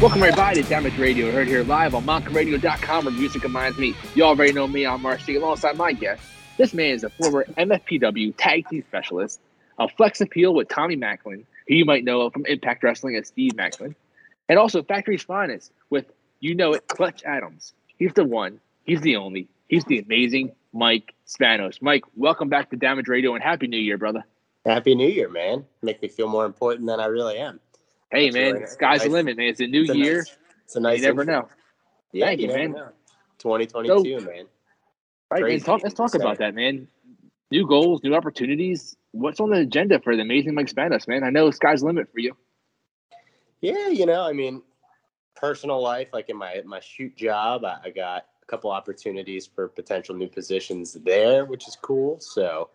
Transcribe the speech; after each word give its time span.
Welcome 0.00 0.22
everybody 0.22 0.62
to 0.62 0.68
Damage 0.68 0.98
Radio, 0.98 1.30
heard 1.30 1.48
here 1.48 1.64
live 1.64 1.94
on 1.94 2.04
MontCoRadio.com 2.04 3.06
where 3.06 3.14
music 3.14 3.42
reminds 3.42 3.78
me. 3.78 3.94
You 4.14 4.24
already 4.24 4.52
know 4.52 4.68
me, 4.68 4.86
I'm 4.86 5.00
Marcy, 5.00 5.36
alongside 5.36 5.78
my 5.78 5.94
guest. 5.94 6.22
This 6.58 6.74
man 6.74 6.94
is 6.94 7.04
a 7.04 7.08
former 7.08 7.44
MFPW 7.56 8.34
tag 8.36 8.68
team 8.68 8.84
specialist, 8.86 9.40
a 9.78 9.88
flex 9.88 10.20
appeal 10.20 10.52
with 10.52 10.68
Tommy 10.68 10.96
Maclin, 10.96 11.44
who 11.66 11.74
you 11.74 11.86
might 11.86 12.04
know 12.04 12.28
from 12.28 12.44
Impact 12.44 12.84
Wrestling 12.84 13.16
as 13.16 13.28
Steve 13.28 13.52
Maclin, 13.52 13.94
and 14.50 14.58
also 14.58 14.82
Factory's 14.82 15.22
Finest 15.22 15.72
with, 15.88 16.04
you 16.40 16.54
know 16.54 16.74
it, 16.74 16.86
Clutch 16.88 17.24
Adams. 17.24 17.72
He's 17.98 18.12
the 18.12 18.24
one, 18.24 18.60
he's 18.84 19.00
the 19.00 19.16
only, 19.16 19.48
he's 19.68 19.84
the 19.86 20.00
amazing 20.00 20.52
Mike 20.74 21.14
Spanos. 21.26 21.80
Mike, 21.80 22.04
welcome 22.14 22.50
back 22.50 22.68
to 22.70 22.76
Damage 22.76 23.08
Radio 23.08 23.34
and 23.34 23.42
Happy 23.42 23.66
New 23.66 23.80
Year, 23.80 23.96
brother. 23.96 24.24
Happy 24.66 24.94
New 24.94 25.08
Year, 25.08 25.28
man. 25.28 25.64
Make 25.80 26.02
me 26.02 26.08
feel 26.08 26.28
more 26.28 26.44
important 26.44 26.86
than 26.86 27.00
I 27.00 27.06
really 27.06 27.38
am. 27.38 27.60
Hey, 28.10 28.30
man, 28.30 28.54
really 28.54 28.66
sky's 28.66 28.98
nice. 28.98 29.02
the 29.02 29.08
limit, 29.10 29.36
man. 29.36 29.46
It's 29.48 29.60
a 29.60 29.66
new 29.66 29.82
it's 29.82 29.90
a 29.90 29.96
year. 29.96 30.16
Nice, 30.18 30.36
it's 30.64 30.76
a 30.76 30.80
nice. 30.80 30.98
You 30.98 31.06
never 31.06 31.22
intro. 31.22 31.40
know. 31.40 31.48
Yeah, 32.12 32.26
Thank 32.26 32.40
you, 32.40 32.48
man. 32.48 32.72
Know. 32.72 32.88
2022, 33.38 34.20
so, 34.20 34.26
man. 34.26 34.46
Right, 35.30 35.42
man. 35.42 35.60
Talk, 35.60 35.82
let's 35.82 35.94
talk 35.94 36.14
about 36.14 36.38
that, 36.38 36.54
man. 36.54 36.88
New 37.50 37.66
goals, 37.66 38.02
new 38.02 38.14
opportunities. 38.14 38.96
What's 39.12 39.40
on 39.40 39.50
the 39.50 39.58
agenda 39.58 40.00
for 40.00 40.14
the 40.14 40.22
amazing 40.22 40.54
Mike 40.54 40.68
Spanos, 40.68 41.08
man? 41.08 41.24
I 41.24 41.30
know 41.30 41.50
sky's 41.50 41.80
the 41.80 41.86
limit 41.86 42.08
for 42.12 42.20
you. 42.20 42.36
Yeah, 43.60 43.88
you 43.88 44.06
know, 44.06 44.22
I 44.22 44.32
mean, 44.32 44.62
personal 45.34 45.82
life, 45.82 46.08
like 46.12 46.28
in 46.28 46.36
my 46.36 46.62
my 46.64 46.80
shoot 46.80 47.16
job, 47.16 47.64
I, 47.64 47.78
I 47.84 47.90
got 47.90 48.24
a 48.42 48.46
couple 48.46 48.70
opportunities 48.70 49.46
for 49.46 49.68
potential 49.68 50.14
new 50.14 50.28
positions 50.28 50.94
there, 51.04 51.44
which 51.44 51.66
is 51.66 51.76
cool. 51.80 52.20
So 52.20 52.70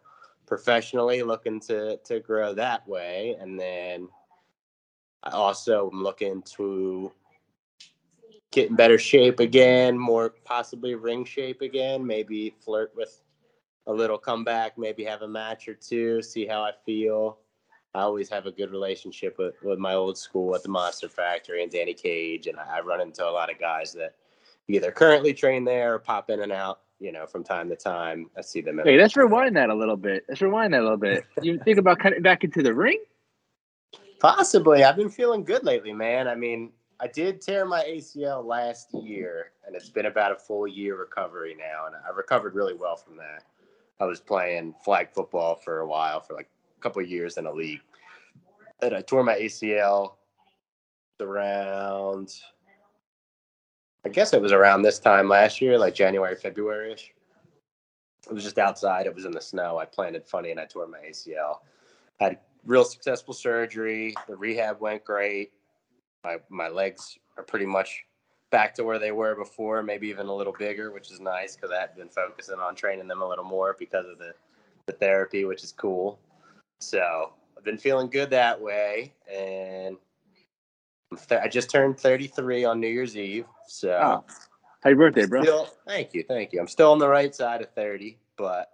professionally 0.46 1.24
looking 1.24 1.60
to 1.62 1.98
to 1.98 2.20
grow 2.20 2.54
that 2.54 2.88
way. 2.88 3.38
And 3.40 3.60
then 3.60 4.10
I 5.24 5.32
also 5.32 5.90
am 5.92 6.04
looking 6.04 6.42
to 6.58 7.12
get 8.52 8.70
in 8.70 8.76
better 8.76 8.98
shape 8.98 9.40
again, 9.40 9.98
more 9.98 10.36
possibly 10.44 10.96
ring 10.96 11.24
shape 11.26 11.62
again, 11.62 12.06
maybe 12.06 12.56
flirt 12.64 12.92
with 12.96 13.22
a 13.88 13.94
little 13.94 14.18
comeback, 14.18 14.78
maybe 14.78 15.04
have 15.04 15.22
a 15.22 15.28
match 15.28 15.68
or 15.68 15.74
two, 15.74 16.22
see 16.22 16.46
how 16.46 16.62
I 16.62 16.72
feel. 16.86 17.38
I 17.94 18.02
always 18.02 18.30
have 18.30 18.46
a 18.46 18.52
good 18.52 18.72
relationship 18.72 19.38
with, 19.38 19.56
with 19.64 19.80
my 19.80 19.94
old 19.94 20.18
school 20.18 20.56
at 20.56 20.64
the 20.64 20.70
Monster 20.70 21.10
Factory 21.10 21.62
and 21.62 21.72
Danny 21.72 21.94
Cage, 21.94 22.48
and 22.48 22.58
I, 22.58 22.78
I 22.78 22.82
run 22.82 23.02
into 23.02 23.28
a 23.28 23.30
lot 23.30 23.52
of 23.52 23.60
guys 23.60 23.94
that 23.94 24.16
either 24.68 24.92
currently 24.92 25.34
train 25.34 25.66
there 25.66 25.96
or 25.96 26.00
pop 26.00 26.30
in 26.30 26.42
and 26.42 26.52
out, 26.52 26.82
you 27.00 27.12
know, 27.12 27.26
from 27.26 27.44
time 27.44 27.70
to 27.70 27.76
time. 27.76 28.30
I 28.38 28.42
see 28.42 28.62
them. 28.62 28.80
Hey, 28.84 28.98
let's 28.98 29.18
rewind 29.18 29.56
that 29.58 29.70
a 29.70 29.76
little 29.76 29.98
bit. 29.98 30.24
Let's 30.30 30.42
rewind 30.42 30.74
that 30.74 30.82
a 30.82 30.84
little 30.84 30.98
bit. 30.98 31.26
You 31.42 31.60
think 31.60 31.78
about 31.78 32.00
cutting 32.00 32.22
back 32.22 32.44
into 32.44 32.64
the 32.64 32.74
ring? 32.74 33.02
Possibly. 34.22 34.84
I've 34.84 34.96
been 34.96 35.10
feeling 35.10 35.44
good 35.44 35.64
lately, 35.64 35.94
man. 35.94 36.28
I 36.28 36.36
mean, 36.36 36.72
I 37.00 37.08
did 37.08 37.42
tear 37.42 37.66
my 37.66 37.84
ACL 37.84 38.46
last 38.46 38.94
year, 38.94 39.54
and 39.66 39.76
it's 39.76 39.90
been 39.90 40.06
about 40.06 40.32
a 40.32 40.36
full 40.36 40.68
year 40.68 40.96
recovery 40.96 41.56
now, 41.58 41.88
and 41.88 41.96
I 41.96 42.16
recovered 42.16 42.54
really 42.54 42.76
well 42.76 42.96
from 42.96 43.18
that. 43.18 43.46
I 44.00 44.06
was 44.06 44.20
playing 44.20 44.76
flag 44.86 45.10
football 45.12 45.56
for 45.56 45.80
a 45.80 45.88
while, 45.88 46.20
for 46.20 46.36
like 46.36 46.50
a 46.78 46.82
couple 46.82 47.02
years 47.02 47.38
in 47.38 47.48
a 47.48 47.52
league, 47.52 47.82
and 48.84 48.94
I 48.94 49.02
tore 49.02 49.24
my 49.24 49.34
ACL 49.40 50.18
around. 51.20 52.32
I 54.06 54.10
guess 54.10 54.34
it 54.34 54.42
was 54.42 54.52
around 54.52 54.84
this 54.84 55.00
time 55.00 55.30
last 55.30 55.62
year, 55.62 55.80
like 55.80 55.96
January, 55.96 56.36
February 56.36 56.94
ish. 56.94 57.12
It 58.28 58.34
was 58.34 58.44
just 58.44 58.60
outside. 58.60 59.08
It 59.08 59.16
was 59.16 59.26
in 59.26 59.32
the 59.32 59.42
snow. 59.42 59.80
I 59.80 59.86
planted 59.86 60.28
funny 60.28 60.52
and 60.52 60.60
I 60.60 60.66
tore 60.66 60.88
my 60.88 61.00
ACL. 61.00 61.58
Had 62.20 62.38
real 62.66 62.84
successful 62.84 63.34
surgery. 63.34 64.16
The 64.28 64.36
rehab 64.36 64.80
went 64.80 65.04
great. 65.04 65.52
My 66.24 66.38
my 66.50 66.68
legs 66.68 67.18
are 67.38 67.44
pretty 67.44 67.66
much 67.66 68.06
back 68.52 68.76
to 68.76 68.84
where 68.84 69.00
they 69.00 69.12
were 69.12 69.36
before, 69.36 69.82
maybe 69.82 70.08
even 70.10 70.28
a 70.28 70.36
little 70.36 70.54
bigger, 70.58 70.92
which 70.92 71.10
is 71.10 71.20
nice 71.20 71.56
because 71.56 71.72
I 71.72 71.80
had 71.80 71.96
been 71.96 72.10
focusing 72.10 72.60
on 72.60 72.76
training 72.76 73.08
them 73.08 73.22
a 73.22 73.28
little 73.28 73.46
more 73.46 73.76
because 73.80 74.06
of 74.08 74.20
the 74.20 74.34
the 74.86 74.94
therapy, 74.94 75.46
which 75.46 75.64
is 75.64 75.72
cool. 75.72 76.20
So 76.80 77.34
I've 77.58 77.64
been 77.64 77.78
feeling 77.78 78.10
good 78.10 78.30
that 78.32 78.60
way, 78.60 79.14
and 79.32 79.98
th- 81.28 81.42
I 81.42 81.48
just 81.48 81.70
turned 81.70 82.00
33 82.00 82.66
on 82.66 82.80
New 82.80 82.88
Year's 82.88 83.16
Eve. 83.16 83.46
So 83.68 83.92
oh. 83.92 84.26
happy 84.84 84.96
birthday, 84.96 85.26
bro! 85.26 85.44
Still, 85.44 85.70
thank 85.88 86.14
you, 86.14 86.24
thank 86.28 86.54
you. 86.54 86.60
I'm 86.60 86.68
still 86.68 86.92
on 86.92 87.00
the 87.00 87.08
right 87.08 87.34
side 87.34 87.62
of 87.62 87.70
30, 87.74 88.18
but 88.36 88.70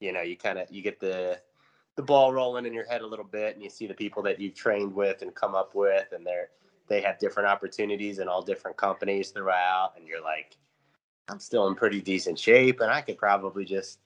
you 0.00 0.12
know, 0.12 0.22
you 0.22 0.36
kind 0.36 0.58
of 0.58 0.70
you 0.70 0.82
get 0.82 1.00
the 1.00 1.40
the 1.96 2.02
ball 2.02 2.32
rolling 2.32 2.66
in 2.66 2.72
your 2.72 2.86
head 2.86 3.00
a 3.00 3.06
little 3.06 3.24
bit 3.24 3.54
and 3.54 3.62
you 3.62 3.70
see 3.70 3.86
the 3.86 3.94
people 3.94 4.22
that 4.22 4.40
you've 4.40 4.54
trained 4.54 4.94
with 4.94 5.22
and 5.22 5.34
come 5.34 5.54
up 5.54 5.74
with 5.74 6.06
and 6.12 6.24
they're 6.26 6.50
they 6.88 7.00
have 7.00 7.18
different 7.18 7.48
opportunities 7.48 8.20
in 8.20 8.28
all 8.28 8.42
different 8.42 8.76
companies 8.76 9.30
throughout 9.30 9.92
and 9.96 10.06
you're 10.06 10.22
like 10.22 10.56
i'm 11.28 11.40
still 11.40 11.66
in 11.66 11.74
pretty 11.74 12.00
decent 12.00 12.38
shape 12.38 12.80
and 12.80 12.90
i 12.90 13.00
could 13.00 13.18
probably 13.18 13.64
just 13.64 13.98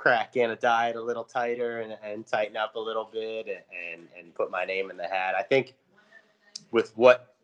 crack 0.00 0.36
in 0.36 0.52
a 0.52 0.56
diet 0.56 0.96
a 0.96 1.02
little 1.02 1.24
tighter 1.24 1.80
and, 1.80 1.94
and 2.02 2.26
tighten 2.26 2.56
up 2.56 2.74
a 2.74 2.80
little 2.80 3.10
bit 3.12 3.46
and, 3.46 4.00
and 4.00 4.08
and 4.18 4.34
put 4.34 4.50
my 4.50 4.64
name 4.64 4.90
in 4.90 4.96
the 4.96 5.06
hat. 5.06 5.34
I 5.38 5.42
think 5.42 5.74
with 6.70 6.96
what 6.96 7.34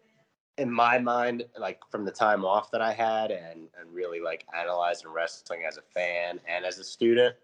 in 0.57 0.71
my 0.71 0.99
mind 0.99 1.45
like 1.59 1.79
from 1.91 2.07
the 2.07 2.11
time 2.11 2.47
off 2.47 2.71
that 2.71 2.81
i 2.81 2.95
had 2.95 3.31
and 3.31 3.69
and 3.79 3.93
really 3.93 4.21
like 4.21 4.47
analyzing 4.59 5.11
wrestling 5.11 5.65
as 5.69 5.77
a 5.77 5.83
fan 5.83 6.41
and 6.49 6.65
as 6.65 6.79
a 6.79 6.85
student 6.85 7.37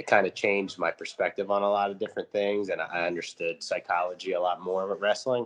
it 0.00 0.06
kind 0.06 0.26
of 0.26 0.34
changed 0.34 0.78
my 0.78 0.90
perspective 0.90 1.50
on 1.50 1.62
a 1.62 1.68
lot 1.68 1.90
of 1.90 1.98
different 1.98 2.32
things 2.32 2.70
and 2.70 2.80
i 2.80 3.06
understood 3.06 3.62
psychology 3.62 4.32
a 4.32 4.40
lot 4.40 4.62
more 4.62 4.88
with 4.88 4.98
wrestling. 4.98 5.44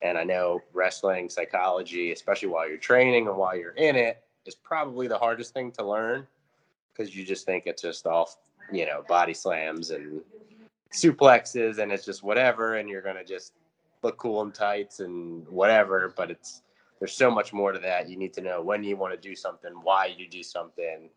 And 0.00 0.16
i 0.16 0.24
know 0.24 0.62
wrestling 0.72 1.28
psychology 1.28 2.10
especially 2.10 2.48
while 2.48 2.66
you're 2.66 2.78
training 2.78 3.28
and 3.28 3.36
while 3.36 3.54
you're 3.54 3.72
in 3.88 3.94
it 3.94 4.24
is 4.46 4.54
probably 4.54 5.08
the 5.08 5.18
hardest 5.18 5.52
thing 5.52 5.70
to 5.72 5.86
learn 5.86 6.26
because 6.90 7.14
you 7.14 7.22
just 7.22 7.44
think 7.44 7.64
it's 7.66 7.82
just 7.82 8.06
all 8.06 8.30
you 8.72 8.86
know 8.86 9.04
body 9.08 9.34
slams 9.34 9.90
and 9.90 10.22
suplexes 10.90 11.76
and 11.76 11.92
it's 11.92 12.06
just 12.06 12.22
whatever 12.22 12.76
and 12.76 12.88
you're 12.88 13.02
gonna 13.02 13.24
just 13.24 13.52
look 14.02 14.16
cool 14.16 14.40
in 14.40 14.52
tights 14.52 15.00
and 15.00 15.46
whatever 15.48 16.14
but 16.16 16.30
it's 16.30 16.62
there's 16.98 17.12
so 17.12 17.32
much 17.32 17.52
more 17.52 17.72
to 17.72 17.80
that. 17.80 18.08
You 18.08 18.16
need 18.16 18.32
to 18.34 18.40
know 18.40 18.62
when 18.62 18.84
you 18.84 18.96
want 18.96 19.12
to 19.12 19.28
do 19.28 19.34
something 19.34 19.72
why 19.82 20.14
you 20.16 20.28
do 20.28 20.44
something 20.44 21.10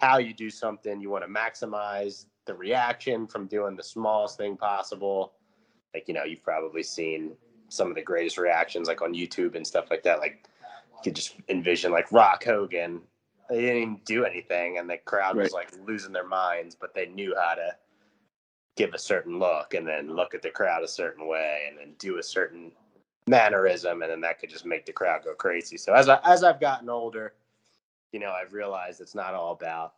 how 0.00 0.18
you 0.18 0.34
do 0.34 0.50
something. 0.50 1.00
You 1.00 1.10
want 1.10 1.24
to 1.24 1.30
maximize 1.30 2.26
the 2.46 2.54
reaction 2.54 3.26
from 3.26 3.46
doing 3.46 3.76
the 3.76 3.82
smallest 3.82 4.36
thing 4.36 4.56
possible. 4.56 5.34
Like, 5.94 6.08
you 6.08 6.14
know, 6.14 6.24
you've 6.24 6.42
probably 6.42 6.82
seen 6.82 7.32
some 7.68 7.88
of 7.88 7.94
the 7.94 8.02
greatest 8.02 8.38
reactions 8.38 8.88
like 8.88 9.02
on 9.02 9.14
YouTube 9.14 9.54
and 9.54 9.66
stuff 9.66 9.86
like 9.90 10.02
that. 10.02 10.18
Like 10.18 10.48
you 10.92 10.98
could 11.04 11.14
just 11.14 11.36
envision 11.48 11.92
like 11.92 12.10
Rock 12.12 12.44
Hogan. 12.44 13.00
They 13.48 13.60
didn't 13.60 13.82
even 13.82 14.00
do 14.04 14.24
anything 14.24 14.78
and 14.78 14.88
the 14.88 14.98
crowd 14.98 15.36
right. 15.36 15.44
was 15.44 15.52
like 15.52 15.70
losing 15.86 16.12
their 16.12 16.26
minds, 16.26 16.74
but 16.74 16.94
they 16.94 17.06
knew 17.06 17.34
how 17.36 17.54
to 17.54 17.70
give 18.76 18.94
a 18.94 18.98
certain 18.98 19.38
look 19.38 19.74
and 19.74 19.86
then 19.86 20.14
look 20.14 20.34
at 20.34 20.42
the 20.42 20.50
crowd 20.50 20.82
a 20.82 20.88
certain 20.88 21.26
way 21.26 21.66
and 21.68 21.78
then 21.78 21.94
do 21.98 22.18
a 22.18 22.22
certain 22.22 22.72
mannerism 23.26 24.02
and 24.02 24.10
then 24.10 24.20
that 24.20 24.38
could 24.38 24.50
just 24.50 24.64
make 24.64 24.86
the 24.86 24.92
crowd 24.92 25.22
go 25.24 25.34
crazy. 25.34 25.76
So 25.76 25.94
as 25.94 26.08
I 26.08 26.18
as 26.24 26.42
I've 26.42 26.60
gotten 26.60 26.88
older, 26.88 27.34
you 28.12 28.20
know, 28.20 28.30
I've 28.30 28.52
realized 28.52 29.00
it's 29.00 29.14
not 29.14 29.34
all 29.34 29.52
about 29.52 29.94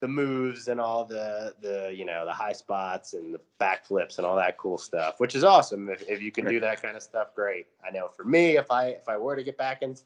the 0.00 0.08
moves 0.08 0.68
and 0.68 0.78
all 0.80 1.04
the 1.04 1.54
the 1.60 1.92
you 1.96 2.04
know 2.04 2.26
the 2.26 2.32
high 2.32 2.52
spots 2.52 3.14
and 3.14 3.34
the 3.34 3.40
backflips 3.58 4.18
and 4.18 4.26
all 4.26 4.36
that 4.36 4.58
cool 4.58 4.78
stuff, 4.78 5.18
which 5.18 5.34
is 5.34 5.42
awesome. 5.42 5.88
If, 5.88 6.08
if 6.08 6.20
you 6.20 6.30
can 6.30 6.46
do 6.46 6.60
that 6.60 6.82
kind 6.82 6.96
of 6.96 7.02
stuff, 7.02 7.34
great. 7.34 7.66
I 7.86 7.90
know 7.90 8.08
for 8.08 8.24
me, 8.24 8.56
if 8.56 8.70
I 8.70 8.88
if 8.88 9.08
I 9.08 9.16
were 9.16 9.36
to 9.36 9.42
get 9.42 9.56
back 9.56 9.82
into 9.82 10.02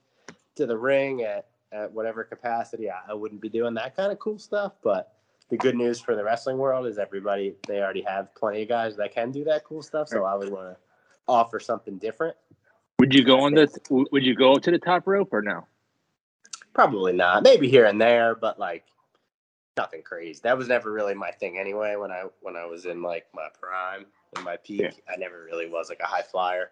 the 0.56 0.76
ring 0.76 1.22
at 1.22 1.48
at 1.72 1.92
whatever 1.92 2.24
capacity, 2.24 2.90
I, 2.90 3.00
I 3.08 3.14
wouldn't 3.14 3.40
be 3.40 3.48
doing 3.48 3.74
that 3.74 3.96
kind 3.96 4.12
of 4.12 4.18
cool 4.18 4.38
stuff. 4.38 4.74
But 4.82 5.14
the 5.50 5.56
good 5.56 5.74
news 5.74 6.00
for 6.00 6.14
the 6.14 6.22
wrestling 6.22 6.58
world 6.58 6.86
is 6.86 6.98
everybody 6.98 7.56
they 7.66 7.80
already 7.80 8.02
have 8.02 8.32
plenty 8.34 8.62
of 8.62 8.68
guys 8.68 8.96
that 8.96 9.12
can 9.12 9.32
do 9.32 9.42
that 9.44 9.64
cool 9.64 9.82
stuff. 9.82 10.08
So 10.08 10.24
I 10.24 10.36
would 10.36 10.52
want 10.52 10.68
to 10.68 10.76
offer 11.26 11.58
something 11.58 11.98
different. 11.98 12.36
Would 13.00 13.12
you 13.12 13.24
go 13.24 13.40
on 13.40 13.54
the 13.54 13.68
Would 13.90 14.24
you 14.24 14.36
go 14.36 14.56
to 14.56 14.70
the 14.70 14.78
top 14.78 15.08
rope 15.08 15.30
or 15.32 15.42
no? 15.42 15.66
Probably 16.72 17.12
not. 17.12 17.42
Maybe 17.42 17.68
here 17.68 17.86
and 17.86 18.00
there, 18.00 18.34
but 18.34 18.58
like 18.58 18.84
nothing 19.76 20.02
crazy. 20.02 20.40
That 20.42 20.56
was 20.56 20.68
never 20.68 20.92
really 20.92 21.14
my 21.14 21.30
thing 21.30 21.58
anyway. 21.58 21.96
When 21.96 22.10
I 22.10 22.24
when 22.40 22.56
I 22.56 22.64
was 22.66 22.86
in 22.86 23.02
like 23.02 23.26
my 23.34 23.48
prime, 23.60 24.06
in 24.36 24.44
my 24.44 24.56
peak, 24.56 24.80
yeah. 24.80 24.90
I 25.08 25.16
never 25.16 25.44
really 25.44 25.68
was 25.68 25.88
like 25.88 26.00
a 26.00 26.06
high 26.06 26.22
flyer. 26.22 26.70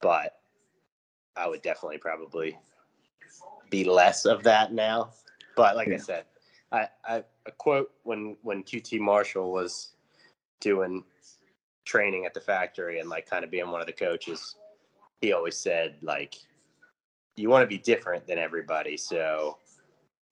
But 0.00 0.38
I 1.36 1.48
would 1.48 1.62
definitely 1.62 1.98
probably 1.98 2.58
be 3.70 3.84
less 3.84 4.24
of 4.24 4.42
that 4.42 4.72
now. 4.72 5.10
But 5.56 5.76
like 5.76 5.88
yeah. 5.88 5.94
I 5.94 5.98
said, 5.98 6.24
I, 6.72 6.88
I 7.04 7.24
a 7.46 7.52
quote 7.52 7.92
when 8.02 8.36
when 8.42 8.64
QT 8.64 8.98
Marshall 9.00 9.52
was 9.52 9.92
doing 10.60 11.04
training 11.84 12.24
at 12.26 12.34
the 12.34 12.40
factory 12.40 13.00
and 13.00 13.08
like 13.08 13.28
kind 13.28 13.44
of 13.44 13.50
being 13.50 13.70
one 13.70 13.80
of 13.80 13.86
the 13.86 13.92
coaches, 13.92 14.56
he 15.20 15.32
always 15.32 15.56
said 15.56 15.96
like 16.02 16.36
you 17.36 17.48
want 17.48 17.62
to 17.62 17.66
be 17.66 17.78
different 17.78 18.26
than 18.26 18.38
everybody. 18.38 18.96
So 18.96 19.58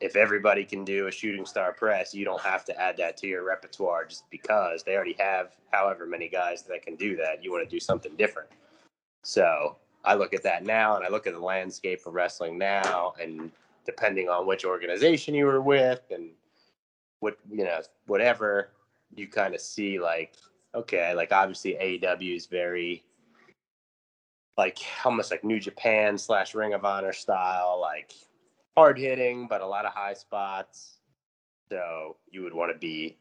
if 0.00 0.17
everybody 0.17 0.64
can 0.64 0.85
do 0.85 1.06
a 1.08 1.12
shooting 1.12 1.44
star 1.44 1.73
press, 1.73 2.14
you 2.14 2.25
don't 2.25 2.41
have 2.41 2.64
to 2.67 2.81
add 2.81 2.97
that 2.97 3.17
to 3.19 3.26
your 3.26 3.44
repertoire 3.44 4.06
just 4.06 4.25
because 4.31 4.82
they 4.82 4.94
already 4.94 5.17
have 5.19 5.52
however 5.73 6.06
many 6.06 6.29
guys 6.29 6.62
that 6.64 6.82
can 6.82 6.97
do 6.97 7.17
that. 7.17 7.44
You 7.44 7.52
want 7.52 7.69
to 7.69 7.70
do 7.70 7.81
something 7.81 8.17
different. 8.17 8.49
So 9.23 9.76
I 10.05 10.14
look 10.14 10.32
at 10.32 10.43
that 10.44 10.64
now 10.64 10.97
and 10.97 11.05
I 11.05 11.11
look 11.11 11.26
at 11.26 11.35
the 11.35 11.41
landscape 11.41 12.00
of 12.06 12.14
wrestling 12.14 12.56
now 12.56 13.12
and 13.20 13.50
depending 13.85 14.29
on 14.29 14.47
which 14.47 14.64
organization 14.64 15.35
you 15.35 15.47
were 15.47 15.61
with 15.61 16.02
and 16.11 16.31
what 17.20 17.37
you 17.50 17.64
know, 17.64 17.81
whatever, 18.06 18.70
you 19.14 19.26
kind 19.29 19.55
of 19.55 19.61
see 19.61 19.99
like, 19.99 20.35
okay, 20.75 21.14
like 21.14 21.32
obviously 21.32 21.75
AEW 21.75 22.37
is 22.37 22.47
very 22.47 23.05
like 24.60 24.78
almost 25.06 25.30
like 25.30 25.42
New 25.42 25.58
Japan 25.58 26.18
slash 26.18 26.54
Ring 26.54 26.74
of 26.74 26.84
Honor 26.84 27.14
style, 27.14 27.78
like 27.80 28.12
hard 28.76 28.98
hitting, 28.98 29.46
but 29.48 29.62
a 29.62 29.66
lot 29.66 29.86
of 29.86 29.94
high 29.94 30.12
spots. 30.12 30.98
So 31.72 32.18
you 32.30 32.42
would 32.42 32.52
want 32.52 32.70
to 32.70 32.78
be 32.78 33.16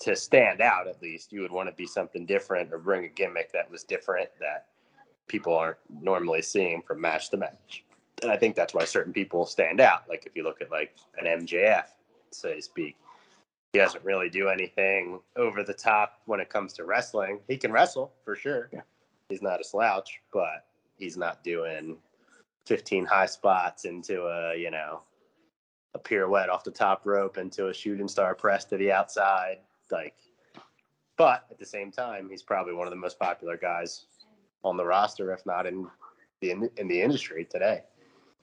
to 0.00 0.14
stand 0.14 0.60
out 0.60 0.88
at 0.88 1.00
least. 1.00 1.32
You 1.32 1.40
would 1.40 1.50
want 1.50 1.70
to 1.70 1.74
be 1.74 1.86
something 1.86 2.26
different 2.26 2.70
or 2.70 2.78
bring 2.78 3.06
a 3.06 3.08
gimmick 3.08 3.50
that 3.52 3.70
was 3.70 3.82
different 3.82 4.28
that 4.40 4.66
people 5.26 5.56
aren't 5.56 5.78
normally 6.02 6.42
seeing 6.42 6.82
from 6.82 7.00
match 7.00 7.30
to 7.30 7.38
match. 7.38 7.86
And 8.20 8.30
I 8.30 8.36
think 8.36 8.56
that's 8.56 8.74
why 8.74 8.84
certain 8.84 9.14
people 9.14 9.46
stand 9.46 9.80
out. 9.80 10.02
Like 10.06 10.26
if 10.26 10.36
you 10.36 10.42
look 10.42 10.60
at 10.60 10.70
like 10.70 10.94
an 11.16 11.46
MJF, 11.46 11.86
so 12.30 12.52
to 12.52 12.60
speak, 12.60 12.98
he 13.72 13.78
doesn't 13.78 14.04
really 14.04 14.28
do 14.28 14.50
anything 14.50 15.20
over 15.36 15.62
the 15.62 15.72
top 15.72 16.20
when 16.26 16.40
it 16.40 16.50
comes 16.50 16.74
to 16.74 16.84
wrestling. 16.84 17.40
He 17.48 17.56
can 17.56 17.72
wrestle 17.72 18.12
for 18.26 18.36
sure. 18.36 18.68
Yeah. 18.70 18.82
He's 19.28 19.42
not 19.42 19.60
a 19.60 19.64
slouch, 19.64 20.20
but 20.32 20.66
he's 20.96 21.16
not 21.16 21.42
doing 21.42 21.96
15 22.66 23.04
high 23.04 23.26
spots 23.26 23.84
into 23.84 24.22
a, 24.22 24.56
you 24.56 24.70
know, 24.70 25.02
a 25.94 25.98
pirouette 25.98 26.48
off 26.48 26.64
the 26.64 26.70
top 26.70 27.02
rope 27.04 27.38
into 27.38 27.68
a 27.68 27.74
shooting 27.74 28.08
star 28.08 28.34
press 28.34 28.64
to 28.66 28.76
the 28.76 28.92
outside. 28.92 29.58
Like, 29.90 30.14
but 31.16 31.46
at 31.50 31.58
the 31.58 31.66
same 31.66 31.92
time, 31.92 32.28
he's 32.28 32.42
probably 32.42 32.74
one 32.74 32.86
of 32.86 32.90
the 32.90 32.98
most 32.98 33.18
popular 33.18 33.56
guys 33.56 34.06
on 34.64 34.76
the 34.76 34.84
roster, 34.84 35.32
if 35.32 35.44
not 35.46 35.66
in 35.66 35.86
the 36.40 36.50
in 36.50 36.88
the 36.88 37.00
industry 37.00 37.46
today. 37.50 37.82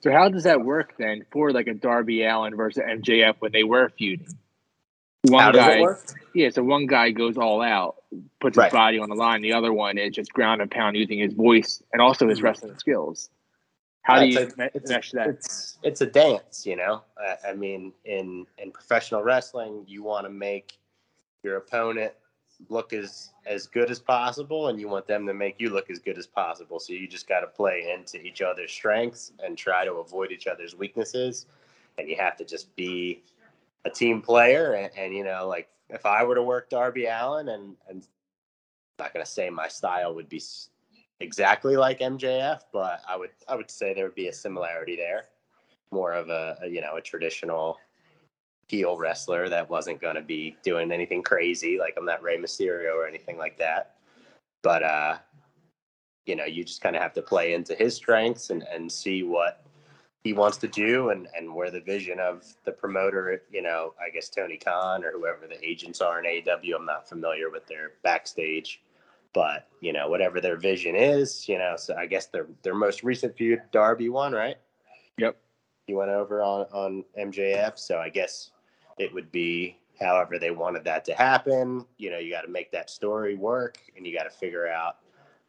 So 0.02 0.10
how 0.10 0.28
does 0.28 0.44
that 0.44 0.60
work 0.60 0.94
then 0.98 1.24
for 1.30 1.52
like 1.52 1.68
a 1.68 1.74
Darby 1.74 2.24
Allin 2.24 2.56
versus 2.56 2.82
MJF 2.84 3.36
when 3.38 3.52
they 3.52 3.62
were 3.62 3.88
feuding? 3.90 4.26
One 5.28 5.52
guy, 5.52 5.84
yeah. 6.34 6.50
So 6.50 6.64
one 6.64 6.86
guy 6.86 7.10
goes 7.10 7.36
all 7.36 7.62
out, 7.62 8.01
puts 8.40 8.56
Right. 8.56 8.66
his 8.66 8.72
body 8.72 8.98
on 8.98 9.08
the 9.08 9.14
line. 9.14 9.42
The 9.42 9.52
other 9.52 9.72
one 9.72 9.98
is 9.98 10.14
just 10.14 10.32
ground 10.32 10.60
and 10.60 10.70
pound 10.70 10.96
using 10.96 11.18
his 11.18 11.32
voice 11.32 11.82
and 11.92 12.02
also 12.02 12.28
his 12.28 12.40
Mhm. 12.40 12.44
wrestling 12.44 12.78
skills. 12.78 13.30
How 14.02 14.18
do 14.18 14.26
you 14.26 14.40
a- 14.40 14.56
me- 14.58 14.68
it's, 14.74 14.90
mesh 14.90 15.12
that? 15.12 15.28
It's 15.28 15.78
it's 15.82 16.00
a 16.00 16.06
dance, 16.06 16.66
you 16.66 16.76
know. 16.76 17.02
I, 17.16 17.50
I 17.50 17.52
mean, 17.54 17.92
in 18.04 18.46
in 18.58 18.72
professional 18.72 19.22
wrestling, 19.22 19.84
you 19.86 20.02
want 20.02 20.26
to 20.26 20.30
make 20.30 20.78
your 21.42 21.56
opponent 21.56 22.12
look 22.68 22.92
as 22.92 23.32
as 23.46 23.66
good 23.66 23.90
as 23.90 24.00
possible, 24.00 24.68
and 24.68 24.80
you 24.80 24.88
want 24.88 25.06
them 25.06 25.26
to 25.26 25.34
make 25.34 25.60
you 25.60 25.70
look 25.70 25.88
as 25.88 25.98
good 26.00 26.18
as 26.18 26.26
possible. 26.26 26.80
So 26.80 26.92
you 26.92 27.06
just 27.06 27.28
got 27.28 27.40
to 27.40 27.46
play 27.46 27.90
into 27.92 28.20
each 28.24 28.42
other's 28.42 28.72
strengths 28.72 29.32
and 29.42 29.56
try 29.56 29.84
to 29.84 29.94
avoid 29.94 30.32
each 30.32 30.46
other's 30.48 30.74
weaknesses, 30.76 31.46
and 31.98 32.08
you 32.08 32.16
have 32.16 32.36
to 32.38 32.44
just 32.44 32.74
be 32.76 33.22
a 33.84 33.90
team 33.90 34.20
player. 34.20 34.74
And, 34.74 34.90
and 34.96 35.14
you 35.14 35.22
know, 35.24 35.46
like 35.48 35.68
if 35.92 36.06
I 36.06 36.24
were 36.24 36.34
to 36.34 36.42
work 36.42 36.70
Darby 36.70 37.06
Allin, 37.06 37.48
and 37.48 37.76
and 37.88 38.02
I'm 38.02 39.04
not 39.04 39.12
gonna 39.12 39.26
say 39.26 39.50
my 39.50 39.68
style 39.68 40.14
would 40.14 40.28
be 40.28 40.42
exactly 41.20 41.76
like 41.76 42.00
MJF, 42.00 42.62
but 42.72 43.00
I 43.08 43.16
would 43.16 43.30
I 43.48 43.54
would 43.54 43.70
say 43.70 43.94
there 43.94 44.04
would 44.04 44.14
be 44.14 44.28
a 44.28 44.32
similarity 44.32 44.96
there. 44.96 45.24
More 45.90 46.12
of 46.12 46.28
a, 46.28 46.58
a 46.62 46.68
you 46.68 46.80
know 46.80 46.96
a 46.96 47.00
traditional 47.00 47.78
heel 48.68 48.96
wrestler 48.96 49.48
that 49.50 49.68
wasn't 49.68 50.00
to 50.00 50.22
be 50.22 50.56
doing 50.62 50.90
anything 50.92 51.22
crazy. 51.22 51.78
Like 51.78 51.94
I'm 51.96 52.06
not 52.06 52.22
Rey 52.22 52.38
Mysterio 52.38 52.94
or 52.94 53.06
anything 53.06 53.36
like 53.36 53.58
that. 53.58 53.96
But 54.62 54.82
uh, 54.82 55.18
you 56.24 56.36
know, 56.36 56.44
you 56.44 56.64
just 56.64 56.80
kind 56.80 56.96
of 56.96 57.02
have 57.02 57.12
to 57.14 57.22
play 57.22 57.52
into 57.52 57.74
his 57.74 57.94
strengths 57.94 58.50
and 58.50 58.62
and 58.72 58.90
see 58.90 59.22
what 59.22 59.61
he 60.24 60.32
wants 60.32 60.56
to 60.58 60.68
do 60.68 61.10
and 61.10 61.28
and 61.36 61.52
where 61.54 61.70
the 61.70 61.80
vision 61.80 62.20
of 62.20 62.44
the 62.64 62.72
promoter, 62.72 63.42
you 63.50 63.62
know, 63.62 63.94
I 64.00 64.10
guess 64.10 64.28
Tony 64.28 64.56
Khan 64.56 65.04
or 65.04 65.12
whoever 65.12 65.46
the 65.46 65.62
agents 65.66 66.00
are 66.00 66.18
in 66.18 66.26
AEW. 66.26 66.76
I'm 66.76 66.86
not 66.86 67.08
familiar 67.08 67.50
with 67.50 67.66
their 67.66 67.92
backstage 68.02 68.82
but 69.32 69.66
you 69.80 69.92
know 69.92 70.08
whatever 70.08 70.40
their 70.40 70.56
vision 70.56 70.94
is 70.94 71.48
you 71.48 71.58
know 71.58 71.74
so 71.76 71.94
i 71.96 72.06
guess 72.06 72.26
their 72.26 72.46
their 72.62 72.74
most 72.74 73.02
recent 73.02 73.36
feud 73.36 73.60
darby 73.70 74.08
won 74.08 74.32
right 74.32 74.56
Yep. 75.18 75.36
he 75.86 75.94
went 75.94 76.10
over 76.10 76.42
on 76.42 76.66
on 76.72 77.04
mjf 77.18 77.78
so 77.78 77.98
i 77.98 78.08
guess 78.08 78.50
it 78.98 79.12
would 79.14 79.30
be 79.32 79.78
however 80.00 80.38
they 80.38 80.50
wanted 80.50 80.84
that 80.84 81.04
to 81.06 81.14
happen 81.14 81.86
you 81.98 82.10
know 82.10 82.18
you 82.18 82.30
got 82.30 82.42
to 82.42 82.48
make 82.50 82.70
that 82.72 82.90
story 82.90 83.36
work 83.36 83.78
and 83.96 84.06
you 84.06 84.16
got 84.16 84.24
to 84.24 84.30
figure 84.30 84.68
out 84.68 84.96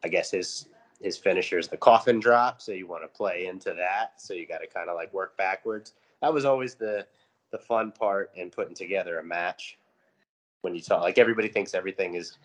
i 0.02 0.08
guess 0.08 0.30
his 0.30 0.68
his 1.04 1.16
finisher 1.16 1.58
is 1.58 1.68
the 1.68 1.76
coffin 1.76 2.18
drop 2.18 2.60
so 2.60 2.72
you 2.72 2.86
want 2.86 3.02
to 3.02 3.08
play 3.08 3.46
into 3.46 3.72
that 3.74 4.12
so 4.16 4.34
you 4.34 4.46
got 4.46 4.58
to 4.58 4.66
kind 4.66 4.88
of 4.88 4.96
like 4.96 5.12
work 5.12 5.36
backwards 5.36 5.92
that 6.20 6.32
was 6.32 6.44
always 6.44 6.74
the 6.74 7.06
the 7.52 7.58
fun 7.58 7.92
part 7.92 8.30
in 8.34 8.50
putting 8.50 8.74
together 8.74 9.18
a 9.18 9.24
match 9.24 9.78
when 10.62 10.74
you 10.74 10.80
talk 10.80 11.02
like 11.02 11.18
everybody 11.18 11.48
thinks 11.48 11.74
everything 11.74 12.14
is 12.14 12.38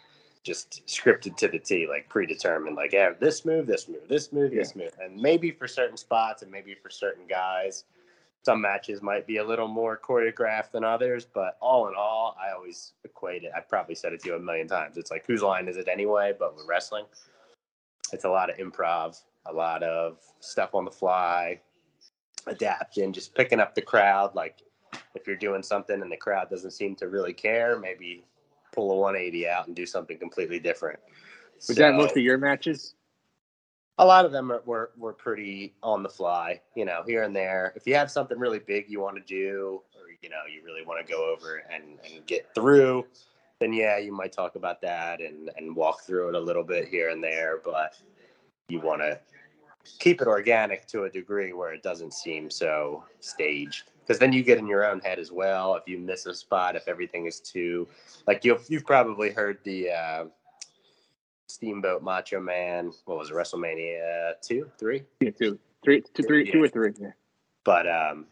just 0.44 0.86
scripted 0.88 1.36
to 1.38 1.48
the 1.48 1.60
T, 1.60 1.88
like 1.88 2.08
predetermined, 2.10 2.76
like 2.76 2.94
yeah, 2.94 3.12
this 3.20 3.46
move, 3.46 3.68
this 3.68 3.88
move, 3.88 4.08
this 4.08 4.32
move, 4.32 4.52
this 4.52 4.76
move, 4.76 4.92
and 5.02 5.16
maybe 5.16 5.52
for 5.52 5.68
certain 5.68 5.98
spots 5.98 6.42
and 6.42 6.52
maybe 6.52 6.74
for 6.74 6.90
certain 6.90 7.28
guys, 7.28 7.84
some 8.44 8.62
matches 8.62 9.02
might 9.02 9.28
be 9.28 9.38
a 9.38 9.44
little 9.44 9.68
more 9.68 10.00
choreographed 10.02 10.72
than 10.72 10.84
others. 10.84 11.26
But 11.26 11.58
all 11.60 11.88
in 11.90 11.94
all, 11.98 12.38
I 12.42 12.54
always 12.54 12.94
equate 13.04 13.44
it. 13.44 13.52
I've 13.56 13.68
probably 13.68 13.96
said 13.96 14.14
it 14.14 14.22
to 14.22 14.30
you 14.30 14.36
a 14.36 14.40
million 14.40 14.68
times. 14.68 14.98
It's 14.98 15.12
like 15.12 15.26
whose 15.28 15.42
line 15.42 15.68
is 15.68 15.76
it 15.78 15.88
anyway? 15.90 16.34
But 16.38 16.56
with 16.56 16.66
wrestling, 16.68 17.06
it's 18.14 18.26
a 18.26 18.30
lot 18.30 18.50
of 18.50 18.58
improv, 18.58 19.22
a 19.46 19.54
lot 19.54 19.84
of 19.84 20.18
stuff 20.40 20.76
on 20.76 20.86
the 20.86 20.92
fly, 20.92 21.60
adapting, 22.48 23.14
just 23.14 23.36
picking 23.36 23.60
up 23.60 23.76
the 23.76 23.82
crowd. 23.82 24.36
Like 24.36 24.62
if 25.16 25.28
you're 25.28 25.36
doing 25.36 25.64
something 25.64 26.02
and 26.02 26.12
the 26.12 26.18
crowd 26.18 26.50
doesn't 26.50 26.72
seem 26.72 26.96
to 26.98 27.08
really 27.08 27.34
care, 27.34 27.80
maybe 27.80 28.26
pull 28.74 28.92
a 28.92 28.96
180 28.96 29.48
out 29.48 29.68
and 29.68 29.76
do 29.76 29.86
something 29.86 30.18
completely 30.18 30.60
different. 30.60 31.00
Was 31.68 31.78
that 31.78 31.96
most 31.96 32.16
of 32.16 32.24
your 32.24 32.38
matches? 32.38 32.96
a 34.00 34.06
lot 34.06 34.26
of 34.26 34.32
them 34.32 34.52
are, 34.52 34.64
were 34.66 34.92
were 34.98 35.14
pretty 35.14 35.76
on 35.84 36.02
the 36.02 36.10
fly, 36.10 36.62
you 36.74 36.86
know, 36.86 37.04
here 37.06 37.24
and 37.24 37.36
there. 37.36 37.74
If 37.76 37.86
you 37.86 37.96
have 37.96 38.10
something 38.10 38.40
really 38.40 38.60
big 38.60 38.86
you 38.90 39.02
want 39.02 39.18
to 39.18 39.24
do, 39.24 39.82
or 39.94 40.06
you 40.22 40.30
know, 40.30 40.42
you 40.52 40.64
really 40.64 40.84
want 40.84 41.06
to 41.06 41.14
go 41.14 41.32
over 41.32 41.64
and 41.72 42.00
and 42.10 42.26
get 42.26 42.48
through, 42.56 43.06
then 43.60 43.74
yeah, 43.74 43.98
you 43.98 44.12
might 44.12 44.32
talk 44.32 44.56
about 44.56 44.82
that 44.82 45.22
and 45.22 45.52
and 45.58 45.76
walk 45.76 46.02
through 46.02 46.30
it 46.30 46.36
a 46.36 46.40
little 46.40 46.64
bit 46.64 46.88
here 46.88 47.10
and 47.10 47.24
there. 47.24 47.60
But 47.64 47.98
you 48.70 48.80
want 48.80 49.02
to 49.02 49.20
keep 50.00 50.22
it 50.22 50.28
organic 50.28 50.88
to 50.88 51.04
a 51.04 51.10
degree 51.10 51.54
where 51.54 51.74
it 51.74 51.84
doesn't 51.84 52.14
seem 52.14 52.50
so 52.50 53.04
staged. 53.20 53.92
Because 54.02 54.20
then 54.20 54.34
you 54.34 54.42
get 54.42 54.58
in 54.58 54.66
your 54.66 54.90
own 54.90 55.00
head 55.02 55.20
as 55.20 55.32
well. 55.32 55.76
If 55.76 55.84
you 55.88 56.00
miss 56.00 56.26
a 56.26 56.34
spot, 56.34 56.76
if 56.76 56.88
everything 56.88 57.26
is 57.26 57.40
too 57.40 57.88
like 58.28 58.44
you've 58.44 58.66
you've 58.70 58.86
probably 58.86 59.32
heard 59.32 59.60
the. 59.64 59.92
Uh, 59.92 60.26
Steamboat 61.50 62.04
Macho 62.04 62.40
Man. 62.40 62.92
What 63.06 63.18
was 63.18 63.32
it? 63.32 63.34
WrestleMania 63.34 64.34
two, 64.42 64.70
three. 64.78 65.04
Yeah, 65.20 65.32
two, 65.32 65.60
three, 65.84 66.04
two, 66.14 66.24
three, 66.24 66.52
two 66.52 66.64
or 66.64 66.68
three. 66.68 66.92
Yeah. 67.00 67.12
But 67.64 67.88
um, 67.88 68.28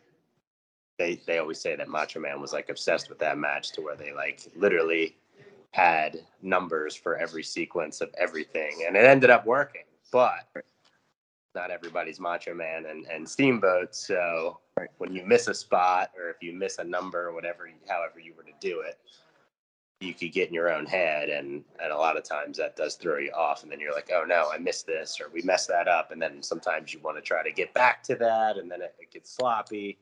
they 0.97 1.21
they 1.25 1.37
always 1.37 1.59
say 1.59 1.75
that 1.75 1.87
Macho 1.87 2.19
Man 2.19 2.41
was 2.41 2.53
like 2.53 2.69
obsessed 2.69 3.09
with 3.09 3.19
that 3.19 3.37
match 3.37 3.71
to 3.73 3.81
where 3.81 3.95
they 3.95 4.13
like 4.13 4.41
literally 4.55 5.15
had 5.71 6.19
numbers 6.41 6.95
for 6.95 7.17
every 7.17 7.43
sequence 7.43 8.01
of 8.01 8.09
everything, 8.17 8.83
and 8.85 8.95
it 8.95 9.05
ended 9.05 9.29
up 9.29 9.45
working. 9.45 9.83
But 10.11 10.47
not 11.55 11.71
everybody's 11.71 12.19
Macho 12.19 12.53
Man 12.53 12.85
and, 12.85 13.05
and 13.07 13.27
Steamboat. 13.27 13.95
So 13.95 14.59
when 14.99 15.11
you 15.11 15.25
miss 15.25 15.47
a 15.47 15.53
spot 15.53 16.11
or 16.17 16.29
if 16.29 16.37
you 16.41 16.53
miss 16.53 16.77
a 16.77 16.83
number 16.83 17.27
or 17.27 17.33
whatever, 17.33 17.69
however 17.87 18.19
you 18.19 18.33
were 18.37 18.43
to 18.43 18.51
do 18.59 18.81
it, 18.81 18.99
you 19.99 20.13
could 20.13 20.31
get 20.31 20.47
in 20.47 20.53
your 20.53 20.71
own 20.71 20.85
head 20.85 21.29
and 21.29 21.63
and 21.81 21.91
a 21.91 21.97
lot 21.97 22.15
of 22.17 22.23
times 22.23 22.57
that 22.57 22.75
does 22.75 22.95
throw 22.95 23.17
you 23.17 23.31
off 23.31 23.63
and 23.63 23.71
then 23.71 23.79
you're 23.79 23.93
like 23.93 24.11
oh 24.13 24.23
no 24.27 24.47
i 24.53 24.57
missed 24.59 24.85
this 24.85 25.19
or 25.19 25.27
we 25.33 25.41
messed 25.41 25.67
that 25.67 25.87
up 25.87 26.11
and 26.11 26.21
then 26.21 26.43
sometimes 26.43 26.93
you 26.93 26.99
want 26.99 27.17
to 27.17 27.21
try 27.21 27.41
to 27.41 27.51
get 27.51 27.73
back 27.73 28.03
to 28.03 28.13
that 28.13 28.57
and 28.57 28.69
then 28.69 28.79
it, 28.79 28.93
it 28.99 29.11
gets 29.11 29.35
sloppy 29.35 29.97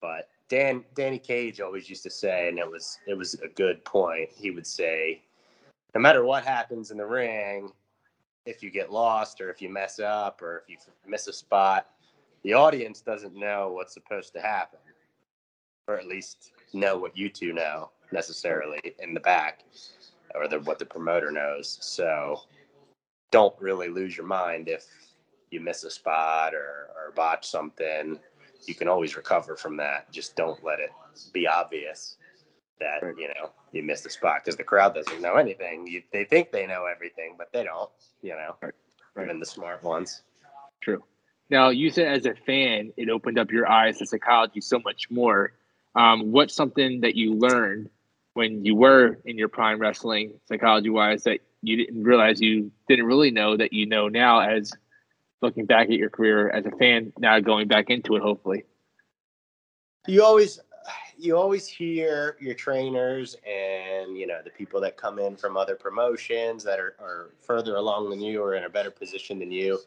but 0.00 0.28
dan 0.48 0.84
danny 0.94 1.18
cage 1.18 1.60
always 1.60 1.88
used 1.88 2.02
to 2.02 2.10
say 2.10 2.48
and 2.48 2.58
it 2.58 2.70
was 2.70 2.98
it 3.06 3.14
was 3.14 3.34
a 3.34 3.48
good 3.48 3.84
point 3.84 4.28
he 4.34 4.50
would 4.50 4.66
say 4.66 5.22
no 5.94 6.00
matter 6.00 6.24
what 6.24 6.44
happens 6.44 6.90
in 6.90 6.96
the 6.96 7.06
ring 7.06 7.70
if 8.46 8.62
you 8.62 8.70
get 8.70 8.90
lost 8.90 9.40
or 9.40 9.50
if 9.50 9.60
you 9.60 9.68
mess 9.68 9.98
up 9.98 10.40
or 10.40 10.58
if 10.58 10.68
you 10.68 10.76
miss 11.10 11.26
a 11.26 11.32
spot 11.32 11.88
the 12.42 12.52
audience 12.52 13.00
doesn't 13.00 13.34
know 13.34 13.70
what's 13.72 13.92
supposed 13.92 14.32
to 14.32 14.40
happen 14.40 14.78
or 15.88 15.98
at 15.98 16.06
least 16.06 16.52
know 16.72 16.96
what 16.96 17.16
you 17.16 17.28
two 17.28 17.52
know 17.52 17.90
necessarily 18.12 18.80
in 19.00 19.14
the 19.14 19.20
back 19.20 19.64
or 20.34 20.46
the, 20.48 20.60
what 20.60 20.78
the 20.78 20.84
promoter 20.84 21.30
knows. 21.30 21.78
So 21.80 22.42
don't 23.30 23.54
really 23.60 23.88
lose 23.88 24.16
your 24.16 24.26
mind 24.26 24.68
if 24.68 24.84
you 25.50 25.60
miss 25.60 25.84
a 25.84 25.90
spot 25.90 26.54
or, 26.54 26.90
or 26.96 27.12
botch 27.14 27.48
something. 27.48 28.18
You 28.66 28.74
can 28.74 28.88
always 28.88 29.16
recover 29.16 29.56
from 29.56 29.76
that. 29.78 30.10
Just 30.12 30.36
don't 30.36 30.62
let 30.64 30.80
it 30.80 30.90
be 31.32 31.46
obvious 31.46 32.16
that, 32.80 33.02
you 33.16 33.28
know, 33.28 33.50
you 33.72 33.82
missed 33.82 34.06
a 34.06 34.10
spot 34.10 34.42
because 34.44 34.56
the 34.56 34.64
crowd 34.64 34.94
doesn't 34.94 35.20
know 35.20 35.34
anything. 35.34 35.86
You, 35.86 36.02
they 36.12 36.24
think 36.24 36.52
they 36.52 36.66
know 36.66 36.86
everything, 36.86 37.34
but 37.36 37.52
they 37.52 37.64
don't, 37.64 37.90
you 38.22 38.30
know. 38.30 38.56
right. 38.62 38.72
even 39.24 39.40
the 39.40 39.46
smart 39.46 39.82
ones. 39.82 40.22
True. 40.80 41.02
Now, 41.50 41.70
you 41.70 41.90
said 41.90 42.08
as 42.08 42.26
a 42.26 42.34
fan, 42.34 42.92
it 42.96 43.08
opened 43.08 43.38
up 43.38 43.50
your 43.50 43.68
eyes 43.68 43.98
to 43.98 44.06
psychology 44.06 44.60
so 44.60 44.78
much 44.84 45.10
more. 45.10 45.52
Um, 45.94 46.30
what's 46.30 46.54
something 46.54 47.00
that 47.00 47.16
you 47.16 47.34
learned 47.34 47.88
when 48.34 48.64
you 48.64 48.74
were 48.74 49.18
in 49.24 49.38
your 49.38 49.48
prime 49.48 49.80
wrestling, 49.80 50.34
psychology 50.46 50.90
wise, 50.90 51.24
that 51.24 51.40
you 51.62 51.76
didn't 51.76 52.04
realize 52.04 52.40
you 52.40 52.70
didn't 52.88 53.06
really 53.06 53.30
know 53.30 53.56
that 53.56 53.72
you 53.72 53.86
know 53.86 54.08
now 54.08 54.40
as 54.40 54.72
looking 55.42 55.66
back 55.66 55.88
at 55.88 55.94
your 55.94 56.10
career 56.10 56.50
as 56.50 56.66
a 56.66 56.70
fan, 56.72 57.12
now 57.18 57.38
going 57.40 57.68
back 57.68 57.90
into 57.90 58.16
it, 58.16 58.22
hopefully? 58.22 58.64
You 60.06 60.24
always 60.24 60.60
you 61.18 61.36
always 61.36 61.66
hear 61.66 62.36
your 62.40 62.54
trainers 62.54 63.36
and 63.46 64.16
you 64.16 64.26
know 64.26 64.38
the 64.42 64.50
people 64.50 64.80
that 64.80 64.96
come 64.96 65.18
in 65.18 65.36
from 65.36 65.56
other 65.56 65.74
promotions 65.74 66.62
that 66.62 66.78
are, 66.78 66.94
are 67.00 67.30
further 67.40 67.76
along 67.76 68.08
than 68.10 68.20
you 68.20 68.40
or 68.40 68.54
in 68.54 68.64
a 68.64 68.68
better 68.68 68.90
position 68.90 69.38
than 69.38 69.50
you. 69.50 69.78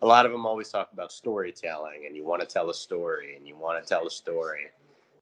A 0.00 0.06
lot 0.06 0.24
of 0.24 0.32
them 0.32 0.46
always 0.46 0.70
talk 0.70 0.90
about 0.92 1.12
storytelling 1.12 2.06
and 2.06 2.16
you 2.16 2.24
want 2.24 2.40
to 2.40 2.46
tell 2.46 2.70
a 2.70 2.74
story 2.74 3.36
and 3.36 3.46
you 3.46 3.56
want 3.56 3.82
to 3.82 3.88
tell 3.88 4.06
a 4.06 4.10
story. 4.10 4.66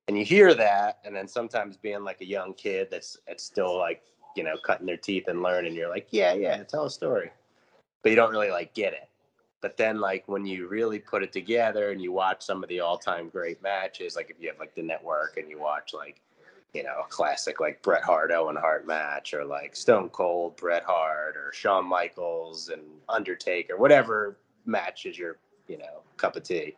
And 0.08 0.16
you 0.16 0.24
hear 0.24 0.54
that 0.54 1.00
and 1.04 1.14
then 1.14 1.26
sometimes 1.26 1.76
being 1.76 2.04
like 2.04 2.20
a 2.20 2.26
young 2.26 2.54
kid 2.54 2.88
that's 2.90 3.18
it's 3.26 3.42
still 3.42 3.76
like 3.76 4.02
you 4.36 4.44
know 4.44 4.56
cutting 4.62 4.86
their 4.86 4.96
teeth 4.96 5.28
and 5.28 5.42
learning 5.42 5.74
you're 5.74 5.90
like 5.90 6.08
yeah 6.10 6.32
yeah 6.34 6.62
tell 6.62 6.84
a 6.84 6.90
story. 6.90 7.30
But 8.02 8.10
you 8.10 8.16
don't 8.16 8.30
really 8.30 8.50
like 8.50 8.72
get 8.72 8.92
it 8.92 9.08
but 9.60 9.76
then 9.76 10.00
like 10.00 10.24
when 10.26 10.44
you 10.46 10.68
really 10.68 10.98
put 10.98 11.22
it 11.22 11.32
together 11.32 11.90
and 11.90 12.00
you 12.00 12.12
watch 12.12 12.44
some 12.44 12.62
of 12.62 12.68
the 12.68 12.80
all-time 12.80 13.28
great 13.28 13.62
matches 13.62 14.16
like 14.16 14.30
if 14.30 14.36
you 14.40 14.48
have 14.48 14.58
like 14.58 14.74
the 14.74 14.82
network 14.82 15.36
and 15.36 15.48
you 15.48 15.58
watch 15.58 15.92
like 15.94 16.20
you 16.74 16.82
know 16.82 17.00
a 17.04 17.08
classic 17.08 17.58
like 17.60 17.80
bret 17.82 18.02
hart 18.02 18.30
owen 18.30 18.56
hart 18.56 18.86
match 18.86 19.32
or 19.32 19.44
like 19.44 19.74
stone 19.74 20.08
cold 20.10 20.56
bret 20.56 20.84
hart 20.84 21.36
or 21.36 21.52
shawn 21.52 21.86
michaels 21.86 22.68
and 22.68 22.82
undertaker 23.08 23.76
whatever 23.76 24.36
match 24.66 25.06
is 25.06 25.16
your 25.18 25.38
you 25.68 25.78
know 25.78 26.02
cup 26.16 26.36
of 26.36 26.42
tea 26.42 26.74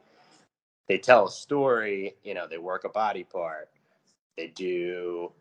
they 0.88 0.98
tell 0.98 1.26
a 1.26 1.30
story 1.30 2.14
you 2.22 2.34
know 2.34 2.46
they 2.46 2.58
work 2.58 2.84
a 2.84 2.88
body 2.88 3.24
part 3.24 3.68
they 4.36 4.48
do 4.48 5.32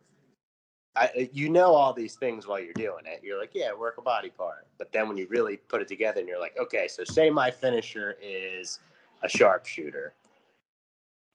I, 0.98 1.06
uh, 1.06 1.26
you 1.32 1.50
know 1.50 1.74
all 1.74 1.94
these 1.94 2.16
things 2.16 2.48
while 2.48 2.60
you're 2.60 2.74
doing 2.74 3.06
it. 3.06 3.22
You're 3.24 3.40
like 3.40 3.52
yeah 3.54 3.74
work 3.74 3.98
a 3.98 4.02
body 4.02 4.30
part. 4.30 4.66
But 4.78 4.92
then 4.92 5.08
when 5.08 5.18
you 5.18 5.28
really 5.30 5.58
put 5.58 5.82
it 5.82 5.88
together 5.88 6.20
and 6.20 6.28
you're 6.28 6.40
like 6.40 6.58
okay 6.60 6.88
so 6.88 7.04
say 7.04 7.30
my 7.30 7.52
finisher 7.52 8.18
is 8.22 8.80
a 9.24 9.30
sharpshooter. 9.30 10.14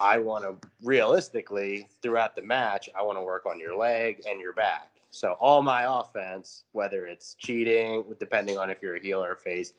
I 0.01 0.19
want 0.19 0.45
to 0.45 0.69
realistically 0.83 1.87
throughout 2.03 2.35
the 2.35 2.43
match 2.43 2.89
i 2.97 3.03
want 3.03 3.17
to 3.19 3.23
work 3.23 3.47
on 3.47 3.61
your 3.61 3.77
leg 3.77 4.23
and 4.29 4.41
your 4.41 4.53
back. 4.53 4.89
So 5.11 5.37
all 5.41 5.63
my 5.63 6.01
offense 6.01 6.65
whether 6.73 7.07
it's 7.07 7.35
cheating 7.35 8.05
depending 8.19 8.59
on 8.59 8.71
if 8.71 8.83
you're 8.83 8.97
a 8.97 9.01
heel 9.01 9.23
or 9.23 9.33
a 9.33 9.37
face 9.37 9.75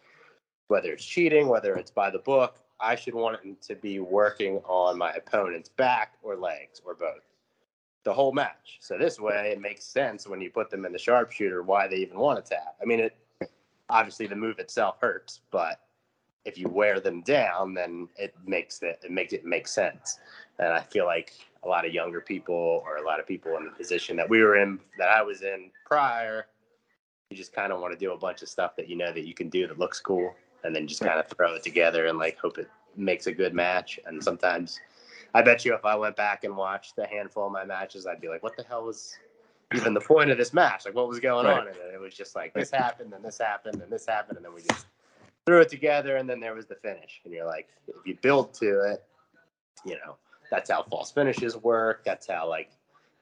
whether 0.67 0.91
it's 0.91 1.05
cheating, 1.05 1.47
whether 1.47 1.75
it's 1.75 1.91
by 1.91 2.09
the 2.09 2.19
book, 2.19 2.57
I 2.79 2.95
should 2.95 3.13
want 3.13 3.43
him 3.43 3.57
to 3.67 3.75
be 3.75 3.99
working 3.99 4.57
on 4.65 4.97
my 4.97 5.11
opponent's 5.13 5.69
back 5.69 6.13
or 6.21 6.35
legs 6.35 6.81
or 6.83 6.95
both 6.95 7.32
the 8.03 8.13
whole 8.13 8.31
match. 8.31 8.77
So 8.81 8.97
this 8.97 9.19
way, 9.19 9.51
it 9.51 9.61
makes 9.61 9.85
sense 9.85 10.27
when 10.27 10.41
you 10.41 10.49
put 10.49 10.69
them 10.69 10.85
in 10.85 10.91
the 10.91 10.99
sharpshooter 10.99 11.63
why 11.63 11.87
they 11.87 11.97
even 11.97 12.19
want 12.19 12.43
to 12.43 12.49
tap. 12.49 12.75
I 12.81 12.85
mean, 12.85 12.99
it 12.99 13.15
obviously 13.89 14.27
the 14.27 14.35
move 14.35 14.59
itself 14.59 14.97
hurts, 14.99 15.41
but 15.51 15.79
if 16.45 16.57
you 16.57 16.67
wear 16.67 16.99
them 16.99 17.21
down, 17.21 17.73
then 17.73 18.09
it 18.17 18.35
makes 18.45 18.81
it 18.81 18.99
it 19.03 19.11
makes 19.11 19.33
it 19.33 19.45
make 19.45 19.67
sense. 19.67 20.19
And 20.59 20.69
I 20.69 20.81
feel 20.81 21.05
like 21.05 21.33
a 21.63 21.67
lot 21.67 21.85
of 21.85 21.93
younger 21.93 22.19
people 22.19 22.83
or 22.85 22.97
a 22.97 23.05
lot 23.05 23.19
of 23.19 23.27
people 23.27 23.55
in 23.57 23.65
the 23.65 23.71
position 23.71 24.17
that 24.17 24.29
we 24.29 24.41
were 24.41 24.57
in 24.57 24.79
that 24.97 25.09
I 25.09 25.21
was 25.21 25.41
in 25.41 25.71
prior, 25.85 26.47
you 27.29 27.37
just 27.37 27.53
kind 27.53 27.71
of 27.71 27.79
want 27.79 27.93
to 27.93 27.99
do 27.99 28.11
a 28.11 28.17
bunch 28.17 28.41
of 28.41 28.49
stuff 28.49 28.75
that 28.75 28.89
you 28.89 28.97
know 28.97 29.13
that 29.13 29.25
you 29.25 29.33
can 29.33 29.49
do 29.49 29.67
that 29.67 29.79
looks 29.79 29.99
cool 29.99 30.35
and 30.63 30.75
then 30.75 30.87
just 30.87 31.01
kind 31.01 31.19
of 31.19 31.27
throw 31.27 31.55
it 31.55 31.63
together 31.63 32.07
and 32.07 32.17
like 32.17 32.37
hope 32.37 32.57
it 32.57 32.69
makes 32.95 33.27
a 33.27 33.31
good 33.31 33.53
match. 33.53 33.99
And 34.05 34.21
sometimes 34.21 34.79
I 35.33 35.41
bet 35.41 35.65
you 35.65 35.73
if 35.73 35.83
I 35.85 35.95
went 35.95 36.15
back 36.15 36.43
and 36.43 36.55
watched 36.55 36.97
a 36.97 37.07
handful 37.07 37.47
of 37.47 37.51
my 37.51 37.65
matches, 37.65 38.05
I'd 38.05 38.21
be 38.21 38.29
like, 38.29 38.43
what 38.43 38.55
the 38.55 38.63
hell 38.63 38.85
was 38.85 39.15
even 39.73 39.93
the 39.93 40.01
point 40.01 40.29
of 40.29 40.37
this 40.37 40.53
match? 40.53 40.85
Like, 40.85 40.93
what 40.93 41.07
was 41.07 41.19
going 41.19 41.47
right. 41.47 41.61
on? 41.61 41.67
And 41.67 41.93
it 41.93 41.99
was 41.99 42.13
just 42.13 42.35
like, 42.35 42.53
this 42.53 42.69
happened, 42.69 43.13
and 43.13 43.25
this 43.25 43.39
happened, 43.39 43.81
and 43.81 43.91
this 43.91 44.05
happened. 44.05 44.37
And 44.37 44.45
then 44.45 44.53
we 44.53 44.61
just 44.61 44.85
threw 45.45 45.61
it 45.61 45.69
together, 45.69 46.17
and 46.17 46.29
then 46.29 46.39
there 46.39 46.53
was 46.53 46.67
the 46.67 46.75
finish. 46.75 47.21
And 47.25 47.33
you're 47.33 47.47
like, 47.47 47.67
if 47.87 47.95
you 48.05 48.15
build 48.21 48.53
to 48.55 48.91
it, 48.91 49.03
you 49.85 49.95
know, 50.05 50.17
that's 50.51 50.69
how 50.69 50.83
false 50.83 51.11
finishes 51.11 51.57
work. 51.57 52.03
That's 52.05 52.27
how, 52.27 52.47
like, 52.47 52.69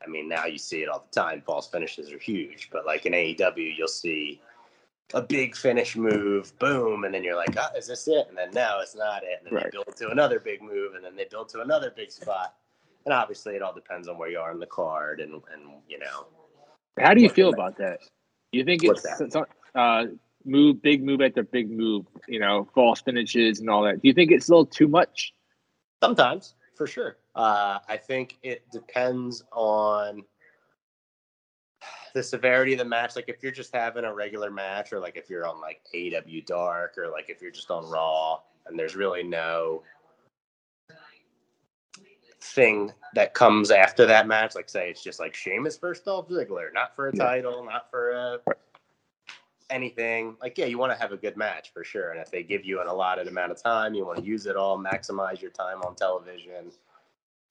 I 0.03 0.09
mean, 0.09 0.27
now 0.27 0.45
you 0.45 0.57
see 0.57 0.81
it 0.81 0.89
all 0.89 1.05
the 1.09 1.19
time. 1.19 1.41
False 1.45 1.69
finishes 1.69 2.11
are 2.11 2.17
huge, 2.17 2.69
but 2.71 2.85
like 2.85 3.05
in 3.05 3.13
AEW, 3.13 3.77
you'll 3.77 3.87
see 3.87 4.41
a 5.13 5.21
big 5.21 5.55
finish 5.55 5.95
move, 5.95 6.57
boom, 6.59 7.03
and 7.03 7.13
then 7.13 7.23
you're 7.23 7.35
like, 7.35 7.55
oh, 7.57 7.77
is 7.77 7.87
this 7.87 8.07
it? 8.07 8.27
And 8.29 8.37
then 8.37 8.51
no, 8.51 8.79
it's 8.81 8.95
not 8.95 9.23
it. 9.23 9.39
And 9.39 9.47
then 9.47 9.53
right. 9.55 9.65
they 9.65 9.69
build 9.71 9.95
to 9.97 10.09
another 10.09 10.39
big 10.39 10.61
move, 10.61 10.95
and 10.95 11.03
then 11.03 11.15
they 11.15 11.25
build 11.29 11.49
to 11.49 11.61
another 11.61 11.91
big 11.95 12.11
spot. 12.11 12.55
And 13.05 13.13
obviously, 13.13 13.55
it 13.55 13.61
all 13.61 13.73
depends 13.73 14.07
on 14.07 14.17
where 14.17 14.29
you 14.29 14.39
are 14.39 14.51
in 14.51 14.59
the 14.59 14.67
card, 14.67 15.19
and 15.19 15.33
and 15.33 15.81
you 15.87 15.99
know. 15.99 16.27
How 16.99 17.13
do 17.13 17.21
you 17.21 17.29
feel 17.29 17.49
about 17.49 17.77
that? 17.77 17.99
You 18.51 18.65
think 18.65 18.83
it's, 18.83 19.05
it's 19.05 19.35
uh, 19.75 20.05
move, 20.45 20.81
big 20.81 21.03
move 21.03 21.21
after 21.21 21.43
big 21.43 21.71
move, 21.71 22.05
you 22.27 22.39
know, 22.39 22.67
false 22.75 23.01
finishes 23.01 23.59
and 23.59 23.69
all 23.69 23.83
that. 23.83 24.01
Do 24.01 24.07
you 24.07 24.13
think 24.13 24.31
it's 24.31 24.49
a 24.49 24.51
little 24.51 24.65
too 24.65 24.87
much? 24.87 25.33
Sometimes, 26.03 26.55
for 26.75 26.87
sure. 26.87 27.17
Uh, 27.35 27.79
I 27.87 27.97
think 27.97 28.37
it 28.43 28.65
depends 28.71 29.43
on 29.53 30.23
the 32.13 32.23
severity 32.23 32.73
of 32.73 32.79
the 32.79 32.85
match, 32.85 33.15
like 33.15 33.29
if 33.29 33.41
you're 33.41 33.51
just 33.51 33.73
having 33.73 34.05
a 34.05 34.13
regular 34.13 34.51
match, 34.51 34.93
or 34.93 34.99
like 34.99 35.17
if 35.17 35.29
you're 35.29 35.47
on 35.47 35.59
like 35.61 35.81
AEW 35.93 36.45
Dark, 36.45 36.97
or 36.97 37.09
like 37.09 37.29
if 37.29 37.41
you're 37.41 37.51
just 37.51 37.71
on 37.71 37.89
Raw, 37.89 38.39
and 38.67 38.77
there's 38.77 38.95
really 38.95 39.23
no 39.23 39.83
thing 42.41 42.91
that 43.13 43.33
comes 43.33 43.71
after 43.71 44.05
that 44.05 44.27
match, 44.27 44.55
like 44.55 44.69
say 44.69 44.89
it's 44.89 45.03
just 45.03 45.19
like 45.19 45.35
Sheamus 45.35 45.77
versus 45.77 46.03
Dolph 46.03 46.29
Ziggler, 46.29 46.73
not 46.73 46.95
for 46.95 47.09
a 47.09 47.15
yeah. 47.15 47.23
title, 47.23 47.63
not 47.63 47.89
for 47.89 48.11
a 48.11 48.39
anything. 49.69 50.35
Like 50.41 50.57
yeah, 50.57 50.65
you 50.65 50.77
want 50.77 50.91
to 50.91 50.97
have 50.97 51.11
a 51.11 51.17
good 51.17 51.37
match 51.37 51.71
for 51.73 51.83
sure, 51.83 52.11
and 52.11 52.19
if 52.19 52.31
they 52.31 52.43
give 52.43 52.65
you 52.65 52.81
an 52.81 52.87
allotted 52.87 53.27
amount 53.27 53.51
of 53.51 53.61
time, 53.61 53.93
you 53.93 54.05
want 54.05 54.19
to 54.19 54.25
use 54.25 54.45
it 54.45 54.55
all, 54.55 54.77
maximize 54.77 55.41
your 55.41 55.51
time 55.51 55.81
on 55.81 55.95
television, 55.95 56.71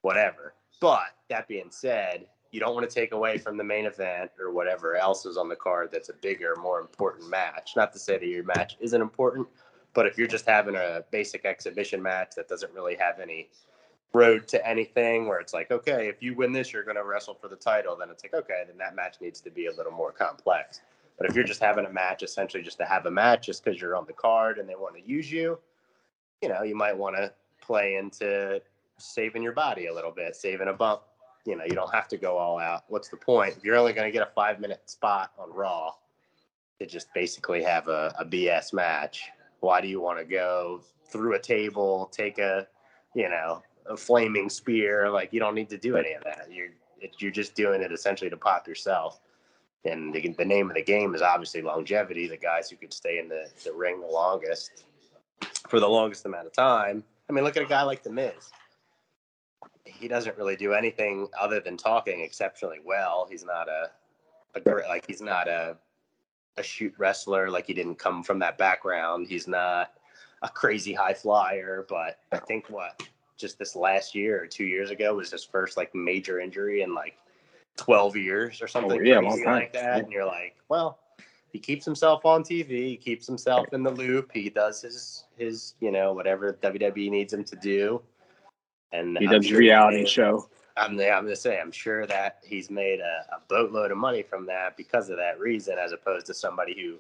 whatever. 0.03 0.55
But 0.81 1.15
that 1.29 1.47
being 1.49 1.71
said, 1.71 2.27
you 2.51 2.59
don't 2.61 2.75
want 2.75 2.89
to 2.89 2.95
take 2.95 3.13
away 3.13 3.39
from 3.39 3.57
the 3.57 3.65
main 3.65 3.87
event 3.87 4.31
or 4.39 4.53
whatever 4.53 4.97
else 4.97 5.25
is 5.25 5.37
on 5.37 5.49
the 5.49 5.57
card 5.57 5.91
that's 5.93 6.09
a 6.09 6.15
bigger, 6.15 6.57
more 6.61 6.81
important 6.81 7.29
match. 7.29 7.73
Not 7.77 7.93
to 7.93 7.99
say 7.99 8.19
that 8.19 8.27
your 8.27 8.43
match 8.43 8.77
isn't 8.81 9.01
important, 9.01 9.47
but 9.95 10.07
if 10.07 10.19
you're 10.19 10.27
just 10.27 10.47
having 10.47 10.75
a 10.75 11.05
basic 11.11 11.45
exhibition 11.45 12.03
match 12.03 12.33
that 12.37 12.49
doesn't 12.49 12.73
really 12.73 12.97
have 12.97 13.21
any 13.21 13.51
road 14.13 14.49
to 14.49 14.69
anything 14.69 15.29
where 15.29 15.39
it's 15.39 15.55
like, 15.55 15.71
okay, 15.71 16.09
if 16.09 16.21
you 16.21 16.35
win 16.35 16.51
this, 16.53 16.73
you're 16.73 16.83
going 16.83 16.97
to 16.97 17.05
wrestle 17.05 17.35
for 17.35 17.47
the 17.47 17.57
title, 17.57 17.97
then 17.97 18.11
it's 18.11 18.25
like, 18.25 18.35
okay, 18.35 18.65
then 18.67 18.77
that 18.79 18.97
match 18.97 19.17
needs 19.21 19.41
to 19.41 19.51
be 19.51 19.67
a 19.67 19.73
little 19.77 19.93
more 19.93 20.11
complex. 20.11 20.81
But 21.17 21.29
if 21.29 21.37
you're 21.37 21.45
just 21.45 21.61
having 21.61 21.87
a 21.87 21.93
match 21.93 22.23
essentially 22.23 22.63
just 22.63 22.79
to 22.79 22.85
have 22.85 23.07
a 23.07 23.11
match 23.11 23.47
just 23.47 23.63
because 23.65 23.81
you're 23.81 23.95
on 23.95 24.07
the 24.07 24.13
card 24.13 24.59
and 24.59 24.69
they 24.69 24.75
want 24.75 24.97
to 24.97 25.09
use 25.09 25.31
you, 25.31 25.59
you 26.43 26.49
know, 26.49 26.63
you 26.63 26.75
might 26.75 26.97
want 26.97 27.15
to 27.17 27.33
play 27.61 27.97
into 27.97 28.61
saving 28.97 29.43
your 29.43 29.53
body 29.53 29.87
a 29.87 29.95
little 29.95 30.11
bit, 30.11 30.35
saving 30.35 30.69
a 30.69 30.73
bump 30.73 31.03
you 31.47 31.57
know, 31.57 31.65
you 31.65 31.75
don't 31.75 31.93
have 31.93 32.09
to 32.09 32.17
go 32.17 32.37
all 32.37 32.59
out. 32.59 32.85
What's 32.89 33.09
the 33.09 33.17
point? 33.17 33.57
If 33.57 33.65
you're 33.65 33.77
only 33.77 33.93
going 33.93 34.07
to 34.07 34.13
get 34.13 34.27
a 34.27 34.31
five 34.35 34.61
minute 34.61 34.89
spot 34.89 35.33
on 35.39 35.53
Raw 35.53 35.93
to 36.79 36.87
just 36.87 37.13
basically 37.15 37.63
have 37.63 37.89
a, 37.89 38.15
a 38.19 38.25
BS 38.25 38.73
match, 38.73 39.31
why 39.61 39.81
do 39.81 39.89
you 39.89 40.01
want 40.01 40.19
to 40.19 40.25
go 40.25 40.83
through 41.11 41.35
a 41.35 41.39
table, 41.39 42.11
take 42.13 42.39
a, 42.39 42.67
you 43.15 43.29
know, 43.29 43.63
a 43.87 43.97
flaming 43.97 44.49
spear? 44.49 45.11
Like, 45.11 45.33
you 45.33 45.41
don't 45.41 45.55
need 45.55 45.71
to 45.71 45.79
do 45.79 45.97
any 45.97 46.13
of 46.13 46.25
that. 46.25 46.49
You're, 46.51 46.69
you're 47.19 47.31
just 47.31 47.55
doing 47.55 47.83
it 47.83 47.93
essentially 47.93 48.31
to 48.31 48.37
pop 48.37 48.69
yourself. 48.69 49.21
And 49.85 50.15
the, 50.15 50.35
the 50.37 50.45
name 50.45 50.69
of 50.69 50.77
the 50.77 50.83
game 50.83 51.15
is 51.15 51.23
obviously 51.23 51.63
longevity. 51.63 52.29
The 52.29 52.37
guys 52.37 52.69
who 52.69 52.77
could 52.77 52.93
stay 52.93 53.19
in 53.19 53.29
the, 53.29 53.49
the 53.65 53.73
ring 53.73 54.01
the 54.01 54.07
longest 54.07 54.85
for 55.69 55.81
the 55.81 55.89
longest 55.89 56.27
amount 56.27 56.47
of 56.47 56.53
time. 56.53 57.03
I 57.29 57.33
mean, 57.33 57.45
look 57.45 57.57
at 57.57 57.63
a 57.63 57.67
guy 57.67 57.83
like 57.83 58.03
The 58.03 58.11
Miz 58.11 58.51
he 59.85 60.09
doesn't 60.09 60.37
really 60.37 60.57
do 60.57 60.73
anything 60.73 61.29
other 61.39 61.61
than 61.61 61.77
talking 61.77 62.21
exceptionally 62.21 62.81
well. 62.85 63.27
He's 63.31 63.45
not 63.45 63.69
a, 63.69 63.91
a 64.55 64.61
great, 64.61 64.87
like 64.87 65.07
he's 65.07 65.21
not 65.21 65.49
a 65.49 65.77
a 66.57 66.63
shoot 66.63 66.95
wrestler. 66.99 67.51
Like 67.51 67.67
he 67.67 67.75
didn't 67.75 67.97
come 67.97 68.23
from 68.23 68.39
that 68.41 68.59
background. 68.59 69.27
He's 69.29 69.49
not 69.49 69.93
a 70.43 70.49
crazy 70.49 70.93
high 70.93 71.15
flyer. 71.15 71.87
But 71.89 72.19
I 72.33 72.39
think 72.39 72.69
what 72.69 73.03
just 73.37 73.59
this 73.59 73.75
last 73.75 74.15
year 74.15 74.43
or 74.43 74.47
two 74.47 74.65
years 74.65 74.91
ago 74.91 75.15
was 75.15 75.31
his 75.31 75.45
first 75.45 75.77
like 75.77 75.95
major 75.95 76.41
injury 76.41 76.83
in 76.83 76.95
like 76.95 77.17
twelve 77.77 78.17
years 78.17 78.61
or 78.61 78.65
oh, 78.65 78.69
something 78.69 79.01
oh, 79.01 79.05
yeah, 79.05 79.21
crazy 79.21 79.45
like 79.45 79.73
that. 79.73 80.05
And 80.05 80.13
you're 80.13 80.27
like, 80.27 80.57
well, 80.69 80.99
he 81.53 81.59
keeps 81.59 81.85
himself 81.85 82.25
on 82.25 82.43
TV. 82.43 82.69
He 82.69 82.97
keeps 82.97 83.27
himself 83.27 83.67
in 83.73 83.83
the 83.83 83.91
loop. 83.91 84.31
He 84.33 84.51
does 84.51 84.83
his 84.83 85.25
his 85.37 85.75
you 85.81 85.91
know 85.91 86.13
whatever 86.13 86.59
WWE 86.63 87.11
needs 87.11 87.33
him 87.33 87.45
to 87.45 87.57
do 87.57 88.03
and 88.93 89.17
he 89.19 89.27
does 89.27 89.47
sure 89.47 89.59
reality 89.59 90.07
show. 90.07 90.49
I'm, 90.77 90.93
I'm 90.93 91.25
gonna 91.25 91.37
say 91.37 91.61
I'm 91.61 91.73
sure 91.73 92.07
that 92.07 92.39
he's 92.43 92.71
made 92.71 93.01
a, 93.01 93.35
a, 93.35 93.41
boatload 93.49 93.91
of 93.91 93.99
money 93.99 94.23
from 94.23 94.47
that 94.47 94.77
because 94.77 95.11
of 95.11 95.17
that 95.19 95.39
reason, 95.39 95.79
as 95.79 95.93
opposed 95.93 96.27
to 96.27 96.35
somebody 96.35 96.81
who 96.81 96.97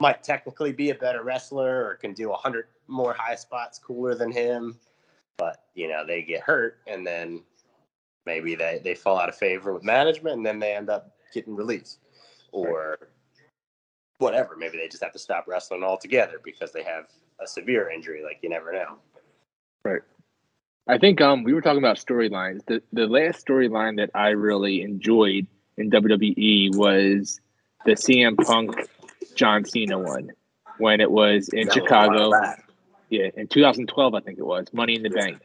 might 0.00 0.22
technically 0.22 0.72
be 0.72 0.90
a 0.90 0.94
better 0.94 1.22
wrestler 1.22 1.86
or 1.86 1.94
can 1.94 2.12
do 2.12 2.32
a 2.32 2.36
hundred 2.36 2.66
more 2.88 3.12
high 3.12 3.34
spots 3.34 3.78
cooler 3.78 4.14
than 4.14 4.32
him, 4.32 4.78
but 5.36 5.64
you 5.74 5.88
know 5.88 6.04
they 6.06 6.22
get 6.22 6.40
hurt 6.40 6.78
and 6.86 7.06
then 7.06 7.42
maybe 8.26 8.54
they 8.54 8.80
they 8.82 8.94
fall 8.94 9.18
out 9.18 9.28
of 9.28 9.36
favor 9.36 9.72
with 9.72 9.84
management 9.84 10.36
and 10.36 10.46
then 10.46 10.58
they 10.58 10.74
end 10.74 10.90
up 10.90 11.14
getting 11.32 11.54
released 11.54 11.98
or 12.52 12.98
whatever. 14.18 14.56
Maybe 14.56 14.76
they 14.78 14.88
just 14.88 15.02
have 15.02 15.12
to 15.12 15.18
stop 15.18 15.46
wrestling 15.46 15.84
altogether 15.84 16.40
because 16.42 16.72
they 16.72 16.82
have 16.82 17.06
a 17.40 17.46
severe 17.46 17.90
injury. 17.90 18.22
Like 18.24 18.38
you 18.42 18.48
never 18.48 18.72
know. 18.72 18.98
Right. 19.84 20.02
I 20.88 20.98
think 20.98 21.20
um 21.20 21.44
we 21.44 21.52
were 21.54 21.60
talking 21.60 21.78
about 21.78 21.96
storylines. 21.98 22.64
The 22.66 22.82
the 22.92 23.06
last 23.06 23.46
storyline 23.46 23.96
that 23.98 24.10
I 24.14 24.30
really 24.30 24.82
enjoyed 24.82 25.46
in 25.76 25.90
WWE 25.90 26.76
was 26.76 27.40
the 27.84 27.92
CM 27.92 28.36
Punk 28.36 28.74
John 29.34 29.64
Cena 29.64 29.98
one 29.98 30.30
when 30.78 31.00
it 31.00 31.10
was 31.10 31.48
in 31.50 31.66
That 31.68 31.74
Chicago. 31.74 32.30
back. 32.30 32.68
Yeah, 33.08 33.28
in 33.36 33.48
2012 33.48 34.14
I 34.14 34.20
think 34.20 34.38
it 34.38 34.46
was 34.46 34.66
Money 34.72 34.94
in 34.96 35.02
the 35.02 35.10
Bank. 35.10 35.42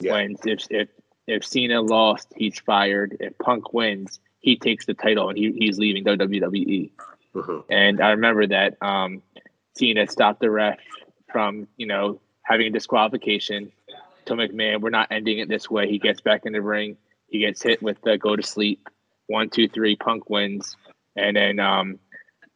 Yeah. 0.00 0.12
When 0.12 0.36
if 0.44 0.66
if 0.70 0.88
if 1.26 1.44
Cena 1.44 1.80
lost, 1.80 2.28
he's 2.36 2.58
fired. 2.60 3.16
If 3.20 3.36
Punk 3.38 3.72
wins, 3.72 4.20
he 4.40 4.56
takes 4.56 4.84
the 4.84 4.92
title 4.94 5.30
and 5.30 5.38
he, 5.38 5.52
he's 5.52 5.78
leaving 5.78 6.04
WWE. 6.04 6.90
Mhm. 7.34 7.64
And 7.70 8.00
I 8.02 8.10
remember 8.10 8.46
that 8.48 8.76
um, 8.82 9.22
Cena 9.76 10.06
stopped 10.06 10.40
the 10.40 10.50
ref 10.50 10.78
from, 11.32 11.66
you 11.78 11.86
know, 11.86 12.20
having 12.42 12.66
a 12.66 12.70
disqualification. 12.70 13.72
Told 14.26 14.40
McMahon, 14.40 14.80
we're 14.80 14.90
not 14.90 15.08
ending 15.10 15.38
it 15.38 15.48
this 15.48 15.70
way. 15.70 15.88
He 15.88 15.98
gets 15.98 16.20
back 16.20 16.46
in 16.46 16.52
the 16.52 16.62
ring. 16.62 16.96
He 17.28 17.40
gets 17.40 17.62
hit 17.62 17.82
with 17.82 18.00
the 18.02 18.18
go 18.18 18.36
to 18.36 18.42
sleep. 18.42 18.88
One, 19.26 19.50
two, 19.50 19.68
three. 19.68 19.96
Punk 19.96 20.30
wins. 20.30 20.76
And 21.16 21.36
then 21.36 21.60
um, 21.60 21.98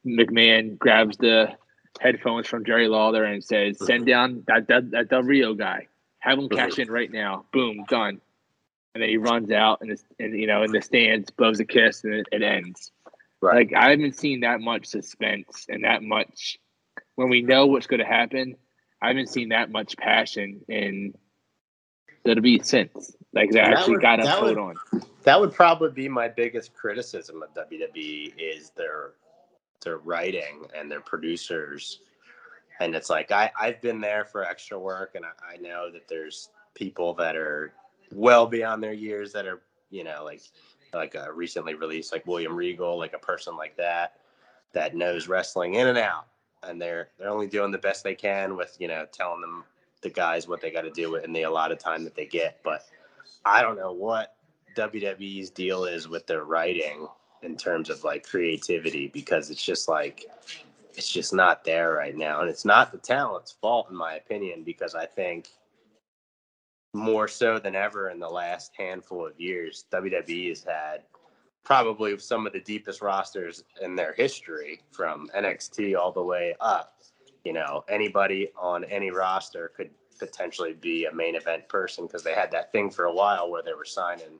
McMahon 0.06 0.78
grabs 0.78 1.16
the 1.16 1.56
headphones 2.00 2.46
from 2.46 2.64
Jerry 2.64 2.88
Lawler 2.88 3.24
and 3.24 3.42
says, 3.42 3.78
send 3.84 4.06
down 4.06 4.44
that, 4.46 4.68
that, 4.68 4.90
that 4.92 5.08
Del 5.08 5.22
Rio 5.22 5.54
guy. 5.54 5.88
Have 6.20 6.38
him 6.38 6.48
cash 6.48 6.78
in 6.78 6.90
right 6.90 7.10
now. 7.10 7.44
Boom, 7.52 7.84
done. 7.88 8.20
And 8.94 9.02
then 9.02 9.08
he 9.08 9.16
runs 9.16 9.50
out 9.50 9.80
and, 9.80 9.96
and 10.18 10.38
you 10.38 10.46
know, 10.46 10.62
in 10.62 10.72
the 10.72 10.82
stands, 10.82 11.30
blows 11.30 11.60
a 11.60 11.64
kiss, 11.64 12.04
and 12.04 12.14
it, 12.14 12.26
it 12.32 12.42
ends. 12.42 12.90
Right. 13.40 13.70
Like 13.70 13.72
I 13.74 13.90
haven't 13.90 14.16
seen 14.16 14.40
that 14.40 14.60
much 14.60 14.86
suspense 14.86 15.66
and 15.68 15.84
that 15.84 16.02
much 16.02 16.58
when 17.14 17.28
we 17.28 17.42
know 17.42 17.66
what's 17.66 17.86
going 17.86 18.00
to 18.00 18.06
happen. 18.06 18.56
I 19.00 19.08
haven't 19.08 19.28
seen 19.28 19.50
that 19.50 19.70
much 19.70 19.96
passion 19.96 20.62
in 20.68 21.14
WWE 22.26 22.64
since. 22.64 23.16
Like 23.32 23.50
they 23.50 23.60
actually 23.60 23.94
would- 23.94 24.02
got 24.02 24.20
that 24.22 24.42
would- 24.42 24.58
on. 24.58 24.74
That 25.24 25.38
would 25.40 25.52
probably 25.52 25.90
be 25.90 26.08
my 26.08 26.28
biggest 26.28 26.72
criticism 26.74 27.42
of 27.42 27.52
WWE 27.54 28.32
is 28.38 28.70
their 28.70 29.12
their 29.84 29.98
writing 29.98 30.66
and 30.74 30.90
their 30.90 31.00
producers. 31.00 32.00
And 32.80 32.94
it's 32.94 33.10
like 33.10 33.30
I, 33.30 33.50
I've 33.60 33.80
been 33.82 34.00
there 34.00 34.24
for 34.24 34.44
extra 34.44 34.78
work 34.78 35.14
and 35.14 35.24
I, 35.24 35.54
I 35.54 35.56
know 35.58 35.90
that 35.92 36.08
there's 36.08 36.50
people 36.74 37.12
that 37.14 37.36
are 37.36 37.72
well 38.12 38.46
beyond 38.46 38.82
their 38.82 38.92
years 38.94 39.32
that 39.32 39.46
are, 39.46 39.60
you 39.90 40.02
know, 40.04 40.24
like 40.24 40.42
like 40.94 41.14
a 41.14 41.30
recently 41.32 41.74
released 41.74 42.12
like 42.12 42.26
William 42.26 42.54
Regal, 42.56 42.96
like 42.96 43.12
a 43.12 43.18
person 43.18 43.56
like 43.56 43.76
that 43.76 44.14
that 44.72 44.96
knows 44.96 45.28
wrestling 45.28 45.74
in 45.74 45.88
and 45.88 45.98
out. 45.98 46.26
And 46.62 46.80
they're 46.80 47.08
they're 47.18 47.28
only 47.28 47.48
doing 47.48 47.70
the 47.70 47.78
best 47.78 48.02
they 48.02 48.14
can 48.14 48.56
with, 48.56 48.76
you 48.80 48.88
know, 48.88 49.04
telling 49.12 49.40
them 49.42 49.64
the 50.02 50.10
guys 50.10 50.48
what 50.48 50.60
they 50.60 50.70
got 50.70 50.82
to 50.82 50.90
do 50.90 51.16
in 51.16 51.32
the 51.32 51.42
allotted 51.42 51.80
time 51.80 52.04
that 52.04 52.14
they 52.14 52.26
get. 52.26 52.60
But 52.62 52.82
I 53.44 53.62
don't 53.62 53.76
know 53.76 53.92
what 53.92 54.36
WWE's 54.76 55.50
deal 55.50 55.84
is 55.84 56.08
with 56.08 56.26
their 56.26 56.44
writing 56.44 57.08
in 57.42 57.56
terms 57.56 57.90
of 57.90 58.04
like 58.04 58.24
creativity 58.24 59.08
because 59.08 59.50
it's 59.50 59.62
just 59.62 59.88
like 59.88 60.26
it's 60.94 61.10
just 61.10 61.32
not 61.32 61.64
there 61.64 61.92
right 61.92 62.16
now 62.16 62.40
and 62.40 62.50
it's 62.50 62.64
not 62.64 62.90
the 62.90 62.98
talent's 62.98 63.52
fault 63.52 63.88
in 63.90 63.96
my 63.96 64.14
opinion 64.14 64.64
because 64.64 64.94
I 64.94 65.06
think 65.06 65.48
more 66.94 67.28
so 67.28 67.58
than 67.58 67.76
ever 67.76 68.10
in 68.10 68.18
the 68.18 68.28
last 68.28 68.72
handful 68.76 69.26
of 69.26 69.38
years 69.38 69.84
WWE 69.92 70.48
has 70.48 70.64
had 70.64 71.02
probably 71.64 72.18
some 72.18 72.46
of 72.46 72.52
the 72.52 72.60
deepest 72.60 73.02
rosters 73.02 73.62
in 73.82 73.94
their 73.94 74.14
history 74.14 74.80
from 74.90 75.28
NXT 75.36 75.96
all 75.96 76.12
the 76.12 76.22
way 76.22 76.54
up 76.60 76.94
you 77.44 77.52
know 77.52 77.84
anybody 77.88 78.50
on 78.60 78.84
any 78.84 79.10
roster 79.10 79.72
could 79.76 79.90
potentially 80.18 80.74
be 80.74 81.04
a 81.04 81.14
main 81.14 81.36
event 81.36 81.68
person 81.68 82.06
because 82.06 82.24
they 82.24 82.34
had 82.34 82.50
that 82.50 82.72
thing 82.72 82.90
for 82.90 83.04
a 83.04 83.12
while 83.12 83.50
where 83.50 83.62
they 83.62 83.72
were 83.72 83.84
signing 83.84 84.38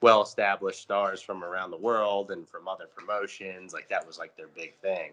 well 0.00 0.22
established 0.22 0.80
stars 0.80 1.20
from 1.20 1.42
around 1.42 1.70
the 1.70 1.76
world 1.76 2.30
and 2.30 2.48
from 2.48 2.68
other 2.68 2.86
promotions 2.94 3.72
like 3.72 3.88
that 3.88 4.06
was 4.06 4.18
like 4.18 4.36
their 4.36 4.48
big 4.48 4.74
thing. 4.76 5.12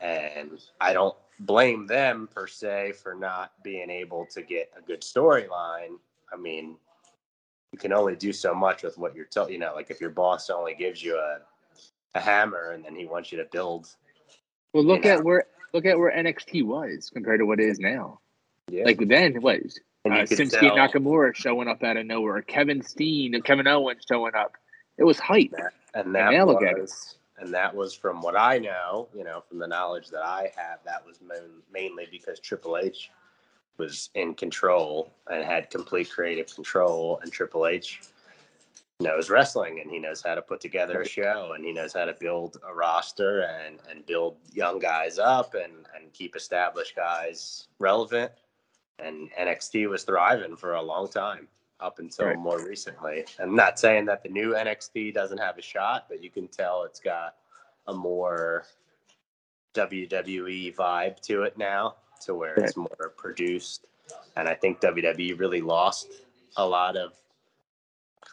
And 0.00 0.60
i 0.80 0.92
don't 0.92 1.16
blame 1.40 1.86
them 1.86 2.28
per 2.32 2.46
se 2.46 2.92
for 3.02 3.14
not 3.14 3.52
being 3.62 3.90
able 3.90 4.26
to 4.26 4.42
get 4.42 4.70
a 4.78 4.82
good 4.82 5.00
storyline. 5.00 5.96
I 6.32 6.36
mean 6.36 6.76
you 7.72 7.78
can 7.78 7.92
only 7.92 8.14
do 8.14 8.32
so 8.32 8.54
much 8.54 8.84
with 8.84 8.98
what 8.98 9.16
you're 9.16 9.24
telling 9.24 9.52
you 9.52 9.58
know 9.58 9.74
like 9.74 9.90
if 9.90 10.00
your 10.00 10.10
boss 10.10 10.50
only 10.50 10.74
gives 10.74 11.02
you 11.02 11.16
a 11.16 11.38
a 12.14 12.20
hammer 12.20 12.70
and 12.70 12.84
then 12.84 12.94
he 12.94 13.06
wants 13.06 13.32
you 13.32 13.38
to 13.38 13.48
build 13.50 13.88
Well, 14.72 14.84
look 14.84 15.04
you 15.04 15.10
at 15.10 15.24
where 15.24 15.46
look 15.74 15.84
at 15.84 15.98
where 15.98 16.10
NXT 16.10 16.64
was 16.64 17.10
compared 17.12 17.40
to 17.40 17.46
what 17.46 17.60
it 17.60 17.66
is 17.68 17.78
now. 17.78 18.20
yeah 18.70 18.84
Like 18.84 19.06
then, 19.06 19.42
what? 19.42 19.60
and 20.04 20.14
Uh, 20.14 20.18
Nakamura 20.76 21.34
showing 21.34 21.68
up 21.68 21.82
out 21.82 21.96
of 21.96 22.06
nowhere. 22.06 22.40
Kevin 22.42 22.82
Steen 22.82 23.40
Kevin 23.42 23.66
Owens 23.66 24.04
showing 24.08 24.34
up. 24.34 24.52
It 24.96 25.04
was 25.04 25.18
hype. 25.18 25.52
and 25.94 26.14
that 26.14 26.32
now 26.32 26.46
look 26.46 26.62
at 26.62 26.78
was 26.78 27.16
and 27.38 27.52
that 27.52 27.74
was 27.74 27.94
from 27.94 28.22
what 28.22 28.36
I 28.38 28.58
know, 28.58 29.08
you 29.14 29.24
know, 29.24 29.42
from 29.48 29.58
the 29.58 29.66
knowledge 29.66 30.08
that 30.10 30.24
I 30.24 30.52
have, 30.56 30.78
that 30.84 31.04
was 31.04 31.18
main, 31.20 31.50
mainly 31.72 32.06
because 32.10 32.38
Triple 32.38 32.76
H 32.78 33.10
was 33.76 34.10
in 34.14 34.34
control 34.34 35.10
and 35.28 35.44
had 35.44 35.68
complete 35.68 36.10
creative 36.10 36.54
control, 36.54 37.18
and 37.22 37.32
Triple 37.32 37.66
H 37.66 38.00
knows 39.04 39.30
wrestling 39.30 39.80
and 39.80 39.90
he 39.90 39.98
knows 40.00 40.22
how 40.22 40.34
to 40.34 40.42
put 40.42 40.60
together 40.60 41.00
a 41.02 41.08
show 41.08 41.52
and 41.54 41.64
he 41.64 41.72
knows 41.72 41.92
how 41.92 42.04
to 42.04 42.14
build 42.14 42.56
a 42.68 42.74
roster 42.74 43.42
and 43.42 43.78
and 43.88 44.04
build 44.06 44.36
young 44.52 44.78
guys 44.80 45.18
up 45.18 45.54
and 45.54 45.86
and 45.94 46.12
keep 46.12 46.34
established 46.34 46.96
guys 46.96 47.68
relevant. 47.78 48.32
And 48.98 49.30
NXT 49.38 49.88
was 49.88 50.04
thriving 50.04 50.56
for 50.56 50.74
a 50.74 50.82
long 50.82 51.08
time 51.08 51.48
up 51.80 51.98
until 51.98 52.26
Right. 52.26 52.38
more 52.38 52.64
recently. 52.64 53.24
I'm 53.38 53.54
not 53.54 53.78
saying 53.78 54.06
that 54.06 54.22
the 54.22 54.28
new 54.28 54.54
NXT 54.54 55.12
doesn't 55.14 55.38
have 55.38 55.58
a 55.58 55.62
shot, 55.62 56.06
but 56.08 56.22
you 56.22 56.30
can 56.30 56.48
tell 56.48 56.84
it's 56.84 57.00
got 57.00 57.36
a 57.86 57.94
more 57.94 58.64
WWE 59.74 60.74
vibe 60.74 61.20
to 61.22 61.42
it 61.42 61.58
now, 61.58 61.96
to 62.24 62.34
where 62.34 62.54
it's 62.54 62.76
more 62.76 63.12
produced. 63.16 63.86
And 64.36 64.48
I 64.48 64.54
think 64.54 64.80
WWE 64.80 65.38
really 65.38 65.60
lost 65.60 66.08
a 66.56 66.66
lot 66.66 66.96
of 66.96 67.12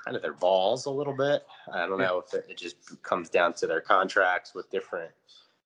kind 0.03 0.15
of 0.15 0.21
their 0.23 0.33
balls 0.33 0.85
a 0.85 0.89
little 0.89 1.13
bit. 1.13 1.45
I 1.73 1.85
don't 1.85 1.99
know 1.99 2.23
if 2.25 2.33
it, 2.33 2.45
it 2.49 2.57
just 2.57 3.01
comes 3.03 3.29
down 3.29 3.53
to 3.53 3.67
their 3.67 3.81
contracts 3.81 4.53
with 4.53 4.69
different 4.71 5.11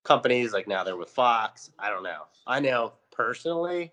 companies. 0.03 0.53
Like 0.53 0.67
now 0.67 0.83
they're 0.83 0.97
with 0.97 1.09
Fox. 1.09 1.71
I 1.79 1.89
don't 1.89 2.03
know. 2.03 2.23
I 2.47 2.59
know 2.59 2.93
personally, 3.11 3.91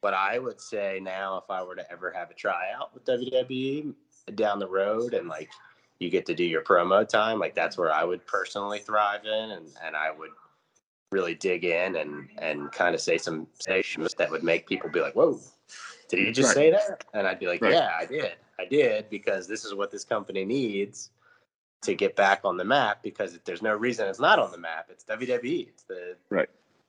but 0.00 0.14
I 0.14 0.38
would 0.38 0.60
say 0.60 1.00
now 1.02 1.36
if 1.38 1.50
I 1.50 1.62
were 1.62 1.76
to 1.76 1.90
ever 1.92 2.10
have 2.12 2.30
a 2.30 2.34
tryout 2.34 2.92
with 2.94 3.04
WWE 3.04 3.94
down 4.34 4.58
the 4.58 4.68
road 4.68 5.14
and 5.14 5.28
like 5.28 5.50
you 5.98 6.10
get 6.10 6.26
to 6.26 6.34
do 6.34 6.44
your 6.44 6.62
promo 6.62 7.06
time, 7.06 7.38
like 7.38 7.54
that's 7.54 7.78
where 7.78 7.92
I 7.92 8.04
would 8.04 8.26
personally 8.26 8.78
thrive 8.78 9.24
in 9.24 9.50
and, 9.50 9.66
and 9.84 9.94
I 9.94 10.10
would 10.10 10.30
really 11.12 11.34
dig 11.34 11.64
in 11.64 11.96
and 11.96 12.28
and 12.38 12.72
kind 12.72 12.94
of 12.94 13.00
say 13.00 13.16
some 13.18 13.46
statements 13.60 14.14
that 14.14 14.30
would 14.30 14.42
make 14.42 14.66
people 14.66 14.90
be 14.90 15.00
like, 15.00 15.14
Whoa, 15.14 15.38
did 16.08 16.18
he 16.18 16.32
just 16.32 16.48
Right. 16.48 16.54
say 16.54 16.70
that? 16.70 17.04
And 17.14 17.26
I'd 17.26 17.38
be 17.38 17.46
like, 17.46 17.62
Right. 17.62 17.74
Yeah, 17.74 17.92
I 17.96 18.06
did. 18.06 18.32
I 18.58 18.64
did 18.64 19.10
because 19.10 19.46
this 19.46 19.64
is 19.64 19.74
what 19.74 19.90
this 19.90 20.04
company 20.04 20.44
needs 20.44 21.10
to 21.82 21.94
get 21.94 22.16
back 22.16 22.40
on 22.44 22.56
the 22.56 22.64
map 22.64 23.02
because 23.02 23.38
there's 23.44 23.62
no 23.62 23.74
reason 23.74 24.08
it's 24.08 24.20
not 24.20 24.38
on 24.38 24.50
the 24.50 24.58
map, 24.58 24.86
it's 24.90 25.04
WWE. 25.04 25.68
It's 25.68 25.82
the 25.84 26.16
Right. 26.30 26.48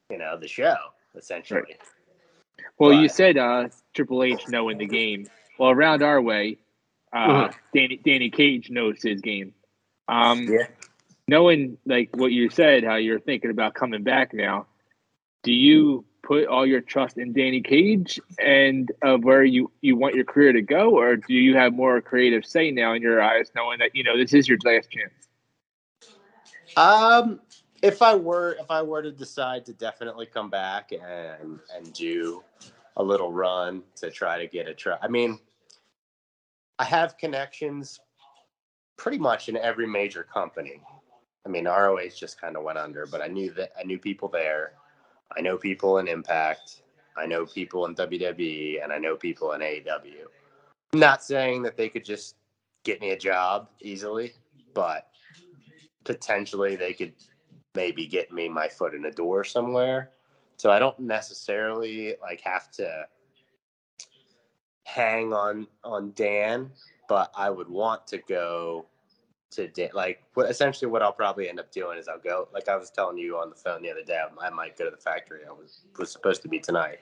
you 0.10 0.17
know, 0.17 0.38
the 0.38 0.47
show, 0.47 0.75
essentially. 1.15 1.75
Well, 2.78 2.93
you 2.93 3.10
said 3.10 3.38
uh, 3.38 3.69
Triple 3.93 4.23
H 4.23 4.47
knowing 4.47 4.78
the 4.78 4.86
game. 4.86 5.28
Well, 5.58 5.71
around 5.71 6.04
our 6.04 6.21
way, 6.21 6.58
uh, 7.13 7.47
Mhm. 7.47 7.54
Danny 7.73 7.97
Danny 7.97 8.30
Cage 8.30 8.69
knows 8.69 9.01
his 9.01 9.21
game. 9.21 9.54
Um, 10.08 10.47
Yeah. 10.47 10.67
knowing 11.28 11.78
like 11.86 12.15
what 12.15 12.32
you 12.32 12.49
said, 12.49 12.84
how 12.84 12.95
you're 12.95 13.19
thinking 13.19 13.49
about 13.49 13.73
coming 13.73 14.04
back 14.04 14.34
now, 14.34 14.67
do 15.43 15.51
you 15.51 16.06
put 16.25 16.47
all 16.47 16.65
your 16.65 16.81
trust 16.81 17.17
in 17.17 17.31
Danny 17.31 17.61
Cage 17.61 18.19
and 18.39 18.91
of 19.03 19.23
where 19.23 19.43
you 19.43 19.71
you 19.81 19.95
want 19.95 20.15
your 20.15 20.25
career 20.25 20.51
to 20.51 20.61
go, 20.61 20.97
or 20.97 21.15
do 21.15 21.33
you 21.33 21.55
have 21.55 21.73
more 21.73 22.01
creative 22.01 22.45
say 22.45 22.71
now 22.71 22.93
in 22.93 23.01
your 23.01 23.21
eyes, 23.21 23.51
knowing 23.55 23.79
that 23.79 23.95
you 23.95 24.03
know 24.03 24.17
this 24.17 24.33
is 24.33 24.47
your 24.49 24.57
last 24.65 24.89
chance? 24.89 25.13
Um, 26.75 27.39
if 27.81 28.01
I 28.01 28.15
were 28.15 28.57
if 28.59 28.69
I 28.69 28.81
were 28.81 29.01
to 29.03 29.11
decide 29.11 29.65
to 29.67 29.73
definitely 29.73 30.25
come 30.25 30.49
back 30.49 30.91
and 30.91 31.59
and 31.73 31.93
do 31.93 32.43
a 32.97 33.03
little 33.03 33.31
run 33.31 33.83
to 33.97 34.09
try 34.09 34.39
to 34.39 34.47
get 34.47 34.67
a 34.67 34.73
try, 34.73 34.97
I 35.01 35.07
mean, 35.07 35.39
I 36.79 36.85
have 36.85 37.17
connections 37.17 37.99
pretty 38.97 39.19
much 39.19 39.47
in 39.47 39.57
every 39.57 39.88
major 39.88 40.23
company. 40.23 40.81
I 41.45 41.49
mean, 41.49 41.65
ROH 41.65 42.09
just 42.17 42.41
kind 42.41 42.57
of 42.57 42.63
went 42.63 42.79
under, 42.79 43.05
but 43.05 43.21
I 43.21 43.27
knew 43.27 43.51
that 43.51 43.71
I 43.79 43.83
knew 43.83 43.99
people 43.99 44.27
there. 44.27 44.73
I 45.35 45.41
know 45.41 45.57
people 45.57 45.97
in 45.99 46.07
Impact, 46.07 46.81
I 47.17 47.25
know 47.25 47.45
people 47.45 47.85
in 47.85 47.95
WWE, 47.95 48.83
and 48.83 48.91
I 48.91 48.97
know 48.97 49.15
people 49.15 49.53
in 49.53 49.61
AEW. 49.61 50.25
not 50.93 51.23
saying 51.23 51.63
that 51.63 51.77
they 51.77 51.89
could 51.89 52.05
just 52.05 52.35
get 52.83 53.01
me 53.01 53.11
a 53.11 53.17
job 53.17 53.69
easily, 53.81 54.33
but 54.73 55.07
potentially 56.03 56.75
they 56.75 56.93
could 56.93 57.13
maybe 57.73 58.07
get 58.07 58.31
me 58.31 58.47
my 58.47 58.67
foot 58.67 58.93
in 58.93 59.05
a 59.05 59.11
door 59.11 59.43
somewhere. 59.43 60.11
So 60.57 60.71
I 60.71 60.79
don't 60.79 60.97
necessarily 60.99 62.15
like 62.21 62.41
have 62.41 62.71
to 62.71 63.05
hang 64.85 65.33
on 65.33 65.67
on 65.83 66.13
Dan, 66.15 66.71
but 67.09 67.31
I 67.35 67.49
would 67.49 67.67
want 67.67 68.07
to 68.07 68.19
go 68.19 68.85
to. 69.55 69.89
Like 69.93 70.23
what 70.33 70.49
essentially 70.49 70.89
what 70.89 71.01
I'll 71.01 71.13
probably 71.13 71.49
end 71.49 71.59
up 71.59 71.71
doing 71.71 71.97
is 71.97 72.07
I'll 72.07 72.19
go 72.19 72.47
like 72.53 72.69
I 72.69 72.75
was 72.75 72.89
telling 72.89 73.17
you 73.17 73.37
on 73.37 73.49
the 73.49 73.55
phone 73.55 73.81
the 73.81 73.91
other 73.91 74.03
day. 74.03 74.21
I 74.41 74.49
might 74.49 74.77
go 74.77 74.85
to 74.85 74.91
the 74.91 74.97
factory. 74.97 75.41
I 75.47 75.51
was 75.51 75.81
was 75.97 76.11
supposed 76.11 76.41
to 76.43 76.47
be 76.47 76.59
tonight, 76.59 76.99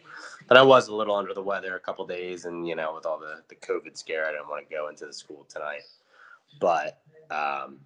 but 0.47 0.57
I 0.57 0.61
was 0.61 0.87
a 0.87 0.95
little 0.95 1.15
under 1.15 1.33
the 1.33 1.43
weather 1.43 1.75
a 1.75 1.79
couple 1.79 2.05
days, 2.05 2.45
and 2.45 2.67
you 2.67 2.75
know 2.75 2.93
with 2.95 3.05
all 3.05 3.19
the 3.19 3.41
the 3.49 3.55
COVID 3.55 3.97
scare, 3.97 4.25
I 4.25 4.31
didn't 4.31 4.49
want 4.49 4.67
to 4.67 4.73
go 4.73 4.89
into 4.89 5.05
the 5.05 5.13
school 5.13 5.45
tonight. 5.49 5.83
But 6.59 7.01
um, 7.31 7.79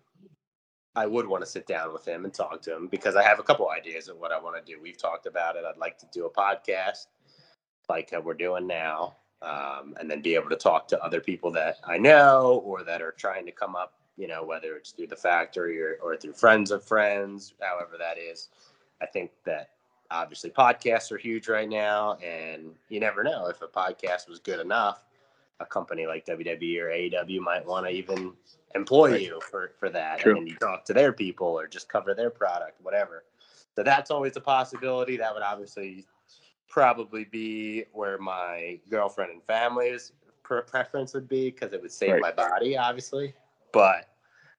I 0.96 1.06
would 1.06 1.28
want 1.28 1.44
to 1.44 1.50
sit 1.50 1.68
down 1.68 1.94
with 1.94 2.08
him 2.08 2.26
and 2.26 2.34
talk 2.34 2.62
to 2.64 2.76
him 2.76 2.88
because 2.88 3.16
I 3.16 3.24
have 3.24 3.40
a 3.40 3.44
couple 3.44 3.70
ideas 3.70 4.08
of 4.08 4.18
what 4.18 4.32
I 4.32 4.40
want 4.40 4.64
to 4.64 4.72
do. 4.72 4.82
We've 4.82 4.98
talked 4.98 5.28
about 5.28 5.56
it. 5.56 5.64
I'd 5.64 5.78
like 5.78 5.98
to 6.00 6.08
do 6.12 6.26
a 6.26 6.30
podcast 6.30 7.06
like 7.90 8.14
we're 8.24 8.34
doing 8.34 8.68
now, 8.68 9.16
um, 9.42 9.96
and 10.00 10.10
then 10.10 10.22
be 10.22 10.36
able 10.36 10.50
to 10.50 10.56
talk 10.56 10.88
to 10.90 11.04
other 11.04 11.22
people 11.22 11.52
that 11.52 11.78
I 11.86 11.98
know 11.98 12.62
or 12.66 12.84
that 12.84 13.02
are 13.02 13.12
trying 13.12 13.46
to 13.46 13.52
come 13.52 13.76
up. 13.76 13.94
You 14.18 14.28
know, 14.28 14.44
whether 14.44 14.76
it's 14.76 14.92
through 14.92 15.08
the 15.08 15.16
factory 15.16 15.82
or, 15.82 15.98
or 16.02 16.18
through 16.18 16.34
friends 16.34 16.72
of 16.72 16.84
friends, 16.84 17.54
however 17.62 17.98
that 18.00 18.18
is. 18.18 18.50
I 19.02 19.06
think 19.06 19.32
that 19.46 19.70
obviously 20.10 20.50
podcasts 20.50 21.12
are 21.12 21.18
huge 21.18 21.48
right 21.48 21.70
now, 21.70 22.16
and 22.16 22.72
you 22.90 23.00
never 23.00 23.24
know 23.24 23.48
if 23.48 23.62
a 23.62 23.68
podcast 23.68 24.28
was 24.28 24.40
good 24.40 24.60
enough 24.60 25.04
a 25.60 25.66
company 25.66 26.06
like 26.06 26.26
WWE 26.26 26.82
or 26.82 26.90
AEW 26.90 27.40
might 27.40 27.66
want 27.66 27.86
to 27.86 27.92
even 27.92 28.34
employ 28.76 29.12
right. 29.12 29.22
you 29.22 29.40
for, 29.50 29.72
for 29.80 29.90
that. 29.90 30.20
True. 30.20 30.38
And 30.38 30.48
you 30.48 30.56
talk 30.56 30.86
to 30.86 30.94
their 30.94 31.12
people 31.12 31.48
or 31.48 31.68
just 31.68 31.90
cover 31.90 32.14
their 32.14 32.30
product, 32.30 32.80
whatever. 32.82 33.24
So 33.76 33.84
that's 33.84 34.12
always 34.12 34.36
a 34.38 34.42
possibility. 34.42 35.18
That 35.18 35.34
would 35.34 35.44
obviously 35.44 36.06
probably 36.68 37.26
be 37.26 37.86
where 37.94 38.18
my 38.18 38.80
girlfriend 38.90 39.32
and 39.32 39.44
family's 39.44 40.12
preference 40.44 41.14
would 41.14 41.28
be 41.28 41.52
because 41.52 41.74
it 41.74 41.82
would 41.82 41.92
save 41.92 42.14
right. 42.14 42.22
my 42.22 42.32
body, 42.32 42.78
obviously. 42.78 43.34
But 43.72 44.10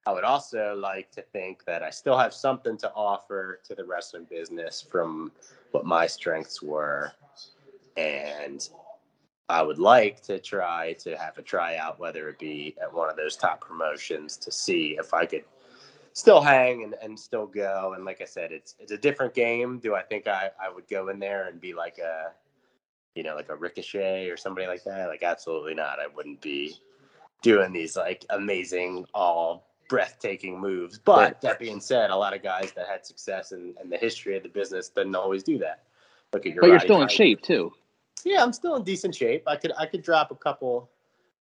I 0.07 0.12
would 0.12 0.25
also 0.25 0.75
like 0.75 1.11
to 1.12 1.23
think 1.23 1.64
that 1.66 1.83
I 1.83 1.90
still 1.90 2.16
have 2.16 2.33
something 2.33 2.79
to 2.79 2.92
offer 2.94 3.61
to 3.64 3.75
the 3.75 3.85
wrestling 3.85 4.27
business 4.31 4.81
from 4.81 5.33
what 5.73 5.85
my 5.85 6.07
strengths 6.07 6.62
were. 6.62 7.12
And 7.97 8.66
I 9.51 9.62
would 9.62 9.79
like 9.79 10.23
to 10.23 10.38
try 10.38 10.94
to 11.01 11.16
have 11.16 11.38
a 11.38 11.42
tryout, 11.42 11.99
whether 11.99 12.29
it 12.29 12.38
be 12.38 12.75
at 12.81 12.92
one 12.92 13.11
of 13.11 13.16
those 13.16 13.37
top 13.37 13.61
promotions, 13.61 14.37
to 14.38 14.53
see 14.53 14.97
if 14.99 15.12
I 15.14 15.27
could 15.27 15.44
still 16.12 16.40
hang 16.40 16.85
and, 16.85 16.94
and 17.03 17.18
still 17.18 17.47
go. 17.47 17.94
And 17.94 18.05
like 18.05 18.21
I 18.21 18.27
said, 18.27 18.51
it's 18.53 18.75
it's 18.79 18.92
a 18.92 18.99
different 18.99 19.35
game. 19.35 19.79
Do 19.79 19.94
I 19.94 20.03
think 20.03 20.27
I, 20.27 20.51
I 20.62 20.68
would 20.68 20.88
go 20.88 21.09
in 21.09 21.18
there 21.18 21.49
and 21.49 21.61
be 21.61 21.75
like 21.75 21.99
a 21.99 22.33
you 23.14 23.25
know, 23.25 23.35
like 23.35 23.49
a 23.49 23.57
ricochet 23.57 24.29
or 24.29 24.37
somebody 24.37 24.66
like 24.66 24.85
that? 24.85 25.09
Like 25.09 25.23
absolutely 25.23 25.75
not. 25.75 25.99
I 25.99 26.07
wouldn't 26.07 26.40
be 26.40 26.77
doing 27.42 27.72
these 27.72 27.96
like 27.96 28.24
amazing 28.31 29.05
all 29.14 29.68
breathtaking 29.88 30.61
moves. 30.61 30.98
But 30.98 31.18
right. 31.18 31.40
that 31.40 31.59
being 31.59 31.81
said, 31.81 32.11
a 32.11 32.16
lot 32.16 32.35
of 32.35 32.42
guys 32.42 32.72
that 32.72 32.87
had 32.87 33.07
success 33.07 33.53
in, 33.53 33.74
in 33.83 33.90
the 33.90 33.96
history 33.96 34.37
of 34.37 34.42
the 34.42 34.48
business 34.48 34.88
didn't 34.88 35.16
always 35.16 35.42
do 35.42 35.59
that. 35.59 35.85
Look 36.33 36.46
at 36.46 36.53
your 36.53 36.61
But 36.61 36.68
you're 36.68 36.81
still 36.81 37.03
in 37.03 37.09
shape 37.09 37.40
too 37.42 37.72
yeah, 38.24 38.42
I'm 38.42 38.53
still 38.53 38.77
in 38.77 38.85
decent 38.85 39.14
shape. 39.14 39.42
I 39.46 39.57
could 39.57 39.72
I 39.79 39.87
could 39.87 40.03
drop 40.03 40.31
a 40.31 40.35
couple 40.35 40.90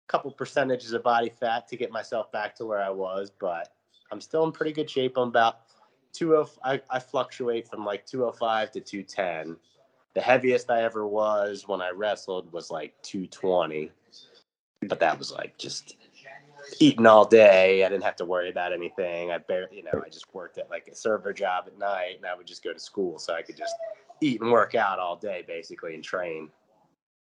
couple 0.07 0.31
percentages 0.31 0.93
of 0.93 1.03
body 1.03 1.29
fat 1.29 1.67
to 1.67 1.75
get 1.75 1.91
myself 1.91 2.31
back 2.31 2.55
to 2.55 2.65
where 2.65 2.81
I 2.81 2.89
was, 2.89 3.31
but 3.39 3.73
I'm 4.11 4.21
still 4.21 4.45
in 4.45 4.51
pretty 4.51 4.71
good 4.71 4.89
shape. 4.89 5.17
I'm 5.17 5.27
about 5.27 5.61
20 6.17 6.49
I, 6.63 6.81
I 6.89 6.99
fluctuate 6.99 7.67
from 7.67 7.83
like 7.83 8.05
205 8.05 8.71
to 8.71 8.79
210. 8.79 9.57
The 10.13 10.21
heaviest 10.21 10.71
I 10.71 10.83
ever 10.83 11.05
was 11.05 11.67
when 11.67 11.81
I 11.81 11.89
wrestled 11.89 12.51
was 12.53 12.71
like 12.71 12.93
220. 13.03 13.91
But 14.81 14.99
that 14.99 15.17
was 15.17 15.31
like 15.31 15.57
just 15.57 15.95
eating 16.79 17.05
all 17.07 17.25
day. 17.25 17.83
I 17.83 17.89
didn't 17.89 18.03
have 18.03 18.15
to 18.17 18.25
worry 18.25 18.49
about 18.49 18.73
anything. 18.73 19.31
I 19.31 19.39
barely, 19.39 19.77
you 19.77 19.83
know, 19.83 20.01
I 20.05 20.09
just 20.09 20.33
worked 20.33 20.57
at 20.57 20.69
like 20.69 20.87
a 20.87 20.95
server 20.95 21.33
job 21.33 21.65
at 21.67 21.77
night 21.79 22.17
and 22.17 22.25
I 22.25 22.35
would 22.35 22.45
just 22.45 22.63
go 22.63 22.73
to 22.73 22.79
school 22.79 23.17
so 23.17 23.33
I 23.33 23.41
could 23.41 23.57
just 23.57 23.75
eat 24.21 24.41
and 24.41 24.51
work 24.51 24.75
out 24.75 24.99
all 24.99 25.15
day 25.15 25.43
basically 25.47 25.95
and 25.95 26.03
train. 26.03 26.49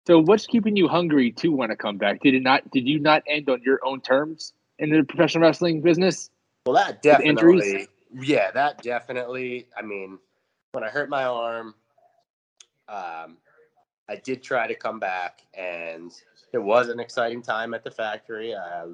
So 0.06 0.20
what's 0.20 0.46
keeping 0.46 0.76
you 0.76 0.86
hungry 0.86 1.32
to 1.32 1.48
want 1.48 1.70
to 1.70 1.76
come 1.76 1.96
back? 1.96 2.20
Did 2.20 2.34
it 2.34 2.42
not? 2.42 2.70
Did 2.70 2.86
you 2.86 3.00
not 3.00 3.22
end 3.26 3.48
on 3.48 3.62
your 3.62 3.80
own 3.84 4.00
terms 4.00 4.52
in 4.78 4.90
the 4.90 5.02
professional 5.02 5.42
wrestling 5.42 5.80
business? 5.80 6.30
Well, 6.66 6.76
that 6.76 7.02
definitely. 7.02 7.88
Yeah, 8.14 8.50
that 8.52 8.82
definitely. 8.82 9.66
I 9.76 9.82
mean, 9.82 10.18
when 10.72 10.84
I 10.84 10.88
hurt 10.88 11.08
my 11.08 11.24
arm, 11.24 11.74
um, 12.88 13.38
I 14.08 14.16
did 14.16 14.42
try 14.42 14.66
to 14.66 14.74
come 14.74 15.00
back, 15.00 15.42
and 15.54 16.12
it 16.52 16.58
was 16.58 16.88
an 16.88 17.00
exciting 17.00 17.42
time 17.42 17.74
at 17.74 17.82
the 17.82 17.90
factory. 17.90 18.54
Uh, 18.54 18.88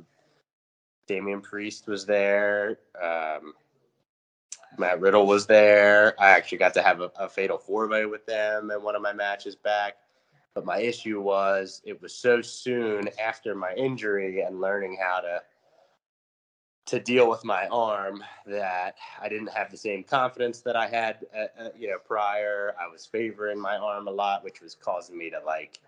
Damian 1.06 1.40
Priest 1.40 1.86
was 1.86 2.06
there. 2.06 2.78
Um, 3.02 3.54
Matt 4.78 5.00
Riddle 5.00 5.26
was 5.26 5.46
there. 5.46 6.14
I 6.20 6.30
actually 6.30 6.58
got 6.58 6.74
to 6.74 6.82
have 6.82 7.00
a, 7.00 7.10
a 7.18 7.28
fatal 7.28 7.58
four 7.58 7.88
way 7.88 8.06
with 8.06 8.24
them 8.26 8.70
in 8.70 8.82
one 8.82 8.96
of 8.96 9.02
my 9.02 9.12
matches 9.12 9.54
back. 9.54 9.96
But 10.54 10.64
my 10.64 10.78
issue 10.78 11.20
was 11.20 11.82
it 11.84 12.00
was 12.00 12.14
so 12.14 12.40
soon 12.40 13.08
after 13.22 13.54
my 13.54 13.74
injury 13.74 14.42
and 14.42 14.60
learning 14.60 14.98
how 15.00 15.20
to 15.20 15.42
to 16.86 16.98
deal 16.98 17.30
with 17.30 17.44
my 17.44 17.66
arm 17.68 18.22
that 18.46 18.96
I 19.20 19.28
didn't 19.28 19.50
have 19.50 19.70
the 19.70 19.76
same 19.76 20.02
confidence 20.02 20.60
that 20.60 20.76
I 20.76 20.88
had, 20.88 21.24
uh, 21.34 21.62
uh, 21.62 21.68
you 21.78 21.88
know, 21.88 21.98
prior. 22.04 22.74
I 22.80 22.90
was 22.90 23.06
favoring 23.06 23.60
my 23.60 23.76
arm 23.76 24.08
a 24.08 24.10
lot, 24.10 24.42
which 24.42 24.60
was 24.60 24.74
causing 24.74 25.16
me 25.16 25.30
to 25.30 25.40
like 25.46 25.78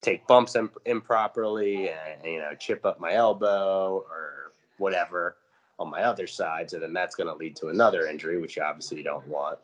take 0.00 0.26
bumps 0.26 0.56
imp- 0.56 0.78
improperly 0.84 1.90
and 1.90 2.24
you 2.24 2.38
know 2.38 2.54
chip 2.58 2.84
up 2.84 2.98
my 2.98 3.14
elbow 3.14 4.04
or 4.10 4.52
whatever 4.78 5.36
on 5.78 5.90
my 5.90 6.02
other 6.02 6.26
side. 6.26 6.70
So 6.70 6.78
then 6.78 6.92
that's 6.92 7.14
going 7.14 7.28
to 7.28 7.34
lead 7.34 7.56
to 7.56 7.68
another 7.68 8.06
injury, 8.06 8.40
which 8.40 8.56
you 8.56 8.62
obviously 8.62 9.02
don't 9.02 9.26
want. 9.26 9.58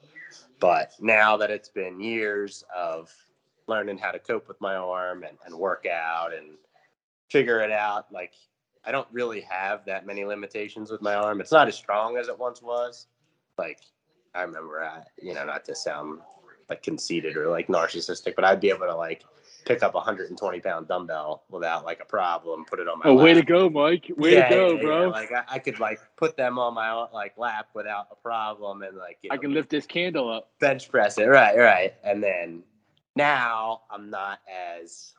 But 0.60 0.92
now 1.00 1.36
that 1.36 1.50
it's 1.50 1.68
been 1.68 2.00
years 2.00 2.64
of 2.74 3.12
learning 3.66 3.98
how 3.98 4.10
to 4.10 4.18
cope 4.18 4.48
with 4.48 4.60
my 4.60 4.74
arm 4.74 5.24
and, 5.24 5.36
and 5.44 5.54
work 5.54 5.86
out 5.86 6.32
and 6.34 6.56
figure 7.28 7.60
it 7.60 7.70
out. 7.70 8.10
Like 8.12 8.32
I 8.84 8.92
don't 8.92 9.08
really 9.12 9.40
have 9.42 9.84
that 9.86 10.06
many 10.06 10.24
limitations 10.24 10.90
with 10.90 11.02
my 11.02 11.14
arm. 11.14 11.40
It's 11.40 11.52
not 11.52 11.68
as 11.68 11.76
strong 11.76 12.16
as 12.16 12.28
it 12.28 12.38
once 12.38 12.62
was. 12.62 13.06
Like 13.56 13.80
I 14.34 14.42
remember, 14.42 14.82
I, 14.82 15.02
you 15.20 15.34
know, 15.34 15.44
not 15.44 15.64
to 15.66 15.74
sound 15.74 16.20
like 16.68 16.82
conceited 16.82 17.36
or 17.36 17.48
like 17.48 17.68
narcissistic, 17.68 18.34
but 18.34 18.44
I'd 18.44 18.60
be 18.60 18.70
able 18.70 18.86
to 18.86 18.94
like 18.94 19.24
pick 19.64 19.82
up 19.82 19.94
a 19.94 19.98
120 19.98 20.60
pound 20.60 20.88
dumbbell 20.88 21.44
without 21.50 21.84
like 21.84 22.00
a 22.00 22.04
problem, 22.04 22.64
put 22.64 22.78
it 22.78 22.88
on 22.88 22.98
my. 22.98 23.06
Oh, 23.06 23.14
lap. 23.14 23.24
way 23.24 23.34
to 23.34 23.42
go, 23.42 23.68
Mike! 23.68 24.10
Way 24.16 24.34
yeah, 24.34 24.48
to 24.48 24.54
go, 24.54 24.72
yeah, 24.74 24.82
bro! 24.82 25.02
Yeah. 25.02 25.08
Like 25.08 25.32
I, 25.32 25.44
I, 25.48 25.58
could 25.58 25.80
like 25.80 26.00
put 26.16 26.36
them 26.36 26.58
on 26.58 26.74
my 26.74 26.92
like 27.12 27.36
lap 27.36 27.68
without 27.74 28.08
a 28.10 28.16
problem, 28.16 28.82
and 28.82 28.96
like 28.96 29.18
you 29.22 29.30
know, 29.30 29.34
I 29.34 29.38
can 29.38 29.52
lift 29.52 29.70
this 29.70 29.86
candle 29.86 30.30
up, 30.30 30.50
bench 30.60 30.90
press 30.90 31.18
it, 31.18 31.26
right, 31.26 31.56
right, 31.56 31.94
and 32.04 32.22
then 32.22 32.62
now 33.16 33.82
I'm 33.90 34.10
not 34.10 34.40
as 34.48 35.12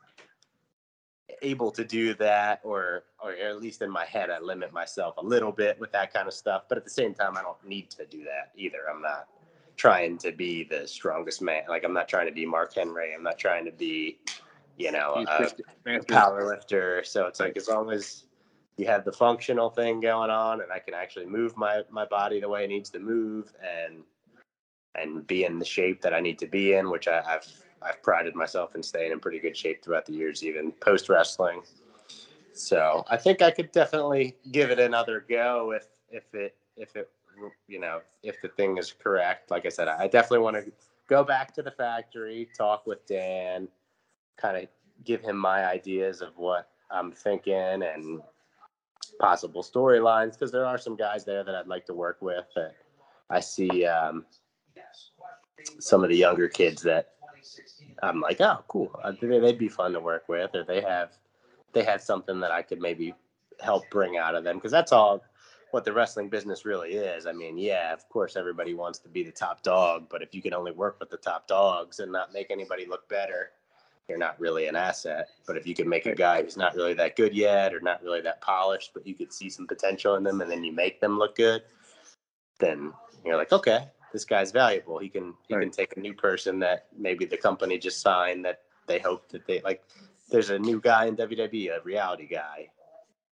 able 1.41 1.71
to 1.71 1.83
do 1.85 2.13
that 2.15 2.61
or 2.63 3.03
or 3.23 3.33
at 3.33 3.61
least 3.61 3.81
in 3.81 3.91
my 3.91 4.05
head 4.05 4.29
I 4.29 4.39
limit 4.39 4.73
myself 4.73 5.15
a 5.17 5.23
little 5.23 5.51
bit 5.51 5.79
with 5.79 5.91
that 5.93 6.13
kind 6.13 6.27
of 6.27 6.33
stuff 6.33 6.63
but 6.69 6.77
at 6.77 6.83
the 6.83 6.89
same 6.89 7.13
time 7.13 7.37
I 7.37 7.41
don't 7.41 7.63
need 7.65 7.89
to 7.91 8.05
do 8.05 8.23
that 8.25 8.51
either. 8.55 8.79
I'm 8.93 9.01
not 9.01 9.27
trying 9.77 10.17
to 10.19 10.31
be 10.31 10.63
the 10.63 10.87
strongest 10.87 11.41
man 11.41 11.63
like 11.69 11.83
I'm 11.83 11.93
not 11.93 12.09
trying 12.09 12.27
to 12.27 12.33
be 12.33 12.45
Mark 12.45 12.75
Henry. 12.75 13.13
I'm 13.13 13.23
not 13.23 13.37
trying 13.39 13.65
to 13.65 13.71
be 13.71 14.19
you 14.77 14.91
know 14.91 15.23
a 15.27 16.03
power 16.03 16.47
lifter. 16.47 17.03
So 17.05 17.27
it's 17.27 17.39
like 17.39 17.57
as 17.57 17.67
long 17.67 17.91
as 17.91 18.25
you 18.77 18.87
have 18.87 19.05
the 19.05 19.11
functional 19.11 19.69
thing 19.69 19.99
going 19.99 20.31
on 20.31 20.61
and 20.61 20.71
I 20.71 20.79
can 20.79 20.93
actually 20.93 21.27
move 21.27 21.57
my 21.57 21.83
my 21.91 22.05
body 22.05 22.39
the 22.39 22.49
way 22.49 22.65
it 22.65 22.69
needs 22.69 22.89
to 22.91 22.99
move 22.99 23.53
and 23.61 24.03
and 24.95 25.25
be 25.27 25.45
in 25.45 25.59
the 25.59 25.65
shape 25.65 26.01
that 26.01 26.13
I 26.13 26.19
need 26.19 26.39
to 26.39 26.47
be 26.47 26.73
in 26.73 26.89
which 26.89 27.07
I, 27.07 27.21
I've 27.27 27.47
I've 27.81 28.01
prided 28.03 28.35
myself 28.35 28.75
in 28.75 28.83
staying 28.83 29.11
in 29.11 29.19
pretty 29.19 29.39
good 29.39 29.55
shape 29.55 29.83
throughout 29.83 30.05
the 30.05 30.13
years, 30.13 30.43
even 30.43 30.71
post 30.71 31.09
wrestling. 31.09 31.61
So 32.53 33.05
I 33.09 33.17
think 33.17 33.41
I 33.41 33.51
could 33.51 33.71
definitely 33.71 34.35
give 34.51 34.69
it 34.69 34.79
another 34.79 35.25
go 35.27 35.71
if 35.71 35.87
if 36.09 36.33
it 36.33 36.55
if 36.75 36.95
it 36.95 37.09
you 37.67 37.79
know 37.79 38.01
if 38.23 38.41
the 38.41 38.49
thing 38.49 38.77
is 38.77 38.91
correct. 38.91 39.51
Like 39.51 39.65
I 39.65 39.69
said, 39.69 39.87
I 39.87 40.07
definitely 40.07 40.39
want 40.39 40.57
to 40.57 40.71
go 41.07 41.23
back 41.23 41.53
to 41.55 41.61
the 41.61 41.71
factory, 41.71 42.49
talk 42.57 42.85
with 42.85 43.05
Dan, 43.07 43.67
kind 44.37 44.57
of 44.57 44.69
give 45.05 45.21
him 45.21 45.37
my 45.37 45.65
ideas 45.65 46.21
of 46.21 46.37
what 46.37 46.69
I'm 46.91 47.11
thinking 47.11 47.83
and 47.83 48.21
possible 49.19 49.63
storylines 49.63 50.33
because 50.33 50.51
there 50.51 50.65
are 50.65 50.77
some 50.77 50.95
guys 50.95 51.25
there 51.25 51.43
that 51.43 51.55
I'd 51.55 51.67
like 51.67 51.85
to 51.87 51.93
work 51.93 52.17
with 52.21 52.45
that 52.55 52.75
I 53.29 53.39
see 53.39 53.85
um, 53.85 54.25
some 55.79 56.03
of 56.03 56.09
the 56.09 56.15
younger 56.15 56.47
kids 56.47 56.81
that 56.83 57.13
I'm 58.03 58.21
like, 58.21 58.41
oh, 58.41 58.63
cool. 58.67 58.91
Uh, 59.03 59.13
they'd 59.21 59.57
be 59.57 59.67
fun 59.67 59.93
to 59.93 59.99
work 59.99 60.27
with, 60.27 60.55
or 60.55 60.63
they 60.63 60.81
have 60.81 61.17
they 61.73 61.83
have 61.83 62.01
something 62.01 62.39
that 62.39 62.51
I 62.51 62.61
could 62.61 62.79
maybe 62.79 63.13
help 63.59 63.83
bring 63.91 64.17
out 64.17 64.35
of 64.35 64.43
them 64.43 64.57
because 64.57 64.71
that's 64.71 64.91
all 64.91 65.21
what 65.71 65.85
the 65.85 65.93
wrestling 65.93 66.29
business 66.29 66.65
really 66.65 66.93
is. 66.93 67.27
I 67.27 67.31
mean, 67.31 67.57
yeah, 67.57 67.93
of 67.93 68.07
course, 68.09 68.35
everybody 68.35 68.73
wants 68.73 68.99
to 68.99 69.09
be 69.09 69.23
the 69.23 69.31
top 69.31 69.61
dog, 69.61 70.07
but 70.09 70.23
if 70.23 70.33
you 70.33 70.41
can 70.41 70.53
only 70.53 70.71
work 70.71 70.97
with 70.99 71.09
the 71.11 71.17
top 71.17 71.47
dogs 71.47 71.99
and 71.99 72.11
not 72.11 72.33
make 72.33 72.49
anybody 72.49 72.87
look 72.87 73.07
better, 73.07 73.51
you're 74.07 74.17
not 74.17 74.39
really 74.39 74.65
an 74.65 74.75
asset. 74.75 75.27
But 75.45 75.57
if 75.57 75.67
you 75.67 75.75
can 75.75 75.87
make 75.87 76.07
a 76.07 76.15
guy 76.15 76.41
who's 76.41 76.57
not 76.57 76.75
really 76.75 76.95
that 76.95 77.15
good 77.15 77.35
yet 77.35 77.73
or 77.73 77.79
not 77.81 78.01
really 78.01 78.21
that 78.21 78.41
polished, 78.41 78.91
but 78.95 79.05
you 79.05 79.13
could 79.13 79.31
see 79.31 79.49
some 79.49 79.67
potential 79.67 80.15
in 80.15 80.23
them 80.23 80.41
and 80.41 80.49
then 80.49 80.63
you 80.63 80.73
make 80.73 80.99
them 80.99 81.19
look 81.19 81.35
good, 81.35 81.61
then 82.59 82.91
you're 83.23 83.37
like, 83.37 83.51
okay, 83.51 83.87
this 84.11 84.25
guy's 84.25 84.51
valuable. 84.51 84.97
He 84.97 85.09
can 85.09 85.33
he 85.47 85.55
right. 85.55 85.61
can 85.61 85.71
take 85.71 85.95
a 85.97 85.99
new 85.99 86.13
person 86.13 86.59
that 86.59 86.87
maybe 86.97 87.25
the 87.25 87.37
company 87.37 87.77
just 87.77 88.01
signed 88.01 88.45
that 88.45 88.61
they 88.87 88.99
hope 88.99 89.29
that 89.29 89.45
they 89.45 89.61
like. 89.61 89.83
There's 90.29 90.51
a 90.51 90.59
new 90.59 90.79
guy 90.79 91.07
in 91.07 91.15
WWE, 91.15 91.77
a 91.77 91.83
reality 91.83 92.27
guy. 92.27 92.69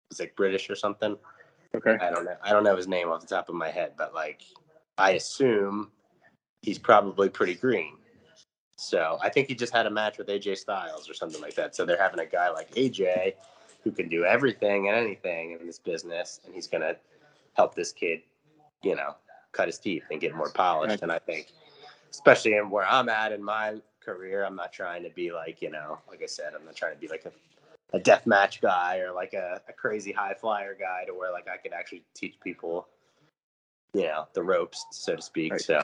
He's 0.08 0.18
like 0.18 0.34
British 0.34 0.68
or 0.68 0.74
something. 0.74 1.16
Okay. 1.76 1.96
I 2.00 2.10
don't 2.10 2.24
know. 2.24 2.36
I 2.42 2.50
don't 2.50 2.64
know 2.64 2.76
his 2.76 2.88
name 2.88 3.08
off 3.08 3.20
the 3.20 3.26
top 3.26 3.48
of 3.48 3.54
my 3.54 3.70
head, 3.70 3.92
but 3.96 4.14
like, 4.14 4.42
I 4.96 5.12
assume 5.12 5.92
he's 6.62 6.78
probably 6.78 7.28
pretty 7.28 7.54
green. 7.54 7.98
So 8.76 9.18
I 9.22 9.28
think 9.28 9.48
he 9.48 9.54
just 9.54 9.72
had 9.72 9.86
a 9.86 9.90
match 9.90 10.18
with 10.18 10.28
AJ 10.28 10.58
Styles 10.58 11.10
or 11.10 11.14
something 11.14 11.40
like 11.40 11.54
that. 11.54 11.76
So 11.76 11.84
they're 11.84 12.00
having 12.00 12.20
a 12.20 12.26
guy 12.26 12.50
like 12.50 12.72
AJ 12.74 13.34
who 13.84 13.92
can 13.92 14.08
do 14.08 14.24
everything 14.24 14.88
and 14.88 14.96
anything 14.96 15.56
in 15.60 15.66
this 15.66 15.78
business, 15.78 16.40
and 16.44 16.54
he's 16.54 16.66
gonna 16.66 16.94
help 17.54 17.74
this 17.74 17.92
kid, 17.92 18.20
you 18.82 18.96
know, 18.96 19.14
cut 19.52 19.66
his 19.66 19.78
teeth 19.78 20.04
and 20.10 20.20
get 20.20 20.34
more 20.34 20.50
polished. 20.50 20.90
Right. 20.90 21.02
And 21.02 21.12
I 21.12 21.18
think, 21.18 21.48
especially 22.10 22.54
in 22.54 22.70
where 22.70 22.86
I'm 22.86 23.08
at 23.08 23.32
in 23.32 23.42
my 23.42 23.76
career, 24.00 24.44
I'm 24.44 24.56
not 24.56 24.72
trying 24.72 25.02
to 25.04 25.10
be 25.10 25.32
like, 25.32 25.62
you 25.62 25.70
know, 25.70 25.98
like 26.08 26.22
I 26.22 26.26
said, 26.26 26.52
I'm 26.58 26.64
not 26.64 26.76
trying 26.76 26.94
to 26.94 27.00
be 27.00 27.08
like 27.08 27.24
a 27.24 27.32
a 27.92 27.98
death 27.98 28.26
match 28.26 28.60
guy 28.60 28.98
or 28.98 29.12
like 29.12 29.32
a, 29.32 29.60
a 29.68 29.72
crazy 29.72 30.12
high 30.12 30.34
flyer 30.34 30.76
guy 30.78 31.04
to 31.06 31.14
where 31.14 31.32
like 31.32 31.46
I 31.48 31.56
could 31.56 31.72
actually 31.72 32.04
teach 32.14 32.38
people, 32.42 32.86
you 33.94 34.02
know, 34.02 34.26
the 34.34 34.42
ropes, 34.42 34.84
so 34.90 35.16
to 35.16 35.22
speak. 35.22 35.52
Right. 35.52 35.60
So, 35.60 35.82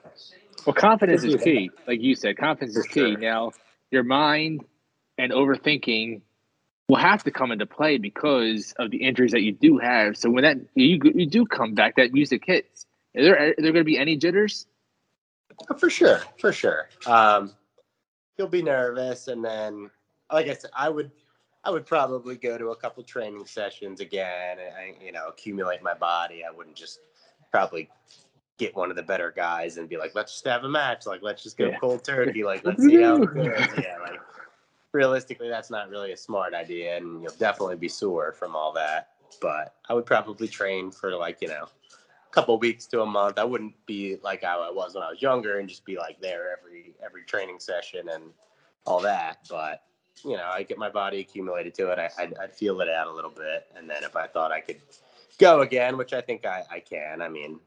well, 0.67 0.75
confidence 0.75 1.25
is 1.25 1.43
key. 1.43 1.71
Like 1.87 2.03
you 2.03 2.15
said, 2.15 2.37
confidence 2.37 2.77
is 2.77 2.87
key. 2.87 3.13
Sure. 3.13 3.19
Now, 3.19 3.53
your 3.91 4.03
mind 4.03 4.65
and 5.19 5.33
overthinking 5.33 6.21
will 6.89 6.97
have 6.97 7.25
to 7.25 7.31
come 7.31 7.53
into 7.53 7.67
play 7.67 7.97
because 7.97 8.75
of 8.79 8.91
the 8.91 8.99
injuries 8.99 9.33
that 9.33 9.43
you 9.43 9.53
do 9.53 9.79
have. 9.79 10.17
So 10.17 10.31
when 10.31 10.45
that 10.45 10.59
you 10.75 11.01
you 11.15 11.27
do 11.27 11.47
come 11.47 11.75
back, 11.75 11.97
that 11.97 12.13
music 12.13 12.45
hits. 12.47 12.87
Is 13.15 13.25
there 13.25 13.37
are 13.37 13.55
there 13.57 13.73
going 13.73 13.75
to 13.75 13.85
be 13.85 13.99
any 13.99 14.17
jitters? 14.17 14.67
Oh, 15.71 15.77
for 15.77 15.89
sure, 15.89 16.21
for 16.41 16.53
sure. 16.53 16.89
Um, 17.07 17.53
you'll 18.37 18.49
be 18.49 18.63
nervous, 18.63 19.29
and 19.29 19.45
then, 19.45 19.91
like 20.33 20.47
I 20.49 20.55
said, 20.55 20.71
I 20.77 20.89
would 20.89 21.11
I 21.65 21.71
would 21.71 21.87
probably 21.87 22.37
go 22.37 22.59
to 22.59 22.69
a 22.69 22.77
couple 22.77 23.03
training 23.03 23.47
sessions 23.47 24.01
again 24.01 24.59
and 24.59 24.97
you 25.03 25.13
know 25.13 25.29
accumulate 25.29 25.83
my 25.83 25.95
body. 25.95 26.43
I 26.45 26.51
wouldn't 26.51 26.77
just 26.77 27.01
probably 27.51 27.89
get 28.59 28.75
one 28.77 28.91
of 28.91 28.97
the 28.97 29.03
better 29.03 29.33
guys 29.35 29.79
and 29.79 29.89
be 29.89 29.97
like, 29.97 30.15
let's 30.15 30.33
just 30.33 30.47
have 30.47 30.65
a 30.65 30.69
match. 30.69 31.07
Like 31.07 31.23
let's 31.23 31.43
just 31.43 31.57
go 31.57 31.67
yeah. 31.67 31.79
cold 31.79 32.05
turkey. 32.05 32.45
Like 32.45 32.63
let's 32.65 32.83
see 32.83 33.01
how 33.01 33.23
it 33.23 33.35
goes. 33.35 33.47
Yeah, 33.79 33.97
like 34.03 34.21
realistically, 34.93 35.49
that's 35.49 35.71
not 35.71 35.89
really 35.89 36.13
a 36.13 36.17
smart 36.17 36.53
idea, 36.53 36.97
and 36.97 37.23
you'll 37.23 37.33
definitely 37.39 37.77
be 37.77 37.89
sore 37.89 38.33
from 38.33 38.55
all 38.55 38.73
that. 38.73 39.11
But 39.41 39.75
I 39.89 39.95
would 39.95 40.07
probably 40.07 40.49
train 40.49 40.91
for 40.91 41.15
like 41.17 41.39
you 41.41 41.49
know 41.49 41.67
couple 42.35 42.59
weeks 42.59 42.87
to 42.87 43.03
a 43.03 43.07
month. 43.07 43.39
I 43.39 43.45
wouldn't 43.45 43.75
be 43.87 44.17
like 44.23 44.43
how 44.43 44.61
I 44.61 44.71
was 44.71 44.95
when 44.95 45.05
I 45.05 45.11
was 45.11 45.23
younger 45.23 45.61
and 45.61 45.69
just 45.69 45.85
be 45.85 45.97
like 45.97 46.21
there 46.21 46.59
every 46.59 46.95
every 47.05 47.23
training 47.25 47.61
session 47.61 48.09
and 48.09 48.25
all 48.87 49.01
that. 49.01 49.39
But 49.49 49.85
you 50.25 50.37
know, 50.37 50.51
I 50.53 50.65
get 50.65 50.77
my 50.77 50.91
body 50.91 51.21
accumulated 51.21 51.75
to 51.75 51.91
it. 51.91 51.99
I, 51.99 52.11
I'd, 52.19 52.35
I'd, 52.39 52.53
feel 52.53 52.81
it 52.81 52.89
out 52.89 53.09
a 53.09 53.13
little 53.13 53.31
bit. 53.31 53.67
And 53.77 53.91
then 53.91 54.05
if 54.05 54.17
I 54.17 54.27
thought 54.27 54.53
I 54.53 54.61
could 54.61 54.81
go 55.39 55.63
again, 55.63 55.97
which 55.97 56.13
I 56.13 56.21
think 56.21 56.47
I, 56.47 56.63
I 56.71 56.79
can, 56.81 57.21
I 57.21 57.29
mean, 57.29 57.59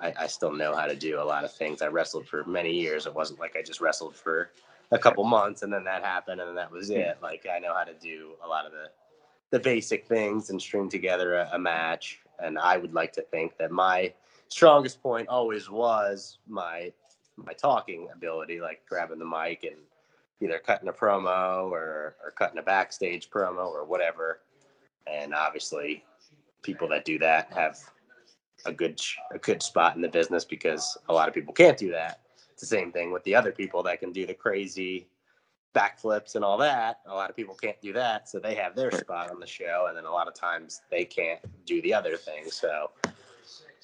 I, 0.00 0.12
I 0.20 0.26
still 0.26 0.52
know 0.52 0.76
how 0.76 0.86
to 0.86 0.94
do 0.94 1.20
a 1.20 1.24
lot 1.24 1.44
of 1.44 1.52
things. 1.52 1.80
I 1.80 1.86
wrestled 1.86 2.26
for 2.26 2.44
many 2.44 2.72
years. 2.72 3.06
It 3.06 3.14
wasn't 3.14 3.40
like 3.40 3.56
I 3.56 3.62
just 3.62 3.80
wrestled 3.80 4.14
for 4.14 4.50
a 4.90 4.98
couple 4.98 5.24
months 5.24 5.62
and 5.62 5.72
then 5.72 5.84
that 5.84 6.02
happened 6.02 6.40
and 6.40 6.48
then 6.48 6.56
that 6.56 6.70
was 6.70 6.88
hmm. 6.88 6.96
it. 6.96 7.18
Like 7.22 7.46
I 7.52 7.58
know 7.58 7.74
how 7.74 7.84
to 7.84 7.94
do 7.94 8.32
a 8.44 8.48
lot 8.48 8.66
of 8.66 8.72
the, 8.72 8.90
the 9.50 9.58
basic 9.58 10.06
things 10.06 10.50
and 10.50 10.60
string 10.60 10.88
together 10.88 11.34
a, 11.34 11.50
a 11.54 11.58
match. 11.58 12.19
And 12.42 12.58
I 12.58 12.76
would 12.76 12.94
like 12.94 13.12
to 13.14 13.22
think 13.22 13.56
that 13.58 13.70
my 13.70 14.12
strongest 14.48 15.02
point 15.02 15.28
always 15.28 15.70
was 15.70 16.38
my 16.48 16.92
my 17.36 17.52
talking 17.54 18.08
ability, 18.14 18.60
like 18.60 18.82
grabbing 18.88 19.18
the 19.18 19.24
mic 19.24 19.64
and 19.64 19.76
either 20.42 20.58
cutting 20.58 20.88
a 20.88 20.92
promo 20.92 21.70
or, 21.70 22.16
or 22.22 22.32
cutting 22.36 22.58
a 22.58 22.62
backstage 22.62 23.30
promo 23.30 23.66
or 23.66 23.84
whatever. 23.84 24.40
And 25.06 25.34
obviously, 25.34 26.04
people 26.62 26.88
that 26.88 27.04
do 27.04 27.18
that 27.18 27.52
have 27.52 27.78
a 28.66 28.72
good 28.72 29.00
a 29.32 29.38
good 29.38 29.62
spot 29.62 29.96
in 29.96 30.02
the 30.02 30.08
business 30.08 30.44
because 30.44 30.98
a 31.08 31.12
lot 31.12 31.28
of 31.28 31.34
people 31.34 31.54
can't 31.54 31.78
do 31.78 31.90
that. 31.92 32.20
It's 32.52 32.60
the 32.60 32.66
same 32.66 32.92
thing 32.92 33.10
with 33.10 33.24
the 33.24 33.34
other 33.34 33.52
people 33.52 33.82
that 33.84 34.00
can 34.00 34.12
do 34.12 34.26
the 34.26 34.34
crazy 34.34 35.06
backflips 35.74 36.34
and 36.34 36.44
all 36.44 36.58
that. 36.58 37.00
A 37.06 37.14
lot 37.14 37.30
of 37.30 37.36
people 37.36 37.54
can't 37.54 37.80
do 37.80 37.92
that, 37.92 38.28
so 38.28 38.38
they 38.38 38.54
have 38.54 38.74
their 38.74 38.90
spot 38.90 39.30
on 39.30 39.40
the 39.40 39.46
show, 39.46 39.86
and 39.88 39.96
then 39.96 40.04
a 40.04 40.10
lot 40.10 40.28
of 40.28 40.34
times 40.34 40.82
they 40.90 41.04
can't 41.04 41.40
do 41.64 41.80
the 41.82 41.94
other 41.94 42.16
thing. 42.16 42.50
So, 42.50 42.90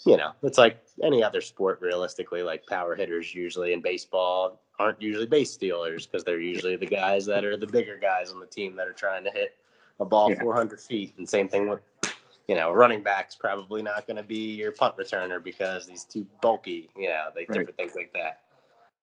you 0.05 0.16
know, 0.16 0.33
it's 0.42 0.59
like 0.59 0.85
any 1.03 1.22
other 1.22 1.40
sport, 1.40 1.81
realistically. 1.81 2.42
Like 2.42 2.66
power 2.66 2.94
hitters 2.94 3.35
usually 3.35 3.72
in 3.72 3.81
baseball, 3.81 4.61
aren't 4.79 5.01
usually 5.01 5.27
base 5.27 5.53
stealers 5.53 6.07
because 6.07 6.25
they're 6.25 6.40
usually 6.40 6.77
the 6.77 6.87
guys 6.87 7.27
that 7.27 7.44
are 7.44 7.57
the 7.57 7.66
bigger 7.66 7.99
guys 7.99 8.31
on 8.31 8.40
the 8.40 8.46
team 8.46 8.77
that 8.77 8.87
are 8.87 8.92
trying 8.92 9.25
to 9.25 9.31
hit 9.31 9.57
a 10.01 10.05
ball 10.05 10.31
yeah. 10.31 10.40
400 10.40 10.81
feet. 10.81 11.14
And 11.18 11.29
same 11.29 11.49
thing 11.49 11.68
with, 11.68 11.81
you 12.49 12.55
know, 12.55 12.70
running 12.72 13.03
back's 13.03 13.35
probably 13.35 13.83
not 13.83 14.07
going 14.07 14.16
to 14.16 14.22
be 14.22 14.55
your 14.55 14.72
punt 14.72 14.96
returner 14.96 15.42
because 15.42 15.87
he's 15.87 16.05
too 16.05 16.27
bulky. 16.42 16.90
You 16.96 17.09
know, 17.09 17.27
they 17.35 17.46
different 17.46 17.77
things 17.77 17.94
like 17.96 18.12
that. 18.12 18.40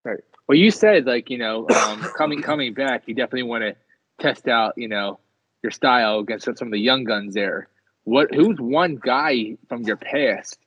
Right. 0.03 0.19
Well, 0.47 0.57
you 0.57 0.71
said 0.71 1.05
like 1.05 1.29
you 1.29 1.37
know, 1.37 1.67
um, 1.69 2.01
coming 2.17 2.41
coming 2.41 2.73
back, 2.73 3.03
you 3.07 3.15
definitely 3.15 3.43
want 3.43 3.63
to 3.63 3.75
test 4.19 4.47
out 4.47 4.73
you 4.77 4.87
know 4.87 5.19
your 5.61 5.71
style 5.71 6.19
against 6.19 6.45
some 6.45 6.67
of 6.67 6.71
the 6.71 6.79
young 6.79 7.03
guns 7.03 7.33
there. 7.33 7.67
What 8.03 8.33
who's 8.33 8.59
one 8.59 8.95
guy 8.95 9.57
from 9.69 9.83
your 9.83 9.97
past 9.97 10.57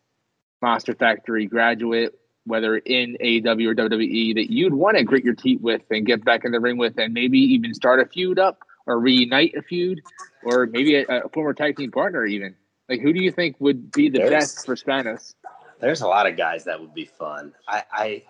Monster 0.62 0.94
Factory 0.94 1.46
graduate 1.46 2.18
whether 2.46 2.76
in 2.76 3.16
AEW 3.20 3.68
or 3.68 3.74
WWE, 3.74 4.34
that 4.34 4.50
you'd 4.50 4.72
want 4.72 4.96
to 4.96 5.02
grit 5.02 5.24
your 5.24 5.34
teeth 5.34 5.60
with 5.60 5.82
and 5.90 6.06
get 6.06 6.24
back 6.24 6.44
in 6.44 6.52
the 6.52 6.60
ring 6.60 6.78
with, 6.78 6.96
and 6.96 7.12
maybe 7.12 7.38
even 7.38 7.74
start 7.74 8.00
a 8.00 8.06
feud 8.06 8.38
up 8.38 8.60
or 8.86 9.00
reunite 9.00 9.54
a 9.56 9.62
feud, 9.62 10.00
or 10.44 10.66
maybe 10.66 10.94
a, 10.94 11.04
a 11.08 11.28
former 11.30 11.52
tag 11.52 11.76
team 11.76 11.90
partner 11.90 12.24
even. 12.24 12.54
Like, 12.88 13.00
who 13.00 13.12
do 13.12 13.20
you 13.20 13.32
think 13.32 13.56
would 13.58 13.90
be 13.90 14.08
the 14.08 14.18
there's, 14.18 14.30
best 14.30 14.64
for 14.66 14.76
Spanos? 14.76 15.34
There's 15.80 16.02
a 16.02 16.06
lot 16.06 16.28
of 16.28 16.36
guys 16.36 16.64
that 16.64 16.80
would 16.80 16.94
be 16.94 17.04
fun. 17.04 17.52
I, 17.66 17.82
I, 17.92 18.22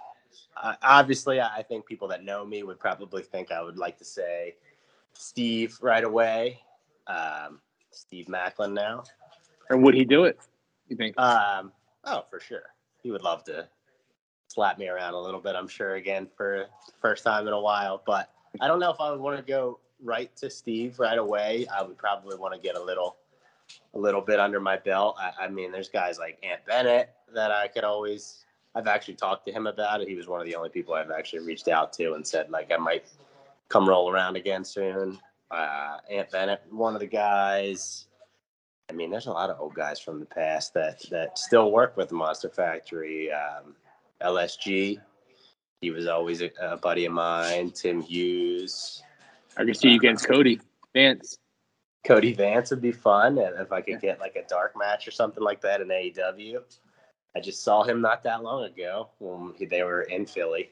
I 0.57 0.77
obviously, 0.83 1.41
I 1.41 1.63
think 1.63 1.87
people 1.87 2.09
that 2.09 2.25
know 2.25 2.45
me 2.45 2.63
would 2.63 2.79
probably 2.79 3.23
think 3.23 3.53
I 3.53 3.63
would 3.63 3.79
like 3.79 3.99
to 3.99 4.05
say 4.05 4.55
Steve 5.13 5.77
right 5.81 6.05
away. 6.05 6.61
Um, 7.07 7.61
Steve 7.91 8.27
Maclin 8.27 8.73
now. 8.73 9.05
And 9.71 9.83
would 9.83 9.95
he 9.95 10.05
do 10.05 10.25
it? 10.25 10.39
You 10.89 10.97
think? 10.97 11.19
Um, 11.19 11.73
oh, 12.05 12.25
for 12.31 12.41
sure. 12.41 12.63
He 13.03 13.11
would 13.11 13.23
love 13.23 13.45
to 13.45 13.69
slap 14.49 14.79
me 14.79 14.89
around 14.89 15.15
a 15.15 15.21
little 15.21 15.41
bit, 15.41 15.55
I'm 15.57 15.69
sure, 15.69 15.95
again 15.97 16.29
for 16.37 16.67
first 17.01 17.25
time 17.25 17.47
in 17.47 17.53
a 17.53 17.61
while. 17.61 18.03
But 18.07 18.31
I 18.61 18.69
don't 18.69 18.81
know 18.81 18.91
if 18.91 19.01
I 19.01 19.11
would 19.11 19.21
want 19.21 19.37
to 19.37 19.43
go 19.43 19.81
right 20.03 20.35
to 20.37 20.51
Steve 20.51 20.99
right 20.99 21.19
away. 21.19 21.67
I 21.75 21.83
would 21.83 21.99
probably 21.99 22.37
want 22.37 22.55
to 22.55 22.61
get 22.61 22.77
a 22.77 22.83
little 22.83 23.17
a 23.95 23.99
little 23.99 24.21
bit 24.21 24.39
under 24.39 24.61
my 24.61 24.77
belt. 24.77 25.17
I, 25.19 25.45
I, 25.45 25.49
mean, 25.49 25.73
there's 25.73 25.89
guys 25.89 26.19
like 26.19 26.39
Ant 26.45 26.65
Bennett 26.67 27.11
that 27.35 27.51
I 27.51 27.69
could 27.69 27.85
always. 27.85 28.46
I've 28.77 28.87
actually 28.87 29.15
talked 29.15 29.47
to 29.47 29.53
him 29.53 29.67
about 29.67 30.03
it. 30.03 30.09
He 30.09 30.15
was 30.15 30.29
one 30.29 30.41
of 30.41 30.47
the 30.47 30.55
only 30.55 30.69
people 30.69 30.93
I've 30.93 31.11
actually 31.11 31.41
reached 31.41 31.69
out 31.69 31.95
to 31.95 32.13
and 32.13 32.27
said 32.27 32.51
like 32.51 32.71
I 32.71 32.77
might 32.77 33.07
come 33.71 33.89
roll 33.89 34.11
around 34.11 34.37
again 34.37 34.65
soon. 34.65 35.19
Uh, 35.51 35.97
Ant 36.11 36.31
Bennett, 36.31 36.63
one 36.71 36.95
of 36.95 37.01
the 37.01 37.07
guys. 37.07 38.07
I 38.91 38.93
mean, 38.93 39.11
there's 39.11 39.27
a 39.27 39.33
lot 39.33 39.49
of 39.49 39.59
old 39.59 39.75
guys 39.75 39.99
from 39.99 40.21
the 40.21 40.27
past 40.27 40.75
that 40.75 41.01
that 41.11 41.39
still 41.39 41.73
work 41.73 41.97
with 41.97 42.11
the 42.11 42.15
Monster 42.15 42.51
Factory. 42.51 43.33
Um, 43.33 43.75
LSG. 44.23 45.01
He 45.81 45.91
was 45.91 46.07
always 46.07 46.43
a, 46.43 46.51
a 46.61 46.77
buddy 46.77 47.07
of 47.07 47.13
mine. 47.13 47.71
Tim 47.71 48.01
Hughes. 48.01 49.03
I 49.57 49.65
can 49.65 49.75
see 49.75 49.91
you 49.91 49.97
against 49.97 50.29
Cody 50.29 50.61
Vance. 50.95 51.39
Cody 52.05 52.33
Vance 52.33 52.71
would 52.71 52.83
be 52.83 52.93
fun, 52.93 53.39
and 53.39 53.59
if 53.59 53.73
I 53.73 53.81
could 53.81 54.01
get 54.01 54.21
like 54.21 54.37
a 54.37 54.47
dark 54.49 54.75
match 54.77 55.09
or 55.09 55.11
something 55.11 55.43
like 55.43 55.61
that 55.63 55.81
in 55.81 55.89
AEW. 55.89 56.61
I 57.37 57.41
just 57.41 57.63
saw 57.63 57.83
him 57.83 58.01
not 58.01 58.23
that 58.23 58.43
long 58.43 58.65
ago 58.65 59.11
when 59.19 59.53
he, 59.59 59.67
they 59.67 59.83
were 59.83 60.03
in 60.03 60.25
Philly. 60.25 60.71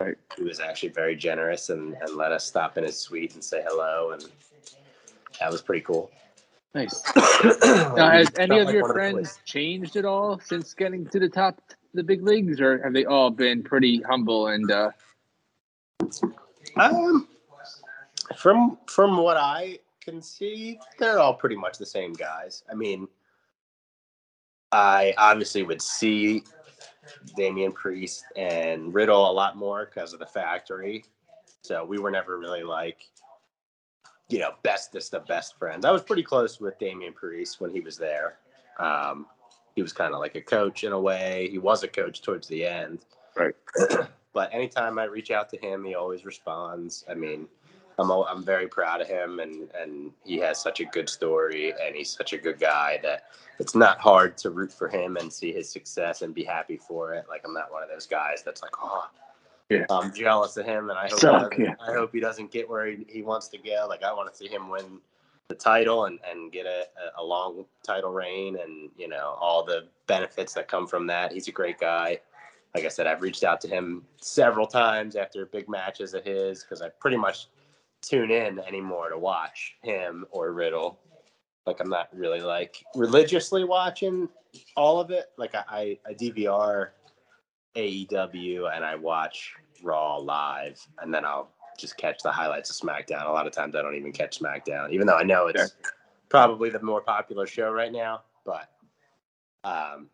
Right. 0.00 0.16
He 0.38 0.44
was 0.44 0.60
actually 0.60 0.88
very 0.88 1.14
generous 1.14 1.68
and, 1.68 1.94
and 2.00 2.16
let 2.16 2.32
us 2.32 2.46
stop 2.46 2.78
in 2.78 2.84
his 2.84 2.98
suite 2.98 3.34
and 3.34 3.44
say 3.44 3.62
hello, 3.66 4.12
and 4.12 4.24
that 5.38 5.52
was 5.52 5.60
pretty 5.60 5.82
cool. 5.82 6.10
Nice. 6.74 7.02
now, 7.64 8.10
has 8.10 8.30
any 8.38 8.58
of 8.58 8.70
your 8.70 8.90
friends 8.90 9.40
changed 9.44 9.96
at 9.96 10.06
all 10.06 10.40
since 10.40 10.72
getting 10.72 11.06
to 11.08 11.20
the 11.20 11.28
top 11.28 11.60
the 11.92 12.02
big 12.02 12.22
leagues, 12.22 12.62
or 12.62 12.82
have 12.82 12.94
they 12.94 13.04
all 13.04 13.30
been 13.30 13.62
pretty 13.62 14.00
humble 14.00 14.48
and? 14.48 14.70
Uh... 14.70 14.90
Um, 16.76 17.28
from 18.36 18.78
from 18.86 19.18
what 19.18 19.36
I 19.36 19.80
can 20.02 20.22
see, 20.22 20.78
they're 20.98 21.18
all 21.18 21.34
pretty 21.34 21.56
much 21.56 21.76
the 21.76 21.86
same 21.86 22.14
guys. 22.14 22.62
I 22.70 22.74
mean, 22.74 23.06
I 24.76 25.14
obviously 25.16 25.62
would 25.62 25.80
see 25.80 26.44
Damian 27.34 27.72
Priest 27.72 28.26
and 28.36 28.92
Riddle 28.92 29.30
a 29.30 29.32
lot 29.32 29.56
more 29.56 29.86
because 29.86 30.12
of 30.12 30.18
the 30.18 30.26
factory. 30.26 31.06
So 31.62 31.82
we 31.82 31.98
were 31.98 32.10
never 32.10 32.38
really 32.38 32.62
like, 32.62 32.98
you 34.28 34.38
know, 34.38 34.50
bestest 34.62 35.14
of 35.14 35.26
best 35.26 35.56
friends. 35.56 35.86
I 35.86 35.90
was 35.92 36.02
pretty 36.02 36.22
close 36.22 36.60
with 36.60 36.78
Damian 36.78 37.14
Priest 37.14 37.58
when 37.58 37.70
he 37.70 37.80
was 37.80 37.96
there. 37.96 38.36
Um, 38.78 39.24
he 39.74 39.80
was 39.80 39.94
kind 39.94 40.12
of 40.12 40.20
like 40.20 40.34
a 40.34 40.42
coach 40.42 40.84
in 40.84 40.92
a 40.92 41.00
way. 41.00 41.48
He 41.50 41.56
was 41.56 41.82
a 41.82 41.88
coach 41.88 42.20
towards 42.20 42.46
the 42.46 42.66
end. 42.66 43.06
Right. 43.34 43.54
but 44.34 44.52
anytime 44.52 44.98
I 44.98 45.04
reach 45.04 45.30
out 45.30 45.48
to 45.50 45.56
him, 45.56 45.84
he 45.84 45.94
always 45.94 46.26
responds. 46.26 47.02
I 47.10 47.14
mean, 47.14 47.48
I'm 47.98 48.10
I'm 48.10 48.44
very 48.44 48.68
proud 48.68 49.00
of 49.00 49.08
him, 49.08 49.40
and 49.40 49.68
and 49.78 50.12
he 50.24 50.36
has 50.38 50.60
such 50.60 50.80
a 50.80 50.84
good 50.84 51.08
story, 51.08 51.72
and 51.82 51.94
he's 51.94 52.10
such 52.10 52.32
a 52.32 52.38
good 52.38 52.60
guy 52.60 52.98
that 53.02 53.24
it's 53.58 53.74
not 53.74 53.98
hard 53.98 54.36
to 54.38 54.50
root 54.50 54.72
for 54.72 54.88
him 54.88 55.16
and 55.16 55.32
see 55.32 55.52
his 55.52 55.70
success 55.70 56.22
and 56.22 56.34
be 56.34 56.44
happy 56.44 56.76
for 56.76 57.14
it. 57.14 57.24
Like 57.28 57.42
I'm 57.44 57.54
not 57.54 57.72
one 57.72 57.82
of 57.82 57.88
those 57.88 58.06
guys 58.06 58.42
that's 58.44 58.62
like, 58.62 58.72
oh, 58.82 59.08
yeah. 59.70 59.86
I'm 59.90 60.12
jealous 60.12 60.56
of 60.58 60.66
him, 60.66 60.90
and 60.90 60.98
I 60.98 61.08
hope 61.08 61.54
yeah. 61.58 61.74
I 61.80 61.92
hope 61.92 62.12
he 62.12 62.20
doesn't 62.20 62.50
get 62.50 62.68
where 62.68 62.86
he, 62.86 63.06
he 63.08 63.22
wants 63.22 63.48
to 63.48 63.58
go. 63.58 63.86
Like 63.88 64.02
I 64.02 64.12
want 64.12 64.30
to 64.30 64.36
see 64.36 64.48
him 64.48 64.68
win 64.68 65.00
the 65.48 65.54
title 65.54 66.04
and 66.04 66.18
and 66.30 66.52
get 66.52 66.66
a, 66.66 66.84
a 67.16 67.24
long 67.24 67.64
title 67.82 68.12
reign, 68.12 68.58
and 68.62 68.90
you 68.98 69.08
know 69.08 69.36
all 69.40 69.64
the 69.64 69.88
benefits 70.06 70.52
that 70.54 70.68
come 70.68 70.86
from 70.86 71.06
that. 71.06 71.32
He's 71.32 71.48
a 71.48 71.52
great 71.52 71.78
guy. 71.78 72.18
Like 72.74 72.84
I 72.84 72.88
said, 72.88 73.06
I've 73.06 73.22
reached 73.22 73.42
out 73.42 73.62
to 73.62 73.68
him 73.68 74.04
several 74.20 74.66
times 74.66 75.16
after 75.16 75.46
big 75.46 75.66
matches 75.66 76.12
of 76.12 76.24
his 76.24 76.62
because 76.62 76.82
I 76.82 76.90
pretty 77.00 77.16
much 77.16 77.48
tune 78.08 78.30
in 78.30 78.58
anymore 78.60 79.10
to 79.10 79.18
watch 79.18 79.76
him 79.82 80.24
or 80.30 80.52
Riddle. 80.52 80.98
Like 81.66 81.80
I'm 81.80 81.88
not 81.88 82.08
really 82.12 82.40
like 82.40 82.84
religiously 82.94 83.64
watching 83.64 84.28
all 84.76 85.00
of 85.00 85.10
it. 85.10 85.26
Like 85.36 85.54
I, 85.54 85.64
I, 85.68 85.98
I 86.06 86.14
DVR 86.14 86.90
AEW 87.76 88.74
and 88.74 88.84
I 88.84 88.94
watch 88.94 89.52
Raw 89.82 90.16
live, 90.16 90.80
and 91.02 91.12
then 91.12 91.24
I'll 91.24 91.50
just 91.78 91.96
catch 91.98 92.22
the 92.22 92.30
highlights 92.30 92.70
of 92.70 92.76
SmackDown. 92.76 93.26
A 93.26 93.32
lot 93.32 93.46
of 93.46 93.52
times 93.52 93.74
I 93.74 93.82
don't 93.82 93.96
even 93.96 94.12
catch 94.12 94.38
SmackDown, 94.38 94.92
even 94.92 95.06
though 95.06 95.16
I 95.16 95.22
know 95.22 95.48
it's 95.48 95.76
probably 96.28 96.70
the 96.70 96.82
more 96.82 97.00
popular 97.00 97.46
show 97.46 97.70
right 97.70 97.92
now. 97.92 98.22
But 98.44 98.70
um, 99.64 100.08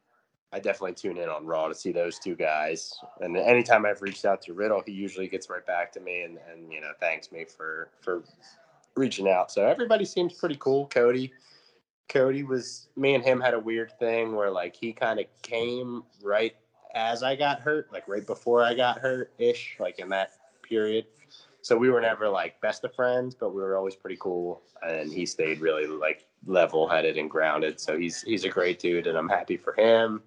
I 0.53 0.59
definitely 0.59 0.95
tune 0.95 1.17
in 1.17 1.29
on 1.29 1.47
Raw 1.47 1.69
to 1.69 1.75
see 1.75 1.93
those 1.93 2.19
two 2.19 2.35
guys. 2.35 2.99
And 3.21 3.37
anytime 3.37 3.87
I've 3.87 4.03
reached 4.03 4.25
out 4.25 4.43
to 4.43 4.53
Riddle, 4.53 4.83
he 4.85 4.93
usually 4.93 5.27
gets 5.27 5.49
right 5.49 5.65
back 5.65 5.93
to 5.93 6.01
me 6.01 6.23
and, 6.23 6.39
and 6.51 6.71
you 6.71 6.81
know 6.81 6.93
thanks 7.01 7.33
me 7.33 7.45
for 7.45 7.89
for 8.01 8.23
reaching 8.95 9.29
out. 9.29 9.51
So 9.51 9.67
everybody 9.67 10.05
seems 10.05 10.35
pretty 10.35 10.57
cool. 10.57 10.87
Cody, 10.89 11.33
Cody 12.09 12.43
was 12.43 12.89
me 12.97 13.15
and 13.15 13.25
him 13.25 13.41
had 13.41 13.55
a 13.55 13.59
weird 13.59 13.99
thing 13.99 14.35
where 14.35 14.51
like 14.51 14.77
he 14.77 14.93
kind 14.93 15.19
of 15.19 15.27
came 15.41 16.03
right 16.23 16.55
as 16.95 17.23
I 17.23 17.37
got 17.37 17.61
hurt, 17.61 17.91
like 17.91 18.07
right 18.07 18.27
before 18.27 18.63
I 18.63 18.75
got 18.75 18.99
hurt 18.99 19.33
ish, 19.39 19.77
like 19.81 19.99
in 19.99 20.11
that 20.11 20.33
period. 20.63 21.07
So 21.63 21.77
we 21.77 21.91
were 21.91 22.01
never 22.01 22.29
like 22.29 22.61
best 22.61 22.85
of 22.85 22.95
friends, 22.95 23.35
but 23.35 23.55
we 23.55 23.63
were 23.63 23.77
always 23.77 23.95
pretty 23.95 24.19
cool. 24.21 24.63
And 24.83 25.13
he 25.13 25.25
stayed 25.25 25.61
really 25.61 25.87
like 25.87 26.27
level 26.45 26.89
headed 26.89 27.17
and 27.17 27.31
grounded. 27.31 27.81
So 27.81 27.97
he's 27.97 28.23
he's 28.23 28.45
a 28.45 28.49
great 28.49 28.81
dude, 28.81 29.07
and 29.07 29.17
I'm 29.17 29.29
happy 29.29 29.57
for 29.57 29.73
him. 29.75 30.23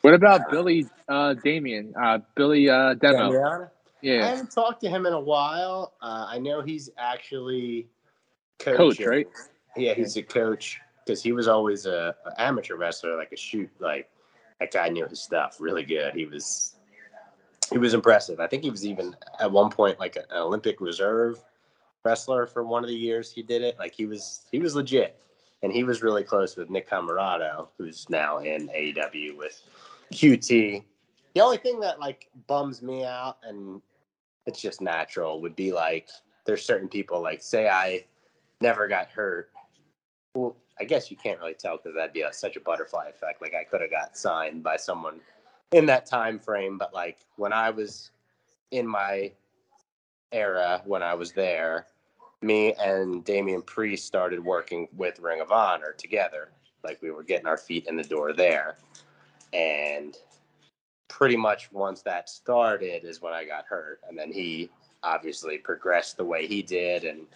What 0.00 0.14
about 0.14 0.50
Billy 0.50 0.86
uh, 1.08 1.34
Damien? 1.34 1.94
Uh, 2.02 2.18
Billy 2.34 2.70
uh, 2.70 2.94
Demo. 2.94 3.30
Damiana? 3.30 3.70
I 4.02 4.26
haven't 4.26 4.50
talked 4.50 4.80
to 4.82 4.88
him 4.88 5.04
in 5.04 5.12
a 5.12 5.20
while. 5.20 5.92
Uh, 6.00 6.26
I 6.28 6.38
know 6.38 6.62
he's 6.62 6.88
actually 6.96 7.86
coach, 8.58 8.76
coaching. 8.76 9.06
right? 9.06 9.26
Yeah, 9.76 9.92
he's 9.92 10.16
a 10.16 10.22
coach 10.22 10.80
because 11.04 11.22
he 11.22 11.32
was 11.32 11.48
always 11.48 11.84
a, 11.84 12.14
a 12.24 12.40
amateur 12.40 12.76
wrestler, 12.76 13.18
like 13.18 13.32
a 13.32 13.36
shoot. 13.36 13.70
Like 13.78 14.08
that 14.58 14.72
guy 14.72 14.88
knew 14.88 15.06
his 15.06 15.20
stuff 15.20 15.58
really 15.60 15.84
good. 15.84 16.14
He 16.14 16.24
was 16.24 16.76
he 17.70 17.78
was 17.78 17.94
impressive. 17.94 18.40
I 18.40 18.46
think 18.46 18.62
he 18.62 18.70
was 18.70 18.86
even 18.86 19.16
at 19.40 19.50
one 19.50 19.70
point 19.70 19.98
like 19.98 20.16
an 20.16 20.24
Olympic 20.34 20.80
reserve 20.80 21.42
wrestler 22.04 22.46
for 22.46 22.64
one 22.64 22.82
of 22.82 22.88
the 22.88 22.96
years 22.96 23.30
he 23.30 23.42
did 23.42 23.62
it. 23.62 23.78
Like 23.78 23.94
he 23.94 24.06
was 24.06 24.46
he 24.50 24.58
was 24.58 24.74
legit, 24.74 25.20
and 25.62 25.72
he 25.72 25.84
was 25.84 26.02
really 26.02 26.24
close 26.24 26.56
with 26.56 26.70
Nick 26.70 26.88
Comoroto, 26.88 27.68
who's 27.78 28.08
now 28.08 28.38
in 28.38 28.68
AEW 28.68 29.36
with 29.36 29.60
QT. 30.12 30.84
The 31.34 31.40
only 31.40 31.58
thing 31.58 31.78
that 31.80 32.00
like 32.00 32.28
bums 32.46 32.82
me 32.82 33.04
out, 33.04 33.38
and 33.44 33.80
it's 34.46 34.60
just 34.60 34.80
natural, 34.80 35.40
would 35.40 35.56
be 35.56 35.72
like 35.72 36.08
there's 36.46 36.64
certain 36.64 36.88
people 36.88 37.22
like 37.22 37.42
say 37.42 37.68
I 37.68 38.04
never 38.60 38.88
got 38.88 39.08
hurt. 39.08 39.50
Well, 40.34 40.56
I 40.80 40.84
guess 40.84 41.10
you 41.10 41.16
can't 41.16 41.38
really 41.38 41.54
tell 41.54 41.76
because 41.76 41.94
that'd 41.94 42.12
be 42.12 42.22
a, 42.22 42.32
such 42.32 42.56
a 42.56 42.60
butterfly 42.60 43.08
effect. 43.08 43.42
Like 43.42 43.54
I 43.54 43.64
could 43.64 43.80
have 43.80 43.90
got 43.90 44.16
signed 44.16 44.62
by 44.62 44.76
someone 44.76 45.20
in 45.72 45.86
that 45.86 46.06
time 46.06 46.38
frame, 46.38 46.78
but 46.78 46.92
like 46.92 47.18
when 47.36 47.52
I 47.52 47.70
was 47.70 48.10
in 48.70 48.86
my 48.86 49.32
era 50.32 50.82
when 50.84 51.02
I 51.02 51.14
was 51.14 51.32
there, 51.32 51.86
me 52.42 52.74
and 52.74 53.24
Damian 53.24 53.62
Priest 53.62 54.06
started 54.06 54.42
working 54.42 54.88
with 54.96 55.20
Ring 55.20 55.40
of 55.40 55.52
Honor 55.52 55.92
together. 55.92 56.50
Like 56.82 57.02
we 57.02 57.10
were 57.10 57.22
getting 57.22 57.46
our 57.46 57.58
feet 57.58 57.86
in 57.86 57.96
the 57.96 58.02
door 58.02 58.32
there. 58.32 58.78
And 59.52 60.16
pretty 61.08 61.36
much 61.36 61.70
once 61.72 62.02
that 62.02 62.28
started 62.28 63.04
is 63.04 63.20
when 63.20 63.34
I 63.34 63.44
got 63.44 63.66
hurt. 63.66 64.00
And 64.08 64.16
then 64.16 64.32
he 64.32 64.70
obviously 65.02 65.58
progressed 65.58 66.16
the 66.16 66.24
way 66.24 66.46
he 66.46 66.62
did 66.62 67.04
and 67.04 67.26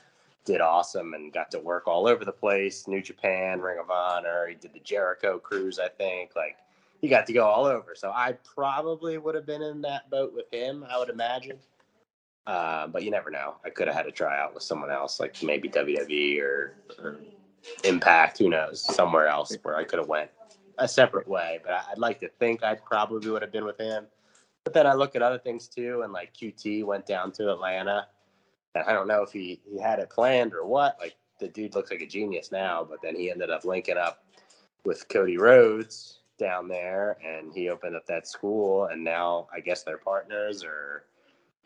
did 0.44 0.60
awesome 0.60 1.14
and 1.14 1.32
got 1.32 1.50
to 1.50 1.58
work 1.58 1.86
all 1.86 2.06
over 2.06 2.24
the 2.24 2.32
place 2.32 2.86
New 2.86 3.02
Japan, 3.02 3.60
Ring 3.60 3.78
of 3.78 3.90
Honor. 3.90 4.46
He 4.48 4.54
did 4.54 4.72
the 4.72 4.80
Jericho 4.80 5.38
cruise, 5.38 5.78
I 5.78 5.88
think. 5.88 6.34
Like 6.36 6.56
he 7.04 7.10
got 7.10 7.26
to 7.26 7.34
go 7.34 7.44
all 7.44 7.66
over. 7.66 7.94
So 7.94 8.10
I 8.10 8.32
probably 8.54 9.18
would 9.18 9.34
have 9.34 9.44
been 9.44 9.60
in 9.60 9.82
that 9.82 10.08
boat 10.10 10.32
with 10.32 10.46
him, 10.50 10.86
I 10.88 10.98
would 10.98 11.10
imagine. 11.10 11.58
Uh, 12.46 12.86
but 12.86 13.02
you 13.02 13.10
never 13.10 13.30
know. 13.30 13.56
I 13.62 13.68
could 13.68 13.88
have 13.88 13.94
had 13.94 14.06
a 14.06 14.10
tryout 14.10 14.54
with 14.54 14.62
someone 14.62 14.90
else, 14.90 15.20
like 15.20 15.42
maybe 15.42 15.68
WWE 15.68 16.40
or, 16.40 16.76
or 16.98 17.18
Impact. 17.84 18.38
Who 18.38 18.48
knows? 18.48 18.80
Somewhere 18.82 19.28
else 19.28 19.54
where 19.62 19.76
I 19.76 19.84
could 19.84 19.98
have 19.98 20.08
went 20.08 20.30
a 20.78 20.88
separate 20.88 21.28
way. 21.28 21.60
But 21.62 21.72
I- 21.74 21.84
I'd 21.90 21.98
like 21.98 22.20
to 22.20 22.28
think 22.40 22.62
I 22.62 22.74
probably 22.74 23.30
would 23.30 23.42
have 23.42 23.52
been 23.52 23.66
with 23.66 23.78
him. 23.78 24.06
But 24.64 24.72
then 24.72 24.86
I 24.86 24.94
look 24.94 25.14
at 25.14 25.20
other 25.20 25.38
things 25.38 25.68
too, 25.68 26.00
and 26.04 26.12
like 26.12 26.32
QT 26.32 26.84
went 26.84 27.04
down 27.04 27.32
to 27.32 27.52
Atlanta, 27.52 28.08
and 28.74 28.84
I 28.86 28.94
don't 28.94 29.08
know 29.08 29.22
if 29.22 29.30
he 29.30 29.60
he 29.70 29.78
had 29.78 29.98
it 29.98 30.08
planned 30.08 30.54
or 30.54 30.64
what. 30.64 30.96
Like 30.98 31.16
the 31.38 31.48
dude 31.48 31.74
looks 31.74 31.90
like 31.90 32.00
a 32.00 32.06
genius 32.06 32.50
now, 32.50 32.82
but 32.82 33.02
then 33.02 33.14
he 33.14 33.30
ended 33.30 33.50
up 33.50 33.66
linking 33.66 33.98
up 33.98 34.24
with 34.86 35.06
Cody 35.10 35.36
Rhodes 35.36 36.20
down 36.38 36.68
there, 36.68 37.16
and 37.24 37.52
he 37.52 37.68
opened 37.68 37.96
up 37.96 38.06
that 38.06 38.26
school, 38.26 38.86
and 38.86 39.02
now 39.02 39.48
I 39.54 39.60
guess 39.60 39.82
they're 39.82 39.98
partners 39.98 40.64
or 40.64 41.04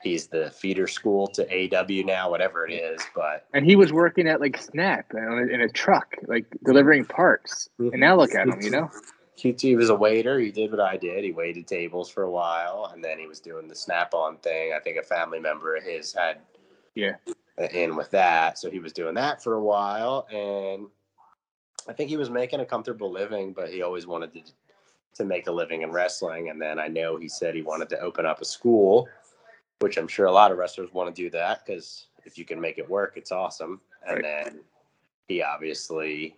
he's 0.02 0.28
the 0.28 0.50
feeder 0.50 0.86
school 0.86 1.26
to 1.26 1.42
AW 1.44 2.06
now, 2.06 2.30
whatever 2.30 2.66
it 2.66 2.72
is. 2.72 3.00
But 3.14 3.46
And 3.54 3.64
he 3.64 3.76
was 3.76 3.92
working 3.92 4.28
at 4.28 4.40
like 4.40 4.56
Snap 4.60 5.06
uh, 5.14 5.18
in 5.18 5.48
a, 5.50 5.54
in 5.54 5.60
a 5.62 5.68
truck, 5.68 6.14
like 6.26 6.46
delivering 6.64 7.04
parts. 7.04 7.68
And 7.78 7.90
mm-hmm. 7.90 8.00
now 8.00 8.16
look 8.16 8.34
at 8.34 8.48
him, 8.48 8.60
you 8.60 8.70
know. 8.70 8.90
QT 9.38 9.76
was 9.76 9.88
a 9.88 9.94
waiter. 9.94 10.40
He 10.40 10.50
did 10.50 10.72
what 10.72 10.80
I 10.80 10.96
did. 10.96 11.22
He 11.22 11.30
waited 11.30 11.66
tables 11.68 12.10
for 12.10 12.24
a 12.24 12.30
while, 12.30 12.90
and 12.92 13.04
then 13.04 13.20
he 13.20 13.28
was 13.28 13.38
doing 13.38 13.68
the 13.68 13.74
snap-on 13.74 14.38
thing. 14.38 14.72
I 14.74 14.80
think 14.80 14.98
a 14.98 15.02
family 15.02 15.38
member 15.38 15.76
of 15.76 15.84
his 15.84 16.12
had 16.12 16.38
Yeah. 16.96 17.14
in 17.72 17.94
with 17.94 18.10
that, 18.10 18.58
so 18.58 18.68
he 18.68 18.80
was 18.80 18.92
doing 18.92 19.14
that 19.14 19.40
for 19.42 19.54
a 19.54 19.62
while, 19.62 20.26
and 20.32 20.88
I 21.88 21.92
think 21.92 22.10
he 22.10 22.16
was 22.16 22.30
making 22.30 22.60
a 22.60 22.66
comfortable 22.66 23.10
living. 23.10 23.52
But 23.52 23.70
he 23.70 23.82
always 23.82 24.06
wanted 24.06 24.32
to 24.34 24.42
to 25.14 25.24
make 25.24 25.48
a 25.48 25.52
living 25.52 25.82
in 25.82 25.90
wrestling, 25.90 26.50
and 26.50 26.60
then 26.60 26.78
I 26.78 26.86
know 26.86 27.16
he 27.16 27.28
said 27.28 27.54
he 27.54 27.62
wanted 27.62 27.88
to 27.88 28.00
open 28.00 28.24
up 28.24 28.40
a 28.40 28.44
school, 28.44 29.08
which 29.80 29.96
I'm 29.96 30.06
sure 30.06 30.26
a 30.26 30.32
lot 30.32 30.52
of 30.52 30.58
wrestlers 30.58 30.92
want 30.92 31.14
to 31.14 31.22
do 31.22 31.28
that 31.30 31.64
because 31.66 32.06
if 32.24 32.38
you 32.38 32.44
can 32.44 32.60
make 32.60 32.78
it 32.78 32.88
work, 32.88 33.14
it's 33.16 33.32
awesome. 33.32 33.80
And 34.06 34.22
then 34.22 34.60
he 35.26 35.42
obviously 35.42 36.36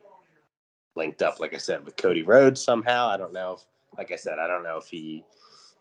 linked 0.94 1.20
up, 1.20 1.40
like 1.40 1.53
I 1.53 1.59
said, 1.59 1.84
with 1.84 1.96
Cody 1.96 2.22
Rhodes 2.22 2.62
somehow. 2.62 3.09
I 3.09 3.16
don't 3.16 3.32
know 3.32 3.55
if, 3.59 3.64
like 3.98 4.12
I 4.12 4.16
said, 4.16 4.38
I 4.38 4.46
don't 4.46 4.62
know 4.62 4.78
if 4.78 4.86
he 4.86 5.24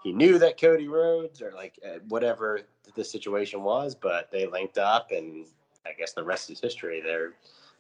he 0.04 0.12
knew 0.12 0.40
that 0.40 0.60
Cody 0.60 0.88
Rhodes 0.88 1.42
or 1.42 1.52
like 1.52 1.80
uh, 1.86 2.00
whatever 2.08 2.62
the 2.96 3.04
situation 3.04 3.64
was, 3.64 3.96
but 3.96 4.32
they 4.32 4.46
linked 4.46 4.78
up, 4.78 5.12
and 5.12 5.46
I 5.86 5.92
guess 5.98 6.14
the 6.14 6.24
rest 6.24 6.50
is 6.50 6.60
history. 6.60 7.02
They're 7.02 7.34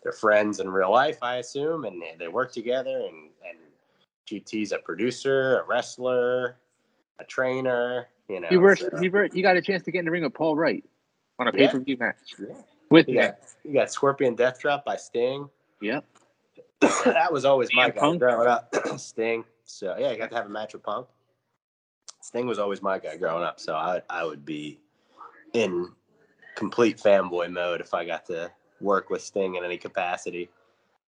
they're 0.04 0.12
friends 0.12 0.60
in 0.60 0.70
real 0.70 0.92
life, 0.92 1.18
I 1.22 1.38
assume, 1.38 1.86
and 1.86 2.02
they, 2.02 2.16
they 2.18 2.28
work 2.28 2.52
together. 2.52 3.00
And 3.08 3.30
and 3.48 3.58
QT's 4.30 4.72
a 4.72 4.78
producer, 4.80 5.60
a 5.60 5.64
wrestler, 5.66 6.58
a 7.20 7.24
trainer. 7.26 8.08
You 8.28 8.40
know, 8.42 8.48
You 8.52 8.60
were 8.60 8.76
so- 8.76 8.90
you 9.02 9.12
were 9.12 9.26
you 9.34 9.42
got 9.44 9.58
a 9.58 9.62
chance 9.62 9.84
to 9.84 9.92
get 9.92 10.00
in 10.00 10.06
the 10.06 10.12
ring 10.12 10.24
with 10.24 10.34
Paul 10.34 10.56
Wight 10.56 10.86
on 11.40 11.48
a 11.48 11.52
Yeah. 11.54 11.68
pay 11.68 11.72
per 11.78 11.80
view 11.84 11.98
match 11.98 12.16
Yeah. 12.40 12.56
with 12.92 13.08
You 13.10 13.16
got, 13.22 13.40
you 13.64 13.74
got 13.74 13.92
Scorpion 13.92 14.36
Death 14.36 14.60
Drop 14.60 14.86
by 14.86 14.96
Sting. 14.96 15.50
Yep. 15.82 16.06
that 16.82 17.32
was 17.32 17.44
always 17.46 17.70
my 17.74 17.90
guy 17.90 18.00
Punk. 18.00 18.20
growing 18.20 18.48
up. 18.48 18.74
Sting. 18.98 19.44
So 19.66 19.96
yeah, 19.98 20.12
you 20.12 20.18
got 20.18 20.30
to 20.30 20.36
have 20.36 20.46
a 20.46 20.50
match 20.50 20.74
with 20.74 20.84
Punk. 20.84 21.08
Sting 22.22 22.46
was 22.48 22.60
always 22.60 22.82
my 22.82 23.00
guy 23.00 23.18
growing 23.18 23.44
up, 23.44 23.60
so 23.60 23.74
I 23.76 24.02
I 24.10 24.24
would 24.24 24.46
be 24.46 24.80
in 25.54 25.92
complete 26.56 26.98
fanboy 26.98 27.52
mode 27.52 27.82
if 27.82 27.94
I 27.94 28.06
got 28.06 28.26
to 28.28 28.52
work 28.82 29.10
with 29.10 29.22
Sting 29.22 29.56
in 29.56 29.64
any 29.64 29.78
capacity. 29.78 30.50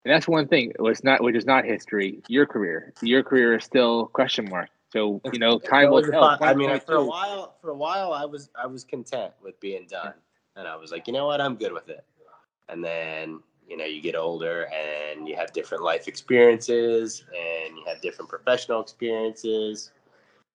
And 0.03 0.13
that's 0.13 0.27
one 0.27 0.47
thing. 0.47 0.73
It's 0.79 1.03
not, 1.03 1.21
which 1.23 1.35
is 1.35 1.45
not 1.45 1.63
history. 1.63 2.21
Your 2.27 2.45
career, 2.45 2.93
your 3.01 3.23
career 3.23 3.55
is 3.55 3.63
still 3.63 4.07
question 4.07 4.49
mark. 4.49 4.69
So 4.91 5.21
you 5.31 5.39
know, 5.39 5.57
time 5.57 5.89
will 5.89 6.03
tell. 6.03 6.37
I 6.41 6.53
mean, 6.53 6.77
for 6.81 6.95
a 6.95 7.05
while, 7.05 7.55
for 7.61 7.69
a 7.69 7.75
while, 7.75 8.11
I 8.11 8.25
was 8.25 8.49
I 8.61 8.67
was 8.67 8.83
content 8.83 9.31
with 9.41 9.57
being 9.61 9.87
done, 9.87 10.13
and 10.55 10.67
I 10.67 10.75
was 10.75 10.91
like, 10.91 11.07
you 11.07 11.13
know 11.13 11.27
what, 11.27 11.39
I'm 11.39 11.55
good 11.55 11.71
with 11.71 11.87
it. 11.87 12.03
And 12.67 12.83
then 12.83 13.39
you 13.69 13.77
know, 13.77 13.85
you 13.85 14.01
get 14.01 14.15
older 14.15 14.67
and 14.73 15.29
you 15.29 15.35
have 15.37 15.53
different 15.53 15.81
life 15.81 16.09
experiences, 16.09 17.23
and 17.29 17.77
you 17.77 17.83
have 17.87 18.01
different 18.01 18.27
professional 18.27 18.81
experiences, 18.81 19.91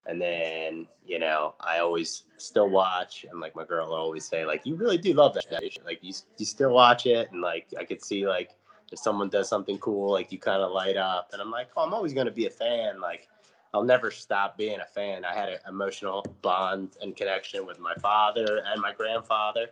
and 0.08 0.20
then 0.20 0.86
you 1.04 1.18
know, 1.18 1.54
I 1.60 1.78
always 1.78 2.24
still 2.36 2.68
watch, 2.68 3.24
and 3.30 3.40
like 3.40 3.54
my 3.54 3.64
girl 3.64 3.88
will 3.88 3.94
always 3.94 4.26
say, 4.26 4.44
like, 4.44 4.66
you 4.66 4.74
really 4.74 4.98
do 4.98 5.12
love 5.12 5.34
that 5.34 5.44
show. 5.50 5.82
Like 5.84 5.98
you 6.02 6.14
you 6.38 6.46
still 6.46 6.72
watch 6.72 7.06
it, 7.06 7.30
and 7.32 7.40
like 7.40 7.66
I 7.78 7.84
could 7.84 8.02
see 8.02 8.26
like 8.26 8.50
if 8.92 8.98
someone 8.98 9.28
does 9.28 9.48
something 9.48 9.78
cool, 9.78 10.12
like 10.12 10.30
you 10.32 10.38
kind 10.38 10.62
of 10.62 10.72
light 10.72 10.96
up, 10.96 11.30
and 11.32 11.42
I'm 11.42 11.50
like, 11.50 11.68
oh, 11.76 11.84
I'm 11.84 11.94
always 11.94 12.12
gonna 12.12 12.30
be 12.30 12.46
a 12.46 12.50
fan, 12.50 13.00
like 13.00 13.28
I'll 13.76 13.84
never 13.84 14.10
stop 14.10 14.56
being 14.56 14.80
a 14.80 14.86
fan. 14.86 15.24
I 15.24 15.34
had 15.34 15.50
an 15.50 15.58
emotional 15.68 16.24
bond 16.40 16.96
and 17.02 17.14
connection 17.14 17.66
with 17.66 17.78
my 17.78 17.94
father 17.96 18.62
and 18.66 18.80
my 18.80 18.92
grandfather. 18.92 19.66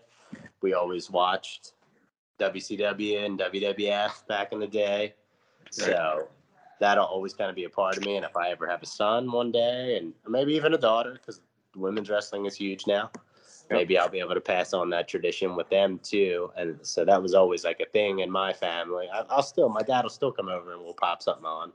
We 0.60 0.74
always 0.74 1.10
watched 1.10 1.72
WCW 2.38 3.24
and 3.24 3.38
WWF 3.38 4.26
back 4.26 4.52
in 4.52 4.60
the 4.60 4.66
day. 4.66 5.14
So 5.70 6.28
that'll 6.80 7.04
always 7.04 7.34
kind 7.34 7.50
of 7.50 7.56
be 7.56 7.64
a 7.64 7.70
part 7.70 7.96
of 7.96 8.04
me. 8.04 8.16
And 8.16 8.24
if 8.24 8.36
I 8.36 8.50
ever 8.50 8.66
have 8.66 8.82
a 8.82 8.86
son 8.86 9.30
one 9.30 9.52
day, 9.52 9.98
and 9.98 10.12
maybe 10.28 10.54
even 10.54 10.74
a 10.74 10.78
daughter, 10.78 11.12
because 11.12 11.40
women's 11.76 12.10
wrestling 12.10 12.46
is 12.46 12.54
huge 12.54 12.86
now, 12.86 13.10
maybe 13.70 13.98
I'll 13.98 14.08
be 14.08 14.20
able 14.20 14.34
to 14.34 14.40
pass 14.40 14.72
on 14.72 14.90
that 14.90 15.08
tradition 15.08 15.56
with 15.56 15.68
them 15.70 16.00
too. 16.02 16.50
And 16.56 16.78
so 16.82 17.04
that 17.04 17.22
was 17.22 17.34
always 17.34 17.64
like 17.64 17.80
a 17.80 17.90
thing 17.90 18.20
in 18.20 18.30
my 18.30 18.52
family. 18.52 19.08
I, 19.12 19.22
will 19.34 19.42
still, 19.42 19.68
my 19.68 19.82
dad 19.82 20.02
will 20.02 20.10
still 20.10 20.32
come 20.32 20.48
over 20.48 20.72
and 20.72 20.82
we'll 20.82 20.94
pop 20.94 21.22
something 21.22 21.46
on, 21.46 21.72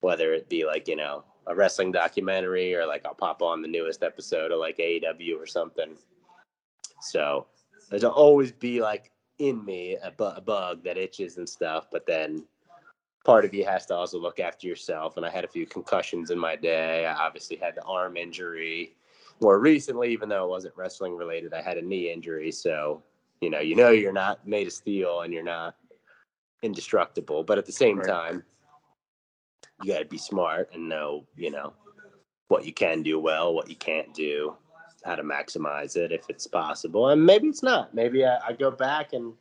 whether 0.00 0.32
it 0.32 0.48
be 0.48 0.64
like, 0.64 0.88
you 0.88 0.96
know, 0.96 1.24
a 1.46 1.54
wrestling 1.54 1.90
documentary 1.90 2.74
or 2.74 2.86
like 2.86 3.04
I'll 3.04 3.14
pop 3.14 3.42
on 3.42 3.62
the 3.62 3.68
newest 3.68 4.02
episode 4.02 4.52
of 4.52 4.60
like 4.60 4.78
AEW 4.78 5.38
or 5.38 5.46
something. 5.46 5.96
So 7.00 7.46
there'll 7.90 8.14
always 8.14 8.52
be 8.52 8.80
like 8.80 9.10
in 9.38 9.64
me 9.64 9.96
a, 10.02 10.10
bu- 10.10 10.36
a 10.36 10.40
bug 10.40 10.84
that 10.84 10.98
itches 10.98 11.38
and 11.38 11.48
stuff, 11.48 11.86
but 11.90 12.06
then 12.06 12.44
part 13.24 13.44
of 13.44 13.52
you 13.52 13.64
has 13.64 13.86
to 13.86 13.94
also 13.94 14.18
look 14.18 14.40
after 14.40 14.66
yourself. 14.66 15.16
And 15.16 15.26
I 15.26 15.30
had 15.30 15.44
a 15.44 15.48
few 15.48 15.66
concussions 15.66 16.30
in 16.30 16.38
my 16.38 16.56
day. 16.56 17.06
I 17.06 17.14
obviously 17.14 17.56
had 17.56 17.74
the 17.74 17.82
arm 17.82 18.16
injury. 18.16 18.96
More 19.40 19.58
recently, 19.58 20.12
even 20.12 20.28
though 20.28 20.44
it 20.44 20.50
wasn't 20.50 20.76
wrestling 20.76 21.16
related, 21.16 21.54
I 21.54 21.62
had 21.62 21.78
a 21.78 21.82
knee 21.82 22.12
injury. 22.12 22.52
So, 22.52 23.02
you 23.40 23.50
know, 23.50 23.60
you 23.60 23.74
know 23.74 23.90
you're 23.90 24.12
not 24.12 24.46
made 24.46 24.66
of 24.66 24.72
steel 24.72 25.22
and 25.22 25.32
you're 25.32 25.42
not 25.42 25.76
indestructible. 26.62 27.42
But 27.42 27.58
at 27.58 27.66
the 27.66 27.72
same 27.72 27.98
right. 27.98 28.06
time, 28.06 28.42
you 29.82 29.92
got 29.92 30.00
to 30.00 30.04
be 30.04 30.18
smart 30.18 30.70
and 30.74 30.88
know, 30.88 31.26
you 31.36 31.50
know, 31.50 31.72
what 32.48 32.66
you 32.66 32.72
can 32.72 33.02
do 33.02 33.18
well, 33.18 33.54
what 33.54 33.68
you 33.68 33.76
can't 33.76 34.12
do, 34.12 34.56
how 35.04 35.14
to 35.14 35.22
maximize 35.22 35.96
it 35.96 36.12
if 36.12 36.24
it's 36.28 36.46
possible. 36.46 37.08
And 37.08 37.24
maybe 37.24 37.48
it's 37.48 37.62
not. 37.62 37.94
Maybe 37.94 38.26
I, 38.26 38.38
I 38.48 38.52
go 38.52 38.70
back 38.70 39.12
and 39.12 39.32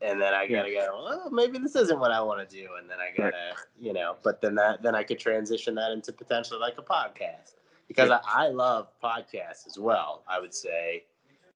and 0.00 0.20
then 0.20 0.34
I 0.34 0.46
gotta 0.46 0.70
go. 0.70 1.02
Well, 1.04 1.30
maybe 1.30 1.58
this 1.58 1.76
isn't 1.76 1.98
what 1.98 2.10
I 2.10 2.20
want 2.20 2.48
to 2.48 2.56
do, 2.56 2.68
and 2.80 2.88
then 2.88 2.98
I 2.98 3.16
gotta, 3.16 3.54
you 3.78 3.92
know. 3.92 4.16
But 4.22 4.40
then 4.40 4.54
that 4.56 4.82
then 4.82 4.94
I 4.94 5.02
could 5.02 5.18
transition 5.18 5.74
that 5.76 5.92
into 5.92 6.12
potentially 6.12 6.60
like 6.60 6.78
a 6.78 6.82
podcast 6.82 7.54
because 7.88 8.08
yeah. 8.08 8.20
I, 8.26 8.46
I 8.46 8.48
love 8.48 8.88
podcasts 9.02 9.66
as 9.66 9.78
well. 9.78 10.22
I 10.28 10.40
would 10.40 10.54
say 10.54 11.04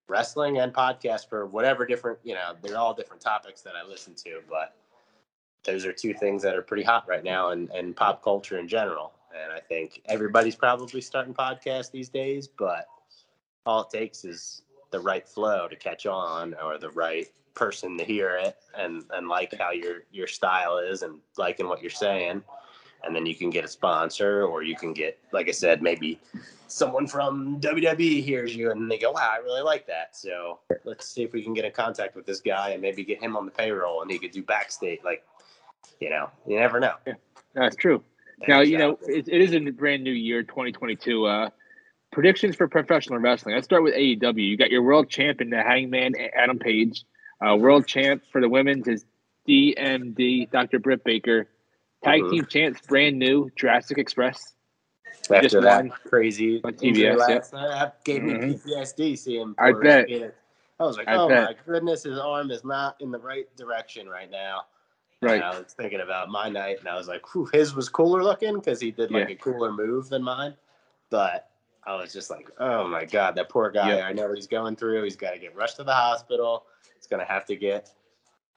wrestling 0.08 0.58
and 0.58 0.74
podcast 0.74 1.28
for 1.28 1.46
whatever 1.46 1.86
different, 1.86 2.18
you 2.24 2.34
know, 2.34 2.54
they're 2.62 2.76
all 2.76 2.92
different 2.92 3.22
topics 3.22 3.62
that 3.62 3.74
I 3.76 3.88
listen 3.88 4.14
to, 4.24 4.40
but 4.48 4.74
those 5.64 5.86
are 5.86 5.92
two 5.92 6.12
things 6.14 6.42
that 6.42 6.56
are 6.56 6.62
pretty 6.62 6.82
hot 6.82 7.06
right 7.08 7.22
now 7.24 7.50
and 7.50 7.70
and 7.70 7.96
pop 7.96 8.22
culture 8.22 8.58
in 8.58 8.68
general. 8.68 9.12
And 9.32 9.52
I 9.52 9.60
think 9.60 10.02
everybody's 10.06 10.56
probably 10.56 11.00
starting 11.00 11.34
podcasts 11.34 11.90
these 11.90 12.08
days, 12.08 12.48
but 12.48 12.86
all 13.64 13.82
it 13.82 13.90
takes 13.90 14.24
is 14.24 14.62
the 14.90 15.00
right 15.00 15.26
flow 15.26 15.68
to 15.68 15.76
catch 15.76 16.06
on 16.06 16.54
or 16.62 16.78
the 16.78 16.90
right 16.90 17.28
person 17.54 17.98
to 17.98 18.04
hear 18.04 18.36
it 18.36 18.56
and 18.78 19.04
and 19.12 19.28
like 19.28 19.52
how 19.58 19.70
your 19.70 20.04
your 20.12 20.26
style 20.26 20.78
is 20.78 21.02
and 21.02 21.18
liking 21.36 21.68
what 21.68 21.82
you're 21.82 21.90
saying 21.90 22.42
and 23.02 23.16
then 23.16 23.26
you 23.26 23.34
can 23.34 23.50
get 23.50 23.64
a 23.64 23.68
sponsor 23.68 24.44
or 24.44 24.62
you 24.62 24.76
can 24.76 24.92
get 24.92 25.18
like 25.32 25.48
i 25.48 25.50
said 25.50 25.82
maybe 25.82 26.18
someone 26.68 27.06
from 27.08 27.60
wwe 27.60 28.22
hears 28.22 28.54
you 28.54 28.70
and 28.70 28.90
they 28.90 28.98
go 28.98 29.10
wow 29.10 29.30
i 29.32 29.38
really 29.38 29.62
like 29.62 29.86
that 29.86 30.16
so 30.16 30.60
let's 30.84 31.08
see 31.08 31.22
if 31.22 31.32
we 31.32 31.42
can 31.42 31.52
get 31.52 31.64
in 31.64 31.72
contact 31.72 32.14
with 32.14 32.24
this 32.24 32.40
guy 32.40 32.70
and 32.70 32.80
maybe 32.80 33.04
get 33.04 33.20
him 33.20 33.36
on 33.36 33.44
the 33.44 33.50
payroll 33.50 34.02
and 34.02 34.10
he 34.10 34.18
could 34.18 34.30
do 34.30 34.42
backstage 34.42 35.00
like 35.04 35.24
you 36.00 36.10
know, 36.10 36.30
you 36.46 36.58
never 36.58 36.80
know. 36.80 36.94
Yeah, 37.06 37.14
that's 37.54 37.76
true. 37.76 38.02
now, 38.48 38.60
you 38.60 38.78
know, 38.78 38.98
it, 39.02 39.28
it 39.28 39.40
is 39.40 39.54
a 39.54 39.60
brand 39.70 40.02
new 40.02 40.12
year, 40.12 40.42
2022. 40.42 41.26
Uh, 41.26 41.50
predictions 42.12 42.56
for 42.56 42.68
professional 42.68 43.18
wrestling. 43.18 43.54
Let's 43.54 43.66
start 43.66 43.82
with 43.82 43.94
AEW. 43.94 44.46
You 44.46 44.56
got 44.56 44.70
your 44.70 44.82
world 44.82 45.08
champion, 45.08 45.50
the 45.50 45.62
Hangman, 45.62 46.14
Adam 46.34 46.58
Page. 46.58 47.04
Uh, 47.44 47.56
world 47.56 47.86
champ 47.86 48.22
for 48.30 48.40
the 48.40 48.48
women's 48.48 48.86
is 48.86 49.04
DMD, 49.48 50.50
Dr. 50.50 50.78
Britt 50.78 51.04
Baker. 51.04 51.48
Tag 52.04 52.20
mm-hmm. 52.20 52.30
team 52.30 52.46
champs, 52.46 52.80
brand 52.86 53.18
new, 53.18 53.50
Jurassic 53.56 53.98
Express. 53.98 54.54
After 55.30 55.42
Just 55.42 55.62
that 55.62 55.84
won. 55.84 55.92
crazy 56.06 56.60
on 56.64 56.72
TBS, 56.74 57.18
last 57.18 57.52
night, 57.52 57.68
that 57.68 58.04
gave 58.04 58.22
me 58.22 58.32
mm-hmm. 58.32 58.70
PTSD 58.70 59.18
seeing. 59.18 59.54
I 59.58 59.72
bet. 59.72 60.08
I 60.78 60.84
was 60.84 60.96
like, 60.96 61.08
I 61.08 61.16
oh 61.16 61.28
bet. 61.28 61.44
my 61.44 61.54
goodness, 61.66 62.04
his 62.04 62.18
arm 62.18 62.50
is 62.50 62.64
not 62.64 62.96
in 63.00 63.10
the 63.10 63.18
right 63.18 63.44
direction 63.56 64.08
right 64.08 64.30
now. 64.30 64.62
Right. 65.20 65.34
And 65.34 65.44
I 65.44 65.50
was 65.50 65.74
thinking 65.74 66.00
about 66.00 66.30
my 66.30 66.48
night, 66.48 66.78
and 66.78 66.88
I 66.88 66.96
was 66.96 67.06
like, 67.06 67.34
Whew, 67.34 67.48
his 67.52 67.74
was 67.74 67.88
cooler 67.88 68.22
looking 68.22 68.54
because 68.54 68.80
he 68.80 68.90
did 68.90 69.10
like 69.10 69.28
yeah. 69.28 69.34
a 69.34 69.38
cooler 69.38 69.72
move 69.72 70.08
than 70.08 70.22
mine. 70.22 70.54
But 71.10 71.49
I 71.84 71.96
was 71.96 72.12
just 72.12 72.30
like, 72.30 72.50
oh 72.58 72.86
my 72.86 73.04
god, 73.04 73.34
that 73.36 73.48
poor 73.48 73.70
guy. 73.70 73.96
Yeah. 73.96 74.06
I 74.06 74.12
know 74.12 74.28
what 74.28 74.36
he's 74.36 74.46
going 74.46 74.76
through. 74.76 75.02
He's 75.04 75.16
got 75.16 75.32
to 75.32 75.38
get 75.38 75.56
rushed 75.56 75.76
to 75.76 75.84
the 75.84 75.94
hospital. 75.94 76.66
He's 76.96 77.06
gonna 77.06 77.24
have 77.24 77.46
to 77.46 77.56
get 77.56 77.92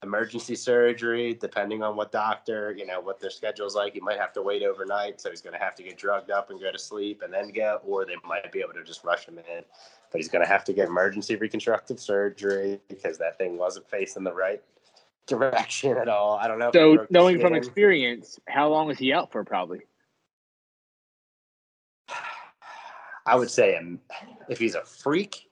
emergency 0.03 0.55
surgery, 0.55 1.33
depending 1.33 1.81
on 1.81 1.95
what 1.95 2.11
doctor, 2.11 2.75
you 2.77 2.85
know, 2.85 2.99
what 2.99 3.21
their 3.21 3.29
schedule's 3.29 3.75
like. 3.75 3.93
He 3.93 4.01
might 4.01 4.19
have 4.19 4.33
to 4.33 4.41
wait 4.41 4.61
overnight, 4.61 5.21
so 5.21 5.29
he's 5.29 5.41
gonna 5.41 5.57
have 5.57 5.75
to 5.75 5.83
get 5.83 5.97
drugged 5.97 6.29
up 6.29 6.49
and 6.49 6.59
go 6.59 6.71
to 6.71 6.77
sleep 6.77 7.21
and 7.23 7.33
then 7.33 7.51
go, 7.51 7.79
or 7.85 8.05
they 8.05 8.15
might 8.27 8.51
be 8.51 8.59
able 8.59 8.73
to 8.73 8.83
just 8.83 9.03
rush 9.05 9.25
him 9.25 9.37
in. 9.37 9.63
But 10.11 10.19
he's 10.19 10.27
gonna 10.27 10.47
have 10.47 10.65
to 10.65 10.73
get 10.73 10.89
emergency 10.89 11.37
reconstructive 11.37 11.99
surgery 11.99 12.81
because 12.89 13.17
that 13.19 13.37
thing 13.37 13.57
wasn't 13.57 13.89
facing 13.89 14.25
the 14.25 14.33
right 14.33 14.61
direction 15.25 15.97
at 15.97 16.09
all. 16.09 16.37
I 16.37 16.47
don't 16.47 16.59
know. 16.59 16.71
So, 16.73 17.07
knowing 17.09 17.39
from 17.39 17.53
experience, 17.55 18.39
how 18.47 18.69
long 18.69 18.91
is 18.91 18.99
he 18.99 19.13
out 19.13 19.31
for? 19.31 19.43
Probably. 19.43 19.81
I 23.25 23.35
would 23.35 23.49
say 23.49 23.77
um, 23.77 23.99
if 24.49 24.59
he's 24.59 24.75
a 24.75 24.83
freak 24.83 25.47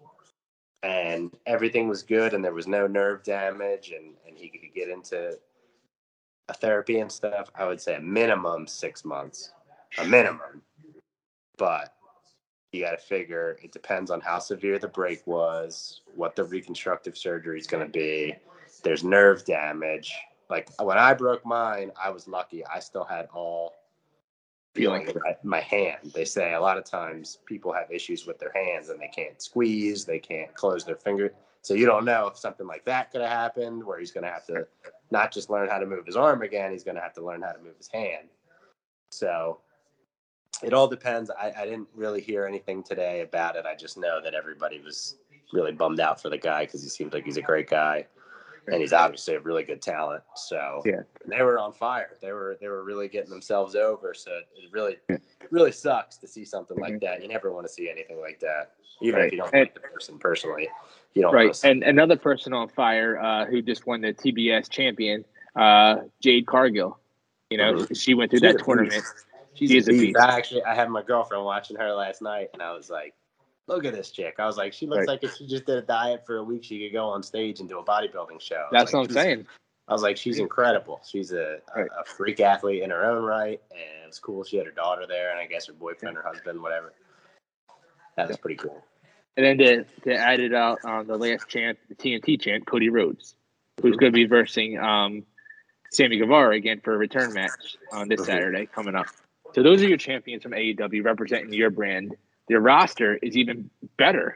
and 0.83 1.31
everything 1.45 1.87
was 1.87 2.03
good 2.03 2.33
and 2.33 2.43
there 2.43 2.53
was 2.53 2.67
no 2.67 2.87
nerve 2.87 3.23
damage 3.23 3.93
and, 3.95 4.15
and 4.27 4.37
he 4.37 4.49
could 4.49 4.73
get 4.73 4.89
into 4.89 5.37
a 6.49 6.53
therapy 6.53 6.99
and 6.99 7.11
stuff, 7.11 7.49
I 7.55 7.65
would 7.65 7.79
say 7.79 7.95
a 7.95 8.01
minimum 8.01 8.67
six 8.67 9.05
months, 9.05 9.51
a 9.97 10.05
minimum. 10.05 10.61
But 11.57 11.93
you 12.71 12.81
got 12.81 12.91
to 12.91 12.97
figure 12.97 13.57
it 13.61 13.71
depends 13.71 14.11
on 14.11 14.21
how 14.21 14.39
severe 14.39 14.79
the 14.79 14.87
break 14.87 15.25
was, 15.27 16.01
what 16.15 16.35
the 16.35 16.43
reconstructive 16.43 17.17
surgery 17.17 17.59
is 17.59 17.67
going 17.67 17.85
to 17.85 17.91
be, 17.91 18.35
there's 18.83 19.03
nerve 19.03 19.45
damage. 19.45 20.13
Like 20.49 20.69
when 20.81 20.97
I 20.97 21.13
broke 21.13 21.45
mine, 21.45 21.91
I 22.01 22.09
was 22.09 22.27
lucky. 22.27 22.65
I 22.65 22.79
still 22.79 23.05
had 23.05 23.27
all 23.33 23.75
feeling 24.73 25.07
my, 25.43 25.59
hand. 25.59 26.11
They 26.13 26.25
say 26.25 26.53
a 26.53 26.61
lot 26.61 26.77
of 26.77 26.85
times 26.85 27.39
people 27.45 27.73
have 27.73 27.91
issues 27.91 28.25
with 28.25 28.39
their 28.39 28.53
hands 28.53 28.89
and 28.89 28.99
they 28.99 29.09
can't 29.09 29.41
squeeze, 29.41 30.05
they 30.05 30.19
can't 30.19 30.53
close 30.53 30.85
their 30.85 30.95
finger. 30.95 31.33
So 31.61 31.73
you 31.73 31.85
don't 31.85 32.05
know 32.05 32.27
if 32.27 32.37
something 32.37 32.65
like 32.65 32.85
that 32.85 33.11
could 33.11 33.21
have 33.21 33.29
happened, 33.29 33.83
where 33.83 33.99
he's 33.99 34.11
going 34.11 34.23
to 34.23 34.31
have 34.31 34.45
to 34.47 34.65
not 35.11 35.31
just 35.31 35.49
learn 35.49 35.69
how 35.69 35.77
to 35.77 35.85
move 35.85 36.05
his 36.05 36.15
arm 36.15 36.41
again, 36.41 36.71
he's 36.71 36.83
going 36.83 36.95
to 36.95 37.01
have 37.01 37.13
to 37.13 37.25
learn 37.25 37.41
how 37.41 37.51
to 37.51 37.59
move 37.59 37.77
his 37.77 37.89
hand. 37.89 38.29
So 39.09 39.59
it 40.63 40.73
all 40.73 40.87
depends. 40.87 41.29
I, 41.29 41.51
I 41.57 41.65
didn't 41.65 41.89
really 41.93 42.21
hear 42.21 42.45
anything 42.45 42.81
today 42.81 43.21
about 43.21 43.55
it. 43.57 43.65
I 43.65 43.75
just 43.75 43.97
know 43.97 44.21
that 44.23 44.33
everybody 44.33 44.79
was 44.79 45.17
really 45.53 45.73
bummed 45.73 45.99
out 45.99 46.21
for 46.21 46.29
the 46.29 46.37
guy 46.37 46.65
because 46.65 46.81
he 46.81 46.89
seems 46.89 47.13
like 47.13 47.25
he's 47.25 47.37
a 47.37 47.41
great 47.41 47.69
guy 47.69 48.07
and 48.67 48.81
he's 48.81 48.93
obviously 48.93 49.35
a 49.35 49.39
really 49.39 49.63
good 49.63 49.81
talent. 49.81 50.23
So 50.35 50.81
yeah, 50.85 51.01
they 51.25 51.41
were 51.41 51.59
on 51.59 51.73
fire. 51.73 52.17
They 52.21 52.31
were 52.31 52.57
they 52.61 52.67
were 52.67 52.83
really 52.83 53.07
getting 53.07 53.29
themselves 53.29 53.75
over. 53.75 54.13
So 54.13 54.31
it 54.31 54.71
really 54.71 54.97
it 55.09 55.21
really 55.49 55.71
sucks 55.71 56.17
to 56.17 56.27
see 56.27 56.45
something 56.45 56.77
like 56.77 56.93
mm-hmm. 56.93 57.05
that. 57.05 57.21
You 57.21 57.27
never 57.27 57.51
want 57.51 57.65
to 57.67 57.73
see 57.73 57.89
anything 57.89 58.19
like 58.19 58.39
that, 58.39 58.71
even 59.01 59.19
right. 59.19 59.25
if 59.27 59.31
you 59.31 59.39
don't 59.39 59.53
and, 59.53 59.61
like 59.61 59.73
the 59.73 59.79
person 59.81 60.17
personally. 60.19 60.69
You 61.13 61.23
don't 61.23 61.33
right. 61.33 61.59
And 61.63 61.83
another 61.83 62.15
person 62.15 62.53
on 62.53 62.69
fire 62.69 63.19
uh, 63.19 63.45
who 63.45 63.61
just 63.61 63.85
won 63.87 64.01
the 64.01 64.13
TBS 64.13 64.69
champion, 64.69 65.25
uh, 65.55 65.97
Jade 66.21 66.45
Cargill. 66.45 66.97
You 67.49 67.57
know, 67.57 67.73
mm-hmm. 67.73 67.93
she 67.93 68.13
went 68.13 68.31
through 68.31 68.41
that 68.41 68.63
tournament. 68.63 69.03
She's 69.55 69.69
She 69.69 69.77
is 69.77 69.87
a 69.89 69.91
beast. 69.91 70.03
beast. 70.03 70.19
I 70.19 70.37
actually 70.37 70.63
I 70.63 70.73
had 70.73 70.89
my 70.89 71.03
girlfriend 71.03 71.43
watching 71.43 71.75
her 71.77 71.91
last 71.91 72.21
night, 72.21 72.49
and 72.53 72.61
I 72.61 72.71
was 72.71 72.89
like, 72.89 73.13
"Look 73.71 73.85
at 73.85 73.93
this 73.93 74.11
chick." 74.11 74.35
I 74.39 74.45
was 74.45 74.57
like, 74.57 74.73
"She 74.73 74.85
looks 74.85 74.99
Right. 74.99 75.07
like 75.07 75.23
if 75.23 75.35
she 75.35 75.47
just 75.47 75.65
did 75.65 75.77
a 75.77 75.81
diet 75.81 76.25
for 76.25 76.37
a 76.37 76.43
week, 76.43 76.63
she 76.63 76.79
could 76.79 76.93
go 76.93 77.05
on 77.05 77.23
stage 77.23 77.59
and 77.59 77.67
do 77.69 77.79
a 77.79 77.83
bodybuilding 77.83 78.41
show." 78.41 78.67
That's 78.71 78.93
like, 78.93 79.01
what 79.01 79.09
I'm 79.09 79.15
saying. 79.15 79.47
I 79.87 79.93
was 79.93 80.03
like, 80.03 80.17
"She's 80.17 80.39
incredible. 80.39 81.01
She's 81.05 81.31
a, 81.31 81.59
a, 81.75 81.81
Right. 81.81 81.91
a 81.99 82.05
freak 82.05 82.39
athlete 82.39 82.83
in 82.83 82.89
her 82.91 83.03
own 83.05 83.23
right, 83.23 83.61
and 83.71 84.07
it's 84.07 84.19
cool. 84.19 84.43
She 84.43 84.57
had 84.57 84.65
her 84.65 84.71
daughter 84.71 85.05
there, 85.07 85.31
and 85.31 85.39
I 85.39 85.45
guess 85.47 85.67
her 85.67 85.73
boyfriend, 85.73 86.15
her 86.17 86.23
husband, 86.23 86.61
whatever. 86.61 86.93
That 88.15 88.27
was 88.27 88.37
pretty 88.37 88.57
cool." 88.57 88.83
And 89.37 89.45
then 89.45 89.57
to, 89.59 89.83
to 90.03 90.13
add 90.13 90.39
it 90.39 90.53
out 90.53 90.83
on 90.83 91.07
the 91.07 91.17
last 91.17 91.47
chant, 91.47 91.77
the 91.87 91.95
TNT 91.95 92.39
chant, 92.39 92.65
Cody 92.65 92.89
Rhodes, 92.89 93.35
who's 93.81 93.95
going 93.95 94.11
to 94.11 94.15
be 94.15 94.25
versing 94.25 94.77
um, 94.77 95.23
Sammy 95.91 96.17
Guevara 96.17 96.55
again 96.55 96.81
for 96.81 96.93
a 96.93 96.97
return 96.97 97.33
match 97.33 97.77
on 97.93 98.07
this 98.09 98.21
Mhm. 98.21 98.25
Saturday 98.25 98.65
coming 98.65 98.95
up. 98.95 99.07
So 99.53 99.63
those 99.63 99.81
are 99.81 99.87
your 99.87 99.97
champions 99.97 100.43
from 100.43 100.53
AEW 100.53 101.03
representing 101.03 101.53
your 101.53 101.69
brand. 101.69 102.15
Your 102.51 102.59
roster 102.59 103.15
is 103.15 103.37
even 103.37 103.69
better 103.95 104.35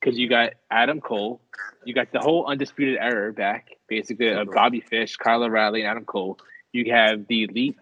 because 0.00 0.18
you 0.18 0.28
got 0.28 0.54
Adam 0.72 1.00
Cole, 1.00 1.40
you 1.84 1.94
got 1.94 2.10
the 2.10 2.18
whole 2.18 2.46
Undisputed 2.46 2.98
Era 3.00 3.32
back, 3.32 3.68
basically 3.86 4.32
uh, 4.32 4.44
Bobby 4.44 4.80
Fish, 4.80 5.16
Kyle 5.16 5.44
O'Reilly, 5.44 5.82
and 5.82 5.88
Adam 5.88 6.04
Cole. 6.04 6.36
You 6.72 6.90
have 6.90 7.28
the 7.28 7.44
Elite. 7.44 7.78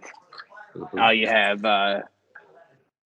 Mhm. 0.77 1.07
Uh, 1.07 1.11
you 1.13 1.27
have 1.27 1.65
uh, 1.65 2.01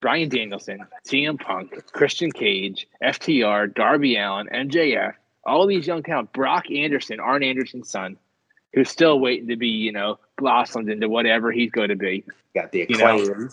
Bryan 0.00 0.30
Danielson, 0.30 0.86
CM 1.06 1.38
Punk, 1.38 1.84
Christian 1.92 2.32
Cage, 2.32 2.88
FTR, 3.02 3.74
Darby 3.74 4.16
Allin, 4.16 4.48
MJF, 4.48 5.12
all 5.44 5.66
these 5.66 5.86
young 5.86 6.02
talent. 6.02 6.32
Brock 6.32 6.70
Anderson, 6.70 7.20
Arn 7.20 7.42
Anderson's 7.42 7.90
son, 7.90 8.16
who's 8.72 8.88
still 8.88 9.20
waiting 9.20 9.48
to 9.48 9.56
be, 9.56 9.68
you 9.68 9.92
know, 9.92 10.18
blossomed 10.38 10.88
into 10.88 11.10
whatever 11.10 11.52
he's 11.52 11.70
going 11.70 11.90
to 11.90 11.96
be. 11.96 12.24
Got 12.54 12.72
the 12.72 12.86
You 12.88 12.96
know, 12.96 13.18
acclaim. 13.20 13.50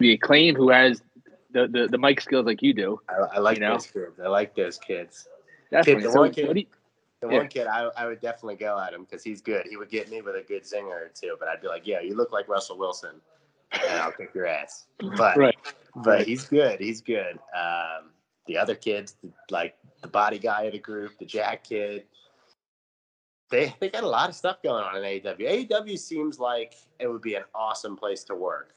The 0.00 0.12
acclaim 0.12 0.54
who 0.54 0.70
has 0.70 1.02
the, 1.50 1.66
the, 1.68 1.88
the 1.90 1.98
mic 1.98 2.20
skills 2.20 2.46
like 2.46 2.62
you 2.62 2.74
do. 2.74 3.00
I, 3.08 3.36
I 3.36 3.38
like 3.38 3.56
you 3.56 3.60
know? 3.62 3.72
those 3.72 3.86
kids. 3.86 4.20
I 4.22 4.28
like 4.28 4.54
those 4.54 4.78
kids. 4.78 5.28
The 5.70 5.82
So, 6.10 6.20
one 6.20 6.32
kid- 6.32 6.56
you- 6.56 6.66
The 7.20 7.28
Yeah. 7.28 7.38
one 7.38 7.48
kid, 7.48 7.66
I, 7.66 7.88
I 7.96 8.06
would 8.06 8.20
definitely 8.20 8.56
go 8.56 8.78
at 8.78 8.92
him 8.92 9.02
because 9.02 9.24
he's 9.24 9.40
good. 9.40 9.66
He 9.68 9.76
would 9.76 9.90
get 9.90 10.08
me 10.10 10.22
with 10.22 10.36
a 10.36 10.42
good 10.46 10.62
zinger 10.62 10.86
or 11.06 11.10
two, 11.12 11.36
but 11.40 11.48
I'd 11.48 11.60
be 11.60 11.66
like, 11.68 11.84
"Yeah, 11.86 12.00
you 12.00 12.14
look 12.14 12.30
like 12.32 12.46
Russell 12.48 12.78
Wilson, 12.78 13.20
and 13.72 14.00
I'll 14.00 14.12
kick 14.12 14.30
your 14.34 14.46
ass." 14.46 14.86
But 15.16 15.36
right. 15.36 15.56
but 15.96 16.26
he's 16.28 16.44
good. 16.46 16.78
He's 16.78 17.00
good. 17.00 17.38
Um, 17.58 18.10
the 18.46 18.56
other 18.56 18.76
kids, 18.76 19.16
like 19.50 19.76
the 20.00 20.06
body 20.08 20.38
guy 20.38 20.62
of 20.64 20.72
the 20.74 20.78
group, 20.78 21.18
the 21.18 21.24
Jack 21.26 21.64
kid, 21.64 22.04
they 23.50 23.74
they 23.80 23.88
got 23.88 24.04
a 24.04 24.08
lot 24.08 24.28
of 24.28 24.36
stuff 24.36 24.62
going 24.62 24.84
on 24.84 24.96
in 24.96 25.02
AEW. 25.02 25.68
AEW 25.68 25.98
seems 25.98 26.38
like 26.38 26.74
it 27.00 27.08
would 27.08 27.22
be 27.22 27.34
an 27.34 27.44
awesome 27.54 27.96
place 27.96 28.22
to 28.24 28.34
work. 28.36 28.74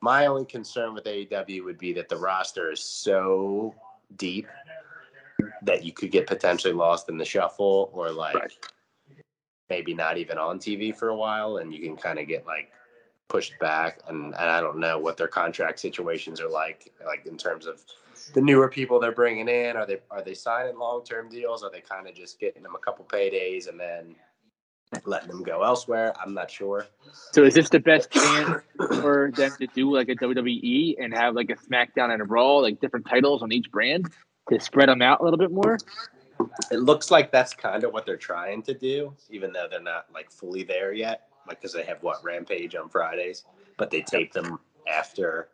My 0.00 0.26
only 0.26 0.46
concern 0.46 0.94
with 0.94 1.04
AEW 1.04 1.64
would 1.64 1.78
be 1.78 1.92
that 1.92 2.08
the 2.08 2.16
roster 2.16 2.70
is 2.72 2.80
so 2.80 3.74
deep 4.16 4.46
that 5.62 5.84
you 5.84 5.92
could 5.92 6.10
get 6.10 6.26
potentially 6.26 6.72
lost 6.72 7.08
in 7.08 7.18
the 7.18 7.24
shuffle 7.24 7.90
or 7.92 8.10
like 8.10 8.34
Right. 8.34 8.52
maybe 9.68 9.94
not 9.94 10.16
even 10.16 10.38
on 10.38 10.58
TV 10.58 10.94
for 10.96 11.08
a 11.08 11.16
while 11.16 11.58
and 11.58 11.72
you 11.72 11.80
can 11.80 11.96
kind 11.96 12.18
of 12.18 12.26
get 12.26 12.46
like 12.46 12.70
pushed 13.28 13.58
back 13.60 14.00
and, 14.08 14.26
and 14.26 14.34
I 14.50 14.60
don't 14.60 14.78
know 14.78 14.98
what 14.98 15.16
their 15.16 15.28
contract 15.28 15.78
situations 15.78 16.40
are 16.40 16.48
like 16.48 16.92
like 17.06 17.26
in 17.26 17.36
terms 17.36 17.66
of 17.66 17.84
the 18.34 18.40
newer 18.40 18.68
people 18.68 18.98
they're 18.98 19.12
bringing 19.12 19.48
in 19.48 19.76
are 19.76 19.86
they 19.86 19.98
are 20.10 20.22
they 20.22 20.34
signing 20.34 20.78
long-term 20.78 21.28
deals 21.28 21.62
are 21.62 21.70
they 21.70 21.80
kind 21.80 22.08
of 22.08 22.14
just 22.14 22.40
getting 22.40 22.62
them 22.62 22.74
a 22.74 22.78
couple 22.78 23.04
paydays 23.04 23.68
and 23.68 23.78
then 23.78 24.16
letting 25.04 25.28
them 25.28 25.42
go 25.42 25.62
elsewhere. 25.62 26.12
I'm 26.20 26.34
not 26.34 26.50
sure. 26.50 26.86
So 27.32 27.44
is 27.44 27.54
this 27.54 27.68
the 27.68 27.80
best 27.80 28.10
chance 28.10 28.62
for 29.00 29.30
them 29.34 29.52
to 29.58 29.66
do 29.68 29.94
like 29.94 30.08
a 30.08 30.16
WWE 30.16 30.96
and 31.02 31.14
have 31.14 31.34
like 31.34 31.50
a 31.50 31.56
SmackDown 31.56 32.12
and 32.12 32.22
a 32.22 32.24
Raw, 32.24 32.56
like 32.56 32.80
different 32.80 33.06
titles 33.06 33.42
on 33.42 33.52
each 33.52 33.70
brand 33.70 34.10
to 34.50 34.60
spread 34.60 34.88
them 34.88 35.02
out 35.02 35.20
a 35.20 35.24
little 35.24 35.38
bit 35.38 35.52
more? 35.52 35.78
it 36.70 36.80
looks 36.80 37.10
like 37.10 37.30
that's 37.30 37.54
kind 37.54 37.84
of 37.84 37.92
what 37.92 38.06
they're 38.06 38.16
trying 38.16 38.62
to 38.62 38.74
do 38.74 39.14
even 39.30 39.52
though 39.52 39.66
they're 39.70 39.82
not 39.82 40.06
like 40.12 40.30
fully 40.30 40.62
there 40.62 40.92
yet 40.92 41.28
like 41.46 41.60
because 41.60 41.72
they 41.72 41.84
have 41.84 42.02
what 42.02 42.22
rampage 42.24 42.74
on 42.74 42.88
fridays 42.88 43.44
but 43.76 43.90
they 43.90 44.00
tape 44.02 44.32
them 44.32 44.58
after 44.92 45.48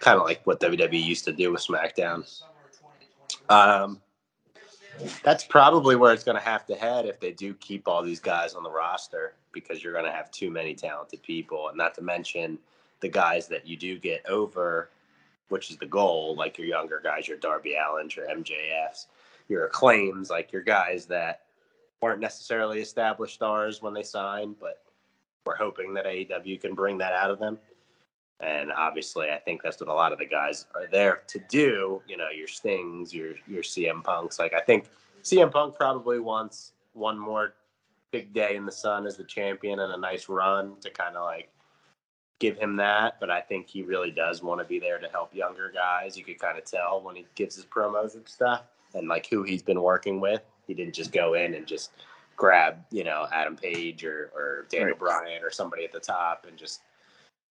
kind 0.00 0.18
of 0.18 0.26
like 0.26 0.40
what 0.46 0.60
wwe 0.60 1.02
used 1.02 1.24
to 1.24 1.32
do 1.32 1.52
with 1.52 1.60
smackdown. 1.66 2.24
Um 3.48 4.00
that's 5.22 5.44
probably 5.44 5.96
where 5.96 6.12
it's 6.12 6.24
going 6.24 6.36
to 6.36 6.42
have 6.42 6.66
to 6.66 6.74
head 6.74 7.06
if 7.06 7.20
they 7.20 7.32
do 7.32 7.54
keep 7.54 7.86
all 7.88 8.02
these 8.02 8.20
guys 8.20 8.54
on 8.54 8.62
the 8.62 8.70
roster 8.70 9.34
because 9.52 9.82
you're 9.82 9.92
going 9.92 10.04
to 10.04 10.12
have 10.12 10.30
too 10.30 10.50
many 10.50 10.74
talented 10.74 11.22
people 11.22 11.68
and 11.68 11.76
not 11.76 11.94
to 11.94 12.02
mention 12.02 12.58
the 13.00 13.08
guys 13.08 13.46
that 13.48 13.66
you 13.66 13.76
do 13.76 13.98
get 13.98 14.24
over 14.28 14.90
which 15.48 15.70
is 15.70 15.76
the 15.76 15.86
goal 15.86 16.34
like 16.36 16.58
your 16.58 16.66
younger 16.66 17.00
guys 17.02 17.28
your 17.28 17.36
darby 17.38 17.76
allins 17.78 18.16
your 18.16 18.26
mjfs 18.28 19.06
your 19.48 19.66
acclaims, 19.66 20.30
like 20.30 20.52
your 20.52 20.62
guys 20.62 21.06
that 21.06 21.42
weren't 22.02 22.20
necessarily 22.20 22.80
established 22.80 23.34
stars 23.34 23.82
when 23.82 23.94
they 23.94 24.02
signed, 24.02 24.56
but 24.60 24.82
we're 25.44 25.56
hoping 25.56 25.94
that 25.94 26.06
AEW 26.06 26.60
can 26.60 26.74
bring 26.74 26.98
that 26.98 27.12
out 27.12 27.30
of 27.30 27.38
them. 27.38 27.58
And 28.40 28.70
obviously, 28.72 29.30
I 29.30 29.38
think 29.38 29.62
that's 29.62 29.80
what 29.80 29.88
a 29.88 29.94
lot 29.94 30.12
of 30.12 30.18
the 30.18 30.26
guys 30.26 30.66
are 30.74 30.86
there 30.90 31.22
to 31.28 31.40
do. 31.48 32.02
You 32.06 32.16
know, 32.16 32.28
your 32.28 32.48
Stings, 32.48 33.14
your 33.14 33.34
your 33.46 33.62
CM 33.62 34.04
Punks. 34.04 34.38
Like 34.38 34.52
I 34.52 34.60
think 34.60 34.86
CM 35.22 35.50
Punk 35.50 35.74
probably 35.74 36.20
wants 36.20 36.72
one 36.92 37.18
more 37.18 37.54
big 38.12 38.32
day 38.32 38.56
in 38.56 38.66
the 38.66 38.72
sun 38.72 39.06
as 39.06 39.16
the 39.16 39.24
champion 39.24 39.80
and 39.80 39.92
a 39.92 39.96
nice 39.96 40.28
run 40.28 40.76
to 40.80 40.90
kind 40.90 41.16
of 41.16 41.24
like 41.24 41.48
give 42.38 42.58
him 42.58 42.76
that. 42.76 43.18
But 43.20 43.30
I 43.30 43.40
think 43.40 43.68
he 43.68 43.82
really 43.82 44.10
does 44.10 44.42
want 44.42 44.60
to 44.60 44.66
be 44.66 44.78
there 44.78 44.98
to 44.98 45.08
help 45.08 45.34
younger 45.34 45.72
guys. 45.74 46.16
You 46.16 46.24
could 46.24 46.38
kind 46.38 46.58
of 46.58 46.64
tell 46.64 47.00
when 47.02 47.16
he 47.16 47.26
gives 47.34 47.56
his 47.56 47.64
promos 47.64 48.14
and 48.14 48.28
stuff 48.28 48.64
and 48.94 49.08
like 49.08 49.26
who 49.28 49.42
he's 49.42 49.62
been 49.62 49.80
working 49.80 50.20
with. 50.20 50.42
He 50.66 50.74
didn't 50.74 50.94
just 50.94 51.12
go 51.12 51.34
in 51.34 51.54
and 51.54 51.66
just 51.66 51.92
grab, 52.36 52.78
you 52.90 53.04
know, 53.04 53.26
Adam 53.32 53.56
Page 53.56 54.04
or, 54.04 54.30
or 54.34 54.66
Daniel 54.68 54.90
Right. 54.90 54.98
Bryan 54.98 55.42
or 55.42 55.50
somebody 55.50 55.84
at 55.84 55.92
the 55.92 56.00
top 56.00 56.46
and 56.48 56.56
just 56.56 56.82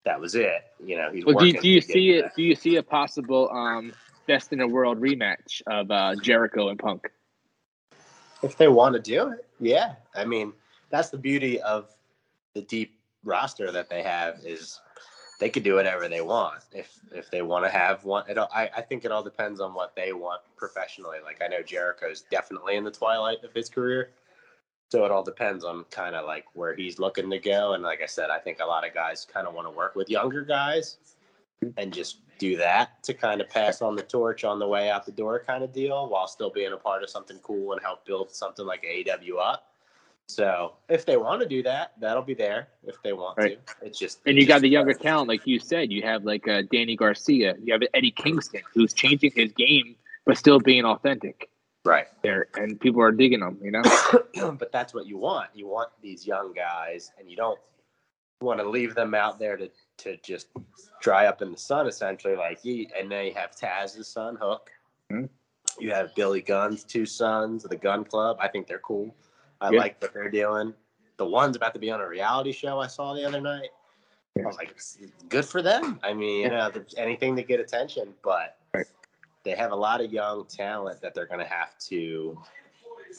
that 0.06 0.20
was 0.20 0.36
it. 0.36 0.64
You 0.84 0.98
know, 0.98 1.12
he's 1.12 1.26
Well, 1.26 1.38
do 1.38 1.48
you, 1.48 1.60
do 1.60 1.68
you 1.68 1.82
see 1.82 2.12
it? 2.12 2.22
that. 2.24 2.36
Do 2.36 2.44
you 2.44 2.56
see 2.56 2.78
a 2.78 2.84
possible 2.84 3.50
um, 3.52 3.94
best 4.28 4.54
in 4.54 4.60
the 4.60 4.68
world 4.68 5.00
rematch 5.00 5.62
of 5.68 5.92
uh, 5.92 6.16
Jericho 6.22 6.70
and 6.70 6.80
Punk? 6.80 7.10
If 8.42 8.58
they 8.58 8.68
want 8.68 8.94
to 8.96 9.02
do 9.02 9.30
it, 9.30 9.46
yeah. 9.60 9.96
I 10.16 10.26
mean, 10.26 10.54
that's 10.90 11.10
the 11.10 11.18
beauty 11.18 11.60
of 11.62 11.90
the 12.54 12.62
deep 12.62 13.00
roster 13.24 13.72
that 13.72 13.90
they 13.90 14.04
have 14.04 14.40
is 14.46 14.80
they 15.40 15.50
could 15.50 15.64
do 15.64 15.76
whatever 15.76 16.08
they 16.08 16.22
want. 16.22 16.62
If 16.72 17.00
if 17.12 17.32
they 17.32 17.42
want 17.42 17.66
to 17.66 17.70
have 17.70 18.04
one, 18.06 18.24
it 18.30 18.38
all, 18.38 18.50
I, 18.54 18.70
I 18.78 18.82
think 18.82 19.04
it 19.04 19.12
all 19.12 19.24
depends 19.24 19.60
on 19.60 19.74
what 19.74 19.96
they 19.96 20.14
want 20.14 20.42
professionally. 20.56 21.18
Like 21.24 21.42
I 21.44 21.48
know 21.48 21.62
Jericho's 21.62 22.22
definitely 22.30 22.76
in 22.76 22.84
the 22.84 22.92
twilight 22.92 23.44
of 23.44 23.52
his 23.54 23.70
career. 23.70 24.12
So 24.96 25.04
it 25.04 25.12
all 25.12 25.24
depends 25.24 25.66
on 25.66 25.84
kind 25.92 26.16
of 26.16 26.26
like 26.26 26.46
where 26.54 26.74
he's 26.74 27.00
looking 27.00 27.30
to 27.30 27.38
go. 27.38 27.74
And 27.74 27.84
like 27.84 28.02
I 28.02 28.06
said, 28.06 28.30
I 28.30 28.40
think 28.40 28.62
a 28.62 28.66
lot 28.66 28.88
of 28.88 28.94
guys 28.94 29.26
kind 29.26 29.46
of 29.46 29.54
want 29.54 29.68
to 29.68 29.72
work 29.72 29.94
with 29.94 30.10
younger 30.10 30.42
guys 30.42 31.00
and 31.76 31.94
just 31.94 32.20
do 32.38 32.56
that 32.56 33.04
to 33.04 33.14
kind 33.14 33.42
of 33.42 33.50
pass 33.50 33.82
on 33.82 33.98
the 33.98 34.04
torch 34.04 34.46
on 34.46 34.58
the 34.58 34.66
way 34.66 34.90
out 34.90 35.06
the 35.06 35.12
door 35.12 35.44
kind 35.46 35.66
of 35.66 35.74
deal 35.74 36.08
while 36.08 36.28
still 36.28 36.50
being 36.50 36.72
a 36.72 36.78
part 36.78 37.04
of 37.04 37.10
something 37.10 37.38
cool 37.40 37.74
and 37.74 37.82
help 37.82 38.06
build 38.06 38.32
something 38.32 38.66
like 38.66 38.84
AEW 38.84 39.38
up. 39.38 39.74
So 40.28 40.76
if 40.88 41.06
they 41.06 41.18
want 41.18 41.42
to 41.42 41.48
do 41.50 41.62
that, 41.64 41.92
that'll 42.00 42.24
be 42.24 42.34
there 42.34 42.70
if 42.88 42.96
they 43.04 43.12
want 43.12 43.38
Right. 43.38 43.60
to. 43.68 43.86
It's 43.86 44.00
just 44.00 44.22
And 44.26 44.38
you 44.38 44.46
got 44.46 44.62
the 44.62 44.70
younger 44.70 44.94
talent, 44.94 45.28
like 45.28 45.46
you 45.46 45.60
said. 45.60 45.92
You 45.92 46.04
have 46.04 46.24
like 46.24 46.48
uh, 46.48 46.62
Danny 46.72 46.96
Garcia. 46.96 47.56
You 47.62 47.74
have 47.74 47.82
Eddie 47.94 48.12
Kingston, 48.12 48.62
who's 48.74 48.94
changing 48.94 49.34
his 49.36 49.52
game 49.52 49.98
but 50.26 50.38
still 50.38 50.60
being 50.60 50.86
authentic 50.86 51.50
right. 51.86 52.08
there, 52.24 52.48
and 52.56 52.80
people 52.80 53.02
are 53.02 53.12
digging 53.12 53.40
them 53.40 53.58
You 53.62 53.72
know, 53.72 53.82
but 54.60 54.72
that's 54.72 54.94
what 54.94 55.06
you 55.06 55.18
want. 55.18 55.50
You 55.54 55.68
want 55.68 55.90
these 56.02 56.26
young 56.28 56.54
guys, 56.54 57.12
and 57.20 57.30
you 57.30 57.36
don't 57.38 57.60
want 58.42 58.60
to 58.60 58.68
leave 58.70 58.96
them 58.96 59.14
out 59.16 59.40
there 59.40 59.56
to, 59.58 59.70
to 59.98 60.18
just 60.18 60.48
dry 61.02 61.28
up 61.28 61.42
in 61.42 61.52
the 61.52 61.58
sun, 61.58 61.88
essentially. 61.88 62.36
Like 62.36 62.64
you, 62.66 62.88
and 62.98 63.10
then 63.12 63.26
you 63.28 63.34
have 63.36 63.56
Taz's 63.56 64.08
son, 64.08 64.38
Hook. 64.40 64.70
Mhm. 65.12 65.30
You 65.80 65.92
have 65.92 66.14
Billy 66.16 66.42
Gunn's 66.42 66.84
two 66.84 67.06
sons 67.06 67.64
the 67.64 67.76
Gunn 67.76 68.04
Club. 68.06 68.38
I 68.40 68.48
think 68.48 68.68
they're 68.68 68.80
cool. 68.80 69.16
I 69.62 69.72
Yeah. 69.72 69.80
like 69.80 70.02
what 70.02 70.14
they're 70.14 70.30
doing. 70.30 70.74
The 71.18 71.26
one's 71.26 71.56
about 71.56 71.74
to 71.74 71.80
be 71.80 71.92
on 71.92 72.02
a 72.02 72.08
reality 72.08 72.52
show 72.52 72.80
I 72.80 72.88
saw 72.88 73.14
the 73.14 73.26
other 73.26 73.40
night. 73.42 73.70
I 74.38 74.46
was 74.46 74.58
like, 74.58 74.76
good 75.30 75.46
for 75.46 75.62
them. 75.62 75.98
I 76.04 76.14
mean, 76.14 76.42
you 76.42 76.50
know, 76.50 76.70
anything 76.98 77.38
to 77.38 77.44
get 77.44 77.62
attention, 77.62 78.14
but 78.22 78.32
Right. 78.34 78.50
They 79.46 79.52
have 79.52 79.72
a 79.72 79.76
lot 79.76 80.02
of 80.02 80.12
young 80.12 80.46
talent 80.46 81.00
that 81.02 81.14
they're 81.14 81.28
going 81.28 81.40
to 81.40 81.46
have 81.46 81.78
to 81.78 82.38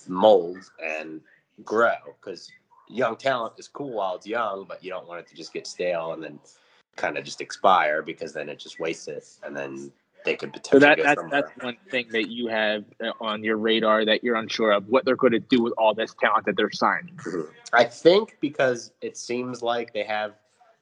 mold 0.09 0.59
and 0.85 1.23
grow 1.65 1.95
because 2.21 2.51
young 2.89 3.17
talent 3.17 3.55
is 3.59 3.69
cool 3.69 3.93
while 3.93 4.17
it's 4.17 4.27
young, 4.27 4.67
but 4.69 4.85
you 4.85 4.91
don't 4.91 5.09
want 5.09 5.21
it 5.21 5.27
to 5.29 5.35
just 5.35 5.53
get 5.53 5.67
stale 5.67 6.13
and 6.13 6.23
then 6.23 6.39
kind 6.97 7.17
of 7.17 7.25
just 7.25 7.41
expire 7.41 8.03
because 8.03 8.33
then 8.33 8.49
it 8.49 8.59
just 8.59 8.81
wastes 8.81 9.09
it 9.09 9.27
and 9.45 9.57
then 9.57 9.93
they 10.25 10.35
could 10.35 10.49
so 10.49 10.55
potentially 10.55 10.81
that 10.81 10.97
go 10.97 11.03
that's 11.05 11.21
somewhere. 11.21 11.43
that's 11.43 11.65
one 11.65 11.77
thing 11.91 12.07
that 12.11 12.29
you 12.31 12.49
have 12.49 12.85
uh, 13.03 13.13
on 13.21 13.45
your 13.45 13.59
radar 13.59 14.05
that 14.05 14.25
you're 14.25 14.37
unsure 14.37 14.73
of 14.73 14.89
what 14.89 15.05
they're 15.05 15.15
going 15.15 15.33
to 15.33 15.39
do 15.39 15.63
with 15.63 15.73
all 15.79 15.95
this 15.95 16.15
talent 16.21 16.45
that 16.47 16.57
they're 16.57 16.71
signing. 16.73 17.15
Mhm. 17.17 17.49
I 17.73 17.85
think 17.85 18.37
because 18.41 18.93
it 19.01 19.17
seems 19.17 19.63
like 19.63 19.93
they 19.93 20.03
have 20.03 20.35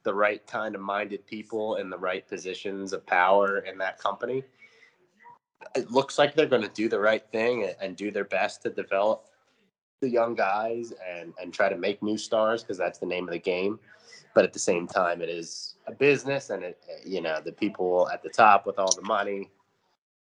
the 0.03 0.15
right 0.15 0.47
kind 0.47 0.75
of 0.75 0.81
minded 0.81 1.27
people 1.27 1.77
in 1.77 1.91
the 1.91 1.99
right 1.99 2.27
positions 2.27 2.93
of 2.93 3.05
power 3.07 3.59
in 3.59 3.77
that 3.79 3.99
company, 3.99 4.45
it 5.75 5.91
looks 5.91 6.19
like 6.19 6.35
they're 6.35 6.47
going 6.47 6.63
to 6.63 6.69
do 6.69 6.89
the 6.89 6.99
right 6.99 7.25
thing 7.33 7.71
and 7.81 7.97
do 7.97 8.11
their 8.11 8.25
best 8.25 8.63
to 8.63 8.71
develop 8.71 9.27
the 10.01 10.09
young 10.09 10.35
guys 10.35 10.93
and 11.09 11.33
and 11.41 11.53
try 11.53 11.69
to 11.69 11.77
make 11.77 12.03
new 12.03 12.19
stars 12.19 12.63
because 12.63 12.79
that's 12.79 12.99
the 12.99 13.07
name 13.07 13.25
of 13.25 13.33
the 13.33 13.39
game. 13.39 13.79
But 14.35 14.45
at 14.45 14.53
the 14.53 14.59
same 14.59 14.87
time, 14.87 15.23
it 15.23 15.29
is 15.29 15.77
a 15.87 15.93
business, 15.93 16.51
and 16.51 16.63
it 16.63 16.79
you 17.05 17.21
know 17.21 17.41
the 17.41 17.53
people 17.53 18.09
at 18.13 18.23
the 18.23 18.29
top 18.29 18.67
with 18.67 18.79
all 18.79 18.95
the 18.95 19.07
money. 19.07 19.51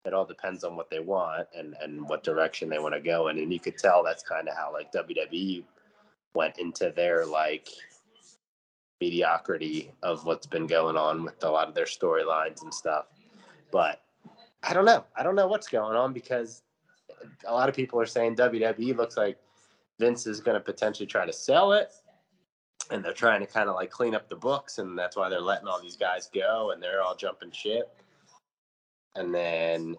It 0.05 0.13
all 0.13 0.25
depends 0.25 0.63
on 0.63 0.75
what 0.75 0.89
they 0.89 0.99
want 0.99 1.47
and 1.55 1.75
and 1.81 2.07
what 2.07 2.23
direction 2.23 2.69
they 2.69 2.79
want 2.79 2.95
to 2.95 3.01
go 3.01 3.27
in, 3.27 3.37
and 3.37 3.53
you 3.53 3.59
could 3.59 3.77
tell 3.77 4.03
that's 4.03 4.23
kind 4.23 4.47
of 4.47 4.55
how 4.55 4.73
like 4.73 4.91
WWE 4.91 5.63
went 6.35 6.57
into 6.57 6.91
their 6.95 7.25
like 7.25 7.69
mediocrity 8.99 9.91
of 10.03 10.25
what's 10.25 10.45
been 10.45 10.67
going 10.67 10.97
on 10.97 11.23
with 11.23 11.41
a 11.43 11.49
lot 11.49 11.67
of 11.67 11.75
their 11.75 11.85
storylines 11.85 12.63
and 12.63 12.73
stuff. 12.73 13.05
But 13.71 14.01
I 14.63 14.73
don't 14.73 14.85
know. 14.85 15.05
I 15.15 15.23
don't 15.23 15.35
know 15.35 15.47
what's 15.47 15.67
going 15.67 15.95
on 15.95 16.13
because 16.13 16.63
a 17.47 17.53
lot 17.53 17.69
of 17.69 17.75
people 17.75 17.99
are 17.99 18.05
saying 18.05 18.35
WWE 18.35 18.95
looks 18.95 19.17
like 19.17 19.37
Vince 19.99 20.27
is 20.27 20.39
going 20.39 20.55
to 20.55 20.61
potentially 20.61 21.07
try 21.07 21.25
to 21.25 21.33
sell 21.33 21.73
it. 21.73 21.93
And 22.91 23.05
they're 23.05 23.13
trying 23.13 23.41
to 23.41 23.45
kind 23.45 23.69
of 23.69 23.75
like 23.75 23.91
clean 23.91 24.15
up 24.15 24.29
the 24.29 24.35
books. 24.35 24.79
And 24.79 24.97
that's 24.97 25.15
why 25.15 25.29
they're 25.29 25.41
letting 25.41 25.67
all 25.67 25.81
these 25.81 25.97
guys 25.97 26.29
go 26.33 26.71
and 26.71 26.81
they're 26.81 27.01
all 27.01 27.15
jumping 27.15 27.51
ship. 27.51 27.95
And 29.15 29.33
then, 29.33 29.95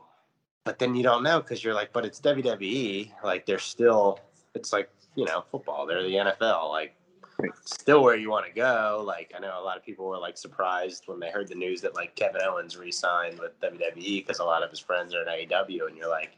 but 0.65 0.79
then 0.79 0.95
you 0.95 1.03
don't 1.03 1.23
know 1.23 1.41
because 1.41 1.63
you're 1.63 1.75
like, 1.75 1.93
but 1.93 2.05
it's 2.05 2.21
WWE. 2.21 3.13
Like 3.23 3.47
they're 3.47 3.59
still, 3.59 4.19
it's 4.55 4.73
like, 4.73 4.91
you 5.15 5.25
know, 5.25 5.45
football. 5.51 5.87
They're 5.87 6.03
the 6.03 6.15
NFL. 6.15 6.71
Like 6.71 6.95
still 7.65 8.03
where 8.03 8.17
you 8.17 8.31
want 8.31 8.47
to 8.47 8.53
go. 8.53 9.03
Like 9.07 9.33
I 9.37 9.41
know 9.41 9.61
a 9.61 9.65
lot 9.65 9.77
of 9.77 9.85
people 9.85 10.07
were 10.07 10.19
like 10.19 10.37
surprised 10.37 11.05
when 11.07 11.21
they 11.21 11.31
heard 11.31 11.49
the 11.49 11.55
news 11.55 11.81
that 11.83 11.95
like 11.95 12.15
Kevin 12.15 12.43
Owens 12.43 12.77
re-signed 12.77 13.39
with 13.39 13.61
WWE 13.61 14.27
because 14.27 14.39
a 14.39 14.45
lot 14.45 14.63
of 14.63 14.71
his 14.71 14.81
friends 14.81 15.15
are 15.15 15.23
in 15.23 15.29
AEW, 15.29 15.89
and 15.89 15.97
you're 15.97 16.09
like, 16.09 16.37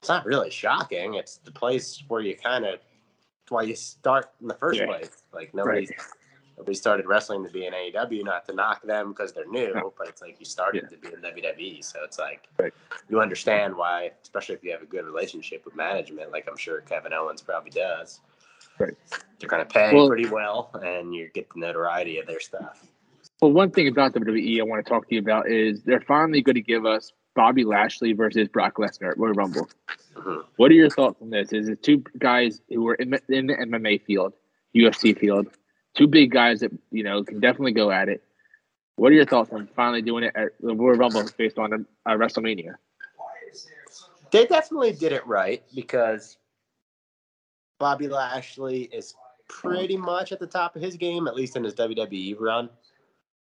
it's 0.00 0.08
not 0.08 0.24
really 0.26 0.50
shocking. 0.50 1.14
It's 1.14 1.38
the 1.38 1.52
place 1.52 2.02
where 2.08 2.20
you 2.20 2.36
kind 2.36 2.64
of 2.64 2.80
why 3.48 3.62
you 3.62 3.74
start 3.74 4.30
in 4.40 4.48
the 4.48 4.54
first 4.54 4.80
yeah. 4.80 4.86
place. 4.86 5.22
Like 5.32 5.54
nobody 5.54 5.86
right. 5.86 5.90
nobody 6.58 6.74
started 6.74 7.06
wrestling 7.06 7.44
to 7.44 7.50
be 7.50 7.66
in 7.66 7.72
AEW, 7.72 8.24
not 8.24 8.46
to 8.46 8.54
knock 8.54 8.82
them 8.82 9.10
because 9.10 9.32
they're 9.32 9.46
new, 9.46 9.72
no. 9.74 9.92
but 9.96 10.08
it's 10.08 10.22
like 10.22 10.36
you 10.38 10.46
started 10.46 10.84
yeah. 10.84 10.96
to 10.96 10.96
be 10.96 11.08
in 11.08 11.22
WWE, 11.22 11.84
so 11.84 12.00
it's 12.04 12.18
like 12.18 12.48
right. 12.58 12.72
you 13.08 13.20
understand 13.20 13.74
why, 13.76 14.10
especially 14.22 14.54
if 14.54 14.64
you 14.64 14.72
have 14.72 14.82
a 14.82 14.86
good 14.86 15.04
relationship 15.04 15.64
with 15.64 15.76
management, 15.76 16.32
like 16.32 16.46
I'm 16.48 16.56
sure 16.56 16.80
Kevin 16.82 17.12
Owens 17.12 17.42
probably 17.42 17.70
does. 17.70 18.20
Right. 18.78 18.94
They're 19.38 19.48
going 19.48 19.66
to 19.66 19.72
pay 19.72 19.94
well, 19.94 20.08
pretty 20.08 20.28
well, 20.28 20.70
and 20.82 21.14
you 21.14 21.28
get 21.32 21.48
the 21.50 21.60
notoriety 21.60 22.18
of 22.18 22.26
their 22.26 22.40
stuff. 22.40 22.84
Well, 23.40 23.52
one 23.52 23.70
thing 23.70 23.88
about 23.88 24.14
WWE 24.14 24.60
I 24.60 24.62
want 24.62 24.84
to 24.84 24.88
talk 24.88 25.08
to 25.08 25.14
you 25.14 25.20
about 25.20 25.50
is 25.50 25.82
they're 25.82 26.00
finally 26.00 26.40
going 26.40 26.54
to 26.54 26.62
give 26.62 26.86
us 26.86 27.12
Bobby 27.34 27.64
Lashley 27.64 28.12
versus 28.12 28.48
Brock 28.48 28.76
Lesnar 28.76 29.10
at 29.10 29.18
Royal 29.18 29.34
Rumble. 29.34 29.68
Mm-hmm. 30.14 30.40
What 30.56 30.70
are 30.70 30.74
your 30.74 30.90
thoughts 30.90 31.20
on 31.20 31.30
this? 31.30 31.52
Is 31.52 31.68
it 31.68 31.82
two 31.82 32.02
guys 32.18 32.60
who 32.68 32.88
are 32.88 32.94
in, 32.94 33.14
in 33.28 33.48
the 33.48 33.54
MMA 33.54 34.02
field, 34.04 34.34
UFC 34.74 35.18
field, 35.18 35.48
two 35.94 36.06
big 36.06 36.30
guys 36.30 36.60
that 36.60 36.70
you 36.90 37.02
know 37.02 37.22
can 37.24 37.40
definitely 37.40 37.72
go 37.72 37.90
at 37.90 38.08
it? 38.08 38.22
What 38.96 39.10
are 39.10 39.16
your 39.16 39.26
thoughts 39.26 39.52
on 39.52 39.68
finally 39.74 40.02
doing 40.02 40.24
it 40.24 40.32
at 40.36 40.52
the 40.60 40.74
Royal 40.74 40.96
Rumble 40.96 41.28
based 41.36 41.58
on 41.58 41.86
a 42.06 42.10
WrestleMania? 42.10 42.74
They 44.30 44.46
definitely 44.46 44.92
did 44.92 45.12
it 45.12 45.26
right 45.26 45.62
because 45.74 46.36
Bobby 47.84 48.08
Lashley 48.08 48.84
is 48.94 49.14
pretty 49.46 49.98
much 49.98 50.32
at 50.32 50.40
the 50.40 50.46
top 50.46 50.74
of 50.74 50.80
his 50.80 50.96
game, 50.96 51.28
at 51.28 51.34
least 51.34 51.54
in 51.54 51.62
his 51.62 51.74
WWE 51.74 52.34
run. 52.40 52.70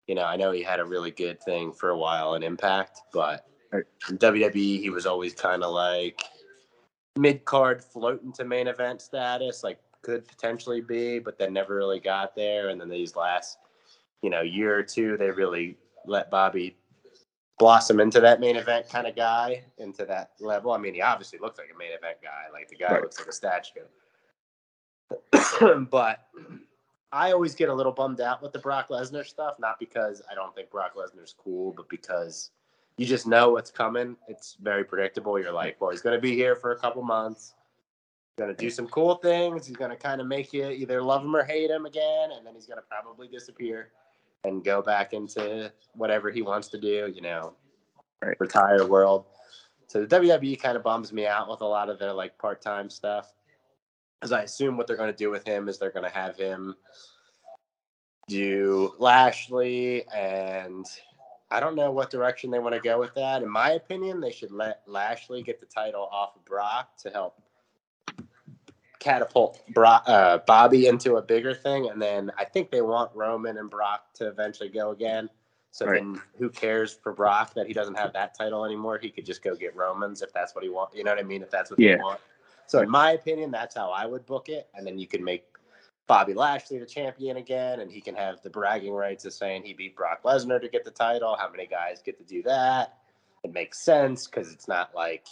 You 0.06 0.14
know, 0.14 0.24
I 0.24 0.36
know 0.36 0.52
he 0.52 0.62
had 0.62 0.80
a 0.80 0.84
really 0.84 1.10
good 1.10 1.42
thing 1.42 1.72
for 1.72 1.88
a 1.88 1.96
while 1.96 2.34
in 2.34 2.42
Impact, 2.42 3.00
but 3.10 3.46
in 3.72 4.18
WWE, 4.18 4.82
he 4.82 4.90
was 4.90 5.06
always 5.06 5.32
kind 5.32 5.64
of 5.64 5.72
like 5.72 6.20
mid 7.16 7.46
card 7.46 7.82
floating 7.82 8.30
to 8.34 8.44
main 8.44 8.66
event 8.66 9.00
status, 9.00 9.64
like 9.64 9.80
could 10.02 10.28
potentially 10.28 10.82
be, 10.82 11.18
but 11.18 11.38
then 11.38 11.54
never 11.54 11.74
really 11.74 11.98
got 11.98 12.36
there. 12.36 12.68
And 12.68 12.78
then 12.78 12.90
these 12.90 13.16
last, 13.16 13.56
you 14.20 14.28
know, 14.28 14.42
year 14.42 14.78
or 14.78 14.82
two, 14.82 15.16
they 15.16 15.30
really 15.30 15.78
let 16.04 16.30
Bobby 16.30 16.76
blossom 17.58 17.98
into 17.98 18.20
that 18.20 18.40
main 18.40 18.56
event 18.56 18.90
kind 18.90 19.06
of 19.06 19.16
guy, 19.16 19.64
into 19.78 20.04
that 20.04 20.32
level. 20.38 20.72
I 20.72 20.76
mean, 20.76 20.92
he 20.92 21.00
obviously 21.00 21.38
looks 21.38 21.56
like 21.56 21.70
a 21.74 21.78
main 21.78 21.92
event 21.92 22.18
guy. 22.22 22.52
Like 22.52 22.68
the 22.68 22.76
guy 22.76 22.92
right. 22.92 23.00
looks 23.00 23.18
like 23.18 23.28
a 23.28 23.32
statue. 23.32 23.80
but 25.90 26.28
I 27.12 27.32
always 27.32 27.54
get 27.54 27.68
a 27.68 27.74
little 27.74 27.92
bummed 27.92 28.20
out 28.20 28.42
with 28.42 28.52
the 28.52 28.59
Brock 28.59 28.88
Lesnar 28.88 29.26
stuff, 29.26 29.54
not 29.59 29.78
because 29.78 30.22
I 30.30 30.34
don't 30.34 30.54
think 30.54 30.70
Brock 30.70 30.94
Lesnar's 30.94 31.34
cool, 31.36 31.72
but 31.72 31.88
because 31.88 32.50
you 32.96 33.06
just 33.06 33.26
know 33.26 33.50
what's 33.50 33.70
coming. 33.70 34.16
It's 34.28 34.56
very 34.61 34.84
predictable. 34.84 35.38
You're 35.38 35.52
like, 35.52 35.80
well, 35.80 35.90
he's 35.90 36.02
going 36.02 36.16
to 36.16 36.20
be 36.20 36.34
here 36.34 36.54
for 36.54 36.72
a 36.72 36.78
couple 36.78 37.02
months. 37.02 37.54
He's 38.36 38.44
going 38.44 38.54
to 38.54 38.62
do 38.62 38.68
some 38.68 38.86
cool 38.88 39.14
things. 39.16 39.66
He's 39.66 39.76
going 39.76 39.90
to 39.90 39.96
kind 39.96 40.20
of 40.20 40.26
make 40.26 40.52
you 40.52 40.68
either 40.68 41.02
love 41.02 41.24
him 41.24 41.34
or 41.34 41.44
hate 41.44 41.70
him 41.70 41.86
again, 41.86 42.30
and 42.36 42.46
then 42.46 42.54
he's 42.54 42.66
going 42.66 42.78
to 42.78 42.84
probably 42.88 43.28
disappear 43.28 43.90
and 44.44 44.62
go 44.62 44.82
back 44.82 45.12
into 45.12 45.72
whatever 45.94 46.30
he 46.30 46.42
wants 46.42 46.68
to 46.68 46.78
do, 46.78 47.11
you 47.14 47.20
know, 47.20 47.54
right. 48.22 48.38
retire 48.38 48.86
world. 48.86 49.24
So 49.86 50.04
the 50.04 50.20
WWE 50.20 50.61
kind 50.61 50.76
of 50.76 50.82
bums 50.82 51.12
me 51.12 51.26
out 51.26 51.48
with 51.48 51.62
a 51.62 51.66
lot 51.66 51.88
of 51.88 51.98
their 51.98 52.12
like 52.12 52.36
part-time 52.36 52.90
stuff 52.90 53.32
because 54.18 54.32
I 54.32 54.42
assume 54.42 54.76
what 54.76 54.86
they're 54.86 54.96
going 54.96 55.12
to 55.12 55.16
do 55.16 55.30
with 55.30 55.46
him 55.46 55.68
is 55.68 55.78
they're 55.78 55.90
going 55.90 56.08
to 56.08 56.16
have 56.16 56.36
him 56.36 56.74
do 58.28 58.94
Lashley, 58.98 60.06
and 60.08 60.86
I 61.50 61.60
don't 61.60 61.76
know 61.76 61.90
what 61.90 62.10
direction 62.10 62.50
they 62.50 62.58
want 62.58 62.74
to 62.74 62.80
go 62.80 62.98
with 62.98 63.14
that. 63.14 63.42
In 63.42 63.48
my 63.48 63.72
opinion, 63.72 64.20
they 64.20 64.32
should 64.32 64.50
let 64.50 64.82
Lashley 64.86 65.42
get 65.42 65.60
the 65.60 65.66
title 65.66 66.08
off 66.12 66.36
of 66.36 66.44
Brock 66.44 66.96
to 66.98 67.10
help 67.10 67.40
catapult 68.98 69.62
Brock, 69.72 70.02
uh, 70.06 70.38
Bobby 70.46 70.86
into 70.86 71.16
a 71.16 71.22
bigger 71.22 71.54
thing, 71.54 71.88
and 71.88 72.00
then 72.00 72.30
I 72.36 72.44
think 72.44 72.70
they 72.70 72.82
want 72.82 73.10
Roman 73.14 73.58
and 73.58 73.70
Brock 73.70 74.12
to 74.14 74.28
eventually 74.28 74.68
go 74.68 74.90
again. 74.90 75.30
So 75.70 75.86
right. 75.86 76.02
then, 76.02 76.20
who 76.38 76.48
cares 76.48 76.94
for 76.94 77.12
Brock 77.12 77.54
that 77.54 77.66
he 77.66 77.72
doesn't 77.72 77.94
have 77.94 78.12
that 78.14 78.36
title 78.36 78.64
anymore? 78.64 78.98
He 78.98 79.10
could 79.10 79.24
just 79.24 79.42
go 79.42 79.54
get 79.54 79.76
Romans 79.76 80.22
if 80.22 80.32
that's 80.32 80.54
what 80.54 80.64
he 80.64 80.70
wants. 80.70 80.96
You 80.96 81.04
know 81.04 81.12
what 81.12 81.20
I 81.20 81.22
mean? 81.22 81.42
If 81.42 81.50
that's 81.50 81.70
what 81.70 81.78
yeah. 81.78 81.96
they 81.96 82.02
want. 82.02 82.20
So 82.68 82.80
in 82.80 82.90
my 82.90 83.12
opinion, 83.12 83.50
that's 83.50 83.74
how 83.74 83.90
I 83.90 84.06
would 84.06 84.26
book 84.26 84.48
it. 84.48 84.68
And 84.74 84.86
then 84.86 84.98
you 84.98 85.06
can 85.06 85.24
make 85.24 85.44
Bobby 86.06 86.34
Lashley 86.34 86.78
the 86.78 86.86
champion 86.86 87.38
again, 87.38 87.80
and 87.80 87.90
he 87.90 88.00
can 88.00 88.14
have 88.14 88.42
the 88.42 88.50
bragging 88.50 88.92
rights 88.92 89.24
of 89.24 89.32
saying 89.32 89.62
he 89.62 89.72
beat 89.72 89.96
Brock 89.96 90.22
Lesnar 90.22 90.60
to 90.60 90.68
get 90.68 90.84
the 90.84 90.90
title. 90.90 91.34
How 91.38 91.50
many 91.50 91.66
guys 91.66 92.02
get 92.04 92.18
to 92.18 92.24
do 92.24 92.42
that? 92.44 92.98
It 93.42 93.52
makes 93.52 93.80
sense 93.84 94.26
because 94.26 94.52
it's 94.52 94.68
not 94.68 94.94
like 94.94 95.26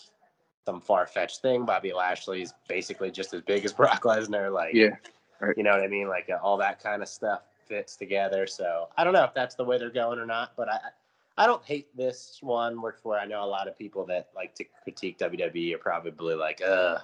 some 0.65 0.81
far 0.81 1.07
fetched 1.07 1.43
thing. 1.43 1.67
Bobby 1.67 1.93
Lashley 1.93 2.41
is 2.41 2.55
basically 2.69 3.11
just 3.11 3.35
as 3.35 3.43
big 3.43 3.65
as 3.67 3.73
Brock 3.75 4.03
Lesnar. 4.05 4.53
Like, 4.53 4.75
yeah, 4.75 4.97
right. 5.41 5.57
you 5.59 5.63
know 5.63 5.73
what 5.73 5.83
I 5.83 5.89
mean? 5.89 6.09
Like 6.09 6.31
uh, 6.31 6.39
all 6.43 6.57
that 6.59 6.83
kind 6.83 7.03
of 7.03 7.09
stuff 7.09 7.43
fits 7.67 7.97
together. 7.97 8.47
So 8.47 8.89
I 8.97 9.05
don't 9.05 9.13
know 9.13 9.25
if 9.25 9.35
that's 9.35 9.57
the 9.57 9.65
way 9.65 9.79
they're 9.79 9.91
going 9.91 10.19
or 10.19 10.27
not, 10.27 10.53
but 10.57 10.71
I 10.71 10.79
I 11.37 11.47
don't 11.47 11.65
hate 11.65 11.95
this 11.97 12.39
one. 12.41 12.81
Where, 12.81 12.97
where 13.03 13.19
I 13.19 13.27
know 13.27 13.45
a 13.45 13.47
lot 13.47 13.69
of 13.69 13.77
people 13.77 14.07
that 14.07 14.29
like 14.35 14.55
to 14.55 14.65
critique 14.83 15.19
WWE 15.19 15.75
are 15.75 15.79
probably 15.79 16.35
like, 16.35 16.63
uh 16.63 16.99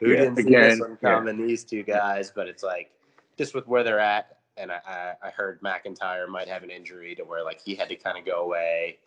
who 0.00 0.10
yeah, 0.10 0.16
didn't 0.16 0.36
see 0.36 0.42
again, 0.42 0.70
this 0.70 0.80
one 0.80 0.96
coming? 0.96 1.38
Yeah. 1.40 1.46
These 1.46 1.64
two 1.64 1.82
guys, 1.82 2.32
but 2.34 2.48
it's 2.48 2.62
like 2.62 2.90
just 3.36 3.54
with 3.54 3.66
where 3.66 3.82
they're 3.82 4.00
at, 4.00 4.38
and 4.56 4.70
I, 4.72 5.14
I 5.22 5.30
heard 5.30 5.60
McIntyre 5.60 6.28
might 6.28 6.48
have 6.48 6.62
an 6.62 6.70
injury 6.70 7.14
to 7.14 7.22
where 7.22 7.44
like 7.44 7.60
he 7.60 7.74
had 7.74 7.88
to 7.88 7.96
kind 7.96 8.18
of 8.18 8.24
go 8.24 8.44
away, 8.44 8.98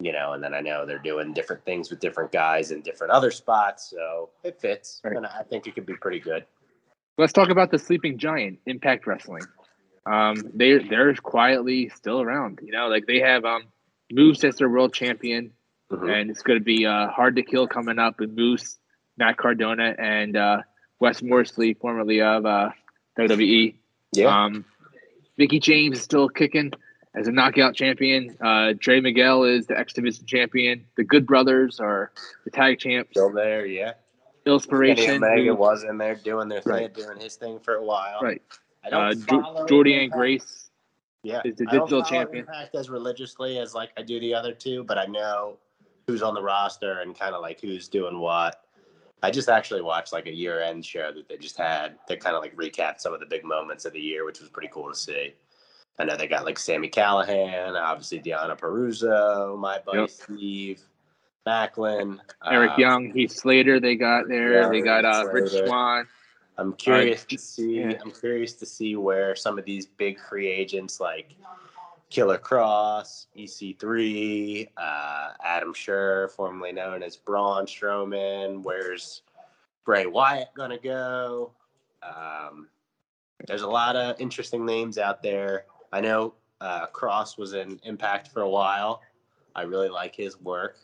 you 0.00 0.12
know. 0.12 0.32
And 0.32 0.42
then 0.42 0.54
I 0.54 0.60
know 0.60 0.86
they're 0.86 0.98
doing 0.98 1.32
different 1.32 1.64
things 1.64 1.90
with 1.90 2.00
different 2.00 2.32
guys 2.32 2.70
in 2.70 2.80
different 2.82 3.12
other 3.12 3.30
spots, 3.30 3.90
so 3.90 4.30
it 4.42 4.60
fits, 4.60 5.00
right. 5.04 5.16
and 5.16 5.26
I 5.26 5.42
think 5.42 5.66
it 5.66 5.74
could 5.74 5.86
be 5.86 5.94
pretty 5.94 6.20
good. 6.20 6.44
Let's 7.16 7.32
talk 7.32 7.48
about 7.48 7.70
the 7.70 7.78
sleeping 7.78 8.18
giant, 8.18 8.58
Impact 8.66 9.06
Wrestling. 9.06 9.44
Um, 10.06 10.36
they 10.52 10.78
they're 10.78 11.14
quietly 11.14 11.88
still 11.88 12.20
around. 12.20 12.60
You 12.62 12.72
know, 12.72 12.88
like 12.88 13.06
they 13.06 13.20
have 13.20 13.44
um 13.44 13.64
Moose 14.12 14.44
as 14.44 14.56
their 14.56 14.68
world 14.68 14.92
champion, 14.92 15.52
mm-hmm. 15.90 16.08
and 16.08 16.30
it's 16.30 16.42
going 16.42 16.58
to 16.58 16.64
be 16.64 16.86
uh, 16.86 17.08
hard 17.08 17.36
to 17.36 17.42
kill 17.42 17.66
coming 17.66 17.98
up. 17.98 18.20
And 18.20 18.34
Moose 18.34 18.78
Matt 19.16 19.36
Cardona 19.36 19.94
and 19.98 20.36
uh, 20.36 20.62
Wes 21.00 21.22
Morrissey, 21.22 21.74
formerly 21.74 22.20
of 22.20 22.46
uh, 22.46 22.70
WWE. 23.18 23.74
Yeah. 24.12 24.44
Um, 24.44 24.64
Mickie 25.36 25.60
James 25.60 25.98
is 25.98 26.04
still 26.04 26.28
kicking 26.28 26.72
as 27.14 27.28
a 27.28 27.32
knockout 27.32 27.74
champion. 27.74 28.36
Uh, 28.40 28.74
Trey 28.78 29.00
Miguel 29.00 29.44
is 29.44 29.66
the 29.66 29.78
X 29.78 29.92
Division 29.92 30.26
champion. 30.26 30.84
The 30.96 31.04
Good 31.04 31.26
Brothers 31.26 31.80
are 31.80 32.12
the 32.44 32.50
tag 32.50 32.78
champs. 32.78 33.10
Still 33.10 33.32
there, 33.32 33.66
yeah. 33.66 33.92
Inspiration. 34.46 35.04
Kenny 35.04 35.16
Omega 35.16 35.54
was 35.54 35.84
in 35.84 35.96
there 35.98 36.16
doing 36.16 36.48
their 36.48 36.62
right. 36.66 36.94
thing, 36.94 37.06
doing 37.06 37.20
his 37.20 37.36
thing 37.36 37.58
for 37.60 37.74
a 37.74 37.84
while. 37.84 38.20
Right. 38.20 38.42
I 38.84 38.90
don't 38.90 39.30
uh, 39.30 39.66
Jordynne 39.66 40.10
Grace. 40.10 40.70
Yeah, 41.22 41.40
is 41.42 41.56
the 41.56 41.64
digital 41.64 42.02
champion. 42.02 42.44
Impact 42.46 42.74
as 42.74 42.90
religiously 42.90 43.58
as 43.58 43.74
like 43.74 43.90
I 43.96 44.02
do 44.02 44.20
the 44.20 44.34
other 44.34 44.52
two, 44.52 44.84
but 44.84 44.98
I 44.98 45.06
know 45.06 45.56
who's 46.06 46.22
on 46.22 46.34
the 46.34 46.42
roster 46.42 47.00
and 47.00 47.18
kind 47.18 47.34
of 47.34 47.40
like 47.40 47.60
who's 47.62 47.88
doing 47.88 48.18
what. 48.18 48.60
I 49.24 49.30
just 49.30 49.48
actually 49.48 49.80
watched 49.80 50.12
like 50.12 50.26
a 50.26 50.34
year 50.34 50.60
end 50.60 50.84
show 50.84 51.10
that 51.10 51.28
they 51.30 51.38
just 51.38 51.56
had 51.56 51.94
that 52.08 52.20
kind 52.20 52.36
of 52.36 52.42
like 52.42 52.54
recapped 52.56 53.00
some 53.00 53.14
of 53.14 53.20
the 53.20 53.26
big 53.26 53.42
moments 53.42 53.86
of 53.86 53.94
the 53.94 54.00
year, 54.00 54.26
which 54.26 54.38
was 54.38 54.50
pretty 54.50 54.68
cool 54.70 54.90
to 54.90 54.94
see. 54.94 55.32
I 55.98 56.04
know 56.04 56.14
they 56.14 56.26
got 56.26 56.44
like 56.44 56.58
Sami 56.58 56.90
Callihan, 56.90 57.74
obviously 57.80 58.20
Deanna 58.20 58.58
Purrazzo, 58.58 59.58
my 59.58 59.78
buddy 59.78 60.00
Yep. 60.00 60.10
Steve 60.10 60.80
Maclin, 61.46 62.18
Eric 62.50 62.72
um, 62.72 62.80
Young, 62.80 63.12
Heath 63.14 63.32
Slater, 63.32 63.80
they 63.80 63.94
got 63.94 64.28
there. 64.28 64.60
Yeah, 64.60 64.68
they 64.68 64.82
got 64.82 65.06
uh, 65.06 65.26
Rich. 65.32 65.52
Swann. 65.52 66.06
I'm 66.58 66.74
curious 66.74 67.24
to 67.24 67.38
see. 67.38 67.80
yeah. 67.80 67.94
I'm 68.04 68.10
curious 68.10 68.52
to 68.52 68.66
see 68.66 68.94
where 68.94 69.34
some 69.34 69.58
of 69.58 69.64
these 69.64 69.86
big 69.86 70.20
free 70.20 70.48
agents 70.48 71.00
like 71.00 71.30
Killer 72.10 72.38
Kross, 72.38 73.26
EC3, 73.36 74.68
uh, 74.76 75.28
Adam 75.42 75.74
Scherr, 75.74 76.30
formerly 76.30 76.72
known 76.72 77.02
as 77.02 77.16
Braun 77.16 77.66
Strowman. 77.66 78.62
Where's 78.62 79.22
Bray 79.84 80.06
Wyatt 80.06 80.48
gonna 80.56 80.78
go? 80.78 81.52
Um, 82.02 82.68
there's 83.46 83.62
a 83.62 83.68
lot 83.68 83.96
of 83.96 84.20
interesting 84.20 84.64
names 84.64 84.98
out 84.98 85.22
there. 85.22 85.64
I 85.92 86.00
know 86.00 86.34
uh, 86.60 86.86
Kross 86.88 87.36
was 87.38 87.54
in 87.54 87.80
Impact 87.84 88.28
for 88.28 88.42
a 88.42 88.48
while. 88.48 89.02
I 89.54 89.62
really 89.62 89.88
like 89.88 90.14
his 90.14 90.40
work. 90.40 90.78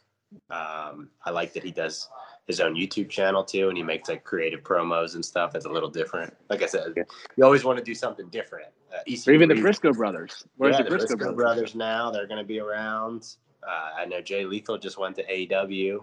Um, 0.50 1.10
I 1.24 1.30
like 1.30 1.52
that 1.54 1.64
he 1.64 1.70
does 1.70 2.08
his 2.50 2.60
own 2.60 2.74
YouTube 2.74 3.08
channel 3.08 3.44
too, 3.44 3.68
and 3.68 3.76
he 3.76 3.82
makes 3.82 4.08
like 4.08 4.24
creative 4.24 4.62
promos 4.62 5.14
and 5.14 5.24
stuff. 5.24 5.52
That's 5.52 5.66
a 5.66 5.68
little 5.70 5.88
different. 5.90 6.34
Like 6.48 6.62
I 6.62 6.66
said, 6.66 6.92
Yeah. 6.96 7.04
you 7.36 7.44
always 7.44 7.64
want 7.64 7.78
to 7.78 7.84
do 7.84 7.94
something 7.94 8.28
different. 8.28 8.68
Uh, 8.92 8.98
Or 9.26 9.32
even 9.32 9.48
the 9.48 9.54
EC3 9.54 9.60
Briscoe 9.62 9.92
brothers. 9.92 10.44
Where's 10.56 10.76
yeah, 10.76 10.82
the 10.82 10.90
Briscoe, 10.90 11.16
brothers? 11.16 11.36
brothers 11.36 11.74
now? 11.74 12.10
They're 12.10 12.26
going 12.26 12.40
to 12.40 12.46
be 12.46 12.60
around. 12.60 13.36
Uh, 13.66 13.90
I 14.00 14.04
know 14.06 14.20
Jay 14.20 14.44
Lethal 14.44 14.78
just 14.78 14.98
went 14.98 15.14
to 15.16 15.24
AEW, 15.24 16.00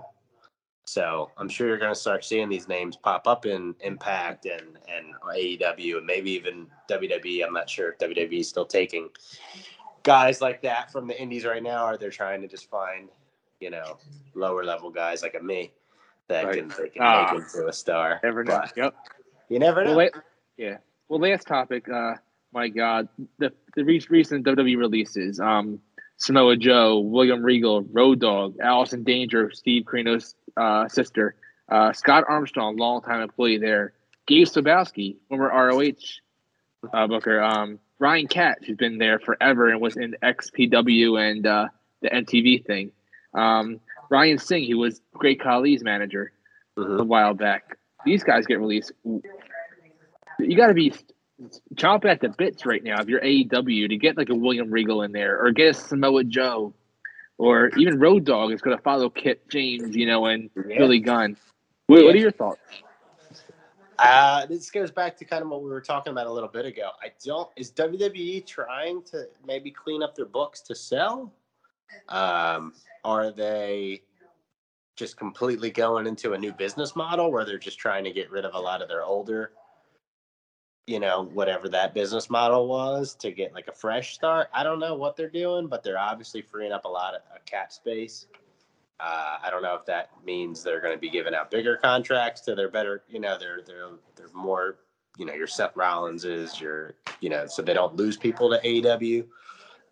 so 0.85 1.29
I'm 1.37 1.49
sure 1.49 1.67
you're 1.67 1.77
going 1.77 1.93
to 1.93 1.99
start 1.99 2.23
seeing 2.23 2.47
these 2.49 2.67
names 2.67 2.95
pop 2.95 3.27
up 3.27 3.45
in 3.45 3.75
Impact 3.81 4.45
and 4.45 4.77
and 4.87 5.13
AEW 5.35 5.97
and 5.97 6.05
maybe 6.05 6.31
even 6.31 6.67
WWE. 6.89 7.45
I'm 7.45 7.53
not 7.53 7.69
sure 7.69 7.89
if 7.91 7.97
WWE 7.97 8.39
is 8.39 8.47
still 8.47 8.65
taking 8.65 9.09
guys 10.03 10.39
like 10.39 10.61
that 10.61 10.91
from 10.91 11.07
the 11.07 11.21
Indies 11.21 11.45
right 11.45 11.61
now, 11.63 11.85
or 11.87 11.97
they're 11.97 12.09
trying 12.09 12.41
to 12.41 12.47
just 12.47 12.69
find 12.69 13.09
you 13.59 13.69
know 13.71 13.97
lower 14.35 14.63
level 14.63 14.89
guys 14.91 15.23
like 15.23 15.35
a 15.35 15.43
me 15.43 15.73
that 16.27 16.45
Right. 16.45 16.55
can, 16.59 16.67
they 16.69 16.89
can 16.89 17.01
Ah. 17.01 17.31
make 17.33 17.43
into 17.43 17.67
a 17.67 17.73
star. 17.73 18.19
Never 18.23 18.43
know. 18.43 18.59
But 18.61 18.77
Yep. 18.77 18.95
You 19.49 19.59
never 19.59 19.83
know. 19.83 19.95
Well, 19.95 20.09
la- 20.13 20.21
yeah. 20.57 20.77
Well, 21.07 21.19
last 21.19 21.47
topic. 21.47 21.87
Uh, 21.89 22.15
my 22.53 22.67
God, 22.67 23.07
the 23.39 23.51
the 23.75 23.83
re- 23.83 24.05
recent 24.09 24.45
WWE 24.45 24.75
releases. 24.77 25.39
Um, 25.39 25.79
Samoa 26.17 26.57
Joe, 26.57 26.99
William 26.99 27.43
Regal, 27.43 27.83
Road 27.83 28.19
Dog, 28.19 28.55
Allison 28.59 29.03
Danger, 29.03 29.51
Steve 29.51 29.83
Corino's 29.85 30.33
uh, 30.57 30.87
sister, 30.87 31.35
uh, 31.69 31.93
Scott 31.93 32.23
Armstrong, 32.27 32.75
longtime 32.75 33.21
employee 33.21 33.59
there, 33.59 33.93
Gabe 34.25 34.47
Sapolsky, 34.47 35.17
former 35.29 35.49
ROH 35.49 36.19
uh, 36.91 37.05
booker, 37.05 37.39
um, 37.39 37.77
Ryan 37.99 38.27
Katz, 38.27 38.65
who's 38.65 38.77
been 38.77 38.97
there 38.97 39.19
forever 39.19 39.69
and 39.69 39.79
was 39.79 39.95
in 39.95 40.15
XPW 40.23 41.17
and 41.19 41.45
uh, 41.45 41.67
the 42.01 42.09
MTV 42.09 42.65
thing, 42.65 42.91
um, 43.35 43.79
Ryan 44.09 44.37
Singh, 44.37 44.69
who 44.69 44.77
was 44.77 45.01
Great 45.13 45.41
Khali's 45.41 45.83
manager 45.83 46.31
a 46.77 46.81
Mhm. 46.81 47.07
while 47.07 47.33
back. 47.33 47.77
These 48.05 48.23
guys 48.23 48.45
get 48.45 48.59
released. 48.59 48.91
You 49.03 50.55
got 50.55 50.67
to 50.67 50.73
be 50.73 50.93
chomping 51.75 52.05
at 52.09 52.21
the 52.21 52.29
bits 52.29 52.65
right 52.65 52.83
now 52.83 53.01
if 53.01 53.07
you're 53.09 53.23
AEW 53.23 53.87
to 53.89 53.97
get 53.97 54.17
like 54.17 54.29
a 54.29 54.35
William 54.35 54.69
Regal 54.71 55.01
in 55.03 55.11
there 55.11 55.39
or 55.43 55.51
get 55.51 55.69
a 55.69 55.73
Samoa 55.73 56.23
Joe 56.23 56.73
or 57.37 57.69
even 57.77 57.99
Road 57.99 58.23
Dog 58.25 58.51
is 58.51 58.61
going 58.61 58.75
to 58.77 58.81
follow 58.83 59.09
Kit 59.09 59.47
James, 59.49 59.95
you 59.95 60.05
know, 60.05 60.25
and 60.27 60.49
Yeah. 60.67 60.77
Billy 60.77 60.99
Gunn. 60.99 61.37
What, 61.87 62.03
what 62.03 62.15
are 62.15 62.19
your 62.19 62.31
thoughts? 62.31 62.59
Uh, 63.99 64.45
this 64.45 64.69
goes 64.69 64.91
back 64.91 65.17
to 65.17 65.25
kind 65.25 65.41
of 65.41 65.49
what 65.49 65.63
we 65.63 65.69
were 65.69 65.81
talking 65.81 66.11
about 66.11 66.27
a 66.27 66.31
little 66.31 66.49
bit 66.49 66.65
ago. 66.65 66.91
I 67.01 67.11
don't. 67.25 67.49
Is 67.55 67.71
WWE 67.71 68.45
trying 68.45 69.01
to 69.03 69.27
maybe 69.45 69.71
clean 69.71 70.03
up 70.03 70.13
their 70.15 70.25
books 70.27 70.61
to 70.61 70.75
sell? 70.75 71.33
Um, 72.09 72.73
are 73.03 73.31
they 73.31 74.01
just 74.97 75.15
completely 75.15 75.69
going 75.69 76.07
into 76.07 76.33
a 76.33 76.37
new 76.37 76.51
business 76.51 76.95
model 76.95 77.31
where 77.31 77.45
they're 77.45 77.59
just 77.59 77.77
trying 77.77 78.03
to 78.03 78.11
get 78.11 78.31
rid 78.31 78.45
of 78.45 78.55
a 78.55 78.59
lot 78.59 78.81
of 78.81 78.89
their 78.89 79.03
older, 79.03 79.51
you 80.87 80.99
know, 80.99 81.29
whatever 81.33 81.69
that 81.69 81.93
business 81.93 82.29
model 82.29 82.67
was 82.67 83.13
to 83.15 83.31
get 83.31 83.53
like 83.53 83.67
a 83.67 83.71
fresh 83.71 84.15
start? 84.15 84.49
I 84.53 84.63
don't 84.63 84.79
know 84.79 84.95
what 84.95 85.15
they're 85.15 85.29
doing, 85.29 85.67
but 85.67 85.83
they're 85.83 85.99
obviously 85.99 86.41
freeing 86.41 86.71
up 86.71 86.85
a 86.85 86.89
lot 86.89 87.13
of 87.13 87.21
uh, 87.33 87.37
cap 87.45 87.71
space. 87.71 88.25
Uh, 88.99 89.37
I 89.43 89.51
don't 89.51 89.61
know 89.61 89.75
if 89.75 89.85
that 89.85 90.09
means 90.25 90.63
they're 90.63 90.81
going 90.81 90.95
to 90.95 90.99
be 90.99 91.09
giving 91.09 91.35
out 91.35 91.51
bigger 91.51 91.77
contracts 91.77 92.41
to 92.41 92.55
their 92.55 92.69
better, 92.69 93.03
you 93.07 93.19
know, 93.19 93.37
they're 93.37 93.61
they're 93.65 93.91
they're 94.15 94.33
more, 94.33 94.79
you 95.17 95.25
know, 95.25 95.33
your 95.33 95.45
Seth 95.45 95.75
Rollinses, 95.75 96.59
your, 96.59 96.95
you 97.21 97.29
know, 97.29 97.45
so 97.45 97.61
they 97.61 97.75
don't 97.75 97.95
lose 97.95 98.17
people 98.17 98.49
to 98.49 98.59
AEW. 98.67 99.27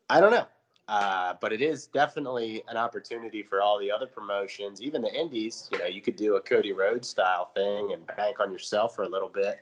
I 0.10 0.20
don't 0.20 0.32
know, 0.32 0.48
uh, 0.88 1.34
but 1.42 1.52
it 1.52 1.62
is 1.62 1.88
definitely 1.88 2.64
an 2.68 2.78
opportunity 2.78 3.42
for 3.42 3.62
all 3.62 3.80
the 3.80 3.92
other 3.92 4.06
promotions, 4.06 4.82
even 4.82 5.02
the 5.02 5.14
indies. 5.14 5.68
You 5.72 5.80
know, 5.80 5.86
you 5.86 6.02
could 6.02 6.16
do 6.16 6.36
a 6.36 6.42
Cody 6.42 6.74
Rhodes 6.74 7.10
style 7.10 7.52
thing 7.56 7.94
and 7.94 8.06
bank 8.16 8.40
on 8.40 8.52
yourself 8.52 8.96
for 8.96 9.04
a 9.04 9.10
little 9.10 9.30
bit, 9.30 9.62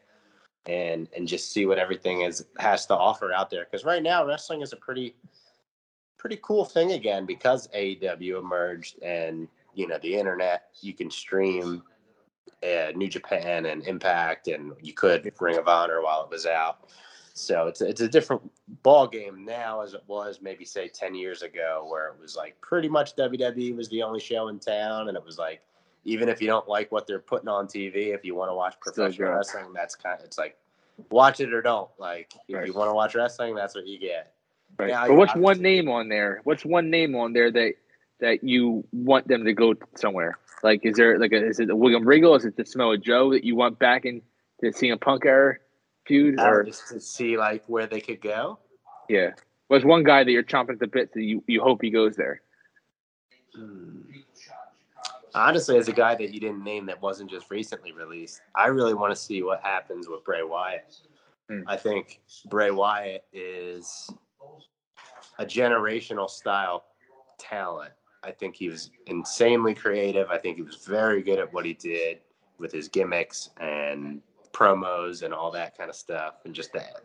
and 0.66 1.08
and 1.16 1.28
just 1.28 1.52
see 1.52 1.66
what 1.66 1.78
everything 1.78 2.22
is 2.22 2.46
has 2.60 2.86
to 2.88 2.96
offer 2.96 3.32
out 3.32 3.50
there. 3.50 3.66
Because 3.66 3.86
right 3.86 4.04
now, 4.04 4.26
wrestling 4.26 4.62
is 4.62 4.74
a 4.74 4.78
pretty 4.78 5.16
pretty 6.18 6.40
cool 6.42 6.64
thing 6.64 6.94
again 6.94 7.26
because 7.26 7.68
AEW 7.76 8.40
emerged 8.40 9.02
and 9.02 9.48
you 9.74 9.88
know 9.88 9.98
the 10.02 10.16
internet 10.16 10.70
you 10.82 10.94
can 10.94 11.12
stream 11.12 11.84
uh, 12.64 12.92
New 12.96 13.10
Japan 13.10 13.66
and 13.66 13.86
Impact 13.86 14.48
and 14.48 14.72
you 14.82 14.94
could 14.94 15.30
Ring 15.42 15.58
of 15.58 15.68
Honor 15.68 16.02
while 16.02 16.24
it 16.24 16.30
was 16.30 16.46
out. 16.46 16.90
So 17.36 17.66
it's 17.68 17.82
it's 17.82 18.02
a 18.02 18.08
different 18.08 18.44
ball 18.84 19.08
game 19.08 19.44
now 19.44 19.82
as 19.82 19.96
it 19.96 20.04
was 20.06 20.40
maybe 20.42 20.64
say 20.66 20.88
10 20.88 21.16
years 21.16 21.42
ago 21.42 21.86
where 21.90 22.08
it 22.10 22.20
was 22.22 22.36
like 22.36 22.60
pretty 22.62 22.88
much 22.88 23.16
WWE 23.16 23.76
was 23.76 23.90
the 23.90 24.04
only 24.04 24.20
show 24.20 24.50
in 24.50 24.60
town 24.60 25.08
and 25.08 25.18
it 25.18 25.26
was 25.26 25.40
like 25.40 25.62
even 26.06 26.30
if 26.30 26.42
you 26.42 26.48
don't 26.48 26.68
like 26.68 26.92
what 26.92 27.08
they're 27.08 27.18
putting 27.20 27.50
on 27.50 27.66
TV 27.66 28.14
if 28.14 28.24
you 28.24 28.36
want 28.36 28.52
to 28.52 28.54
watch 28.54 28.76
professional 28.80 29.32
wrestling 29.32 29.74
that's 29.74 29.96
kind 29.96 30.20
of 30.20 30.26
it's 30.26 30.38
like 30.38 30.58
watch 31.10 31.40
it 31.40 31.52
or 31.52 31.62
don't 31.64 31.90
like 31.98 32.32
if 32.48 32.56
Right. 32.56 32.68
you 32.68 32.74
want 32.74 32.92
to 32.92 32.94
watch 32.94 33.16
wrestling 33.16 33.56
that's 33.56 33.74
what 33.74 33.88
you 33.88 33.98
get. 33.98 34.34
Right. 34.78 34.90
Now 34.92 35.08
but 35.08 35.16
what's 35.16 35.36
one 35.36 35.60
name 35.60 35.90
on 35.90 36.10
there? 36.10 36.42
What's 36.44 36.64
one 36.64 36.92
name 36.92 37.16
on 37.16 37.34
there 37.34 37.52
that 37.52 37.74
that 38.20 38.44
you 38.44 38.86
want 38.92 39.28
them 39.28 39.44
to 39.44 39.54
go 39.54 39.74
somewhere? 39.96 40.38
Like, 40.62 40.86
is 40.86 40.96
there 40.96 41.20
like 41.20 41.34
a, 41.34 41.46
is 41.46 41.60
it 41.60 41.70
a 41.70 41.76
William 41.76 42.08
Regal? 42.08 42.36
Is 42.36 42.46
it 42.46 42.56
the 42.56 42.66
Samoa 42.66 42.98
Joe 42.98 43.32
that 43.32 43.44
you 43.44 43.56
want 43.56 43.80
back 43.80 44.06
in 44.06 44.22
the 44.62 44.70
CM 44.70 45.02
Punk 45.02 45.26
era 45.26 45.58
feud? 46.06 46.40
Or 46.40 46.64
just 46.64 46.88
to 46.90 47.00
see 47.00 47.38
like 47.38 47.64
where 47.68 47.88
they 47.88 48.02
could 48.02 48.22
go. 48.22 48.60
yeah, 49.10 49.32
what's 49.68 49.86
one 49.86 50.04
guy 50.04 50.24
that 50.24 50.32
you're 50.32 50.44
chomping 50.44 50.74
at 50.74 50.80
the 50.80 50.88
bit 50.88 51.14
that 51.14 51.24
you, 51.24 51.44
you 51.48 51.62
hope 51.62 51.82
he 51.82 51.90
goes 51.90 52.16
there? 52.16 52.42
Hmm. 53.56 54.02
Honestly, 55.36 55.78
as 55.78 55.88
a 55.88 55.94
guy 55.94 56.14
that 56.16 56.32
you 56.32 56.40
didn't 56.40 56.64
name 56.64 56.86
that 56.86 57.02
wasn't 57.02 57.30
just 57.30 57.50
recently 57.50 57.92
released, 57.92 58.42
I 58.56 58.68
really 58.68 58.94
want 58.94 59.12
to 59.12 59.16
see 59.16 59.42
what 59.42 59.62
happens 59.64 60.08
with 60.08 60.24
Bray 60.24 60.44
Wyatt. 60.44 60.96
Hmm. 61.50 61.62
I 61.68 61.76
think 61.76 62.22
Bray 62.50 62.72
Wyatt 62.72 63.26
is 63.34 64.10
a 65.40 65.46
generational 65.46 66.30
style 66.30 66.84
talent. 67.40 67.92
I 68.24 68.32
think 68.32 68.56
he 68.56 68.70
was 68.70 68.92
insanely 69.08 69.74
creative. 69.74 70.30
I 70.30 70.38
think 70.38 70.58
he 70.58 70.62
was 70.62 70.76
very 70.88 71.22
good 71.22 71.40
at 71.40 71.52
what 71.52 71.66
he 71.66 71.74
did 71.74 72.20
with 72.58 72.72
his 72.72 72.88
gimmicks 72.88 73.50
and 73.60 74.22
promos 74.54 75.24
and 75.24 75.34
all 75.34 75.52
that 75.52 75.78
kind 75.78 75.90
of 75.90 75.96
stuff, 75.96 76.36
and 76.46 76.54
just 76.54 76.72
that 76.74 77.02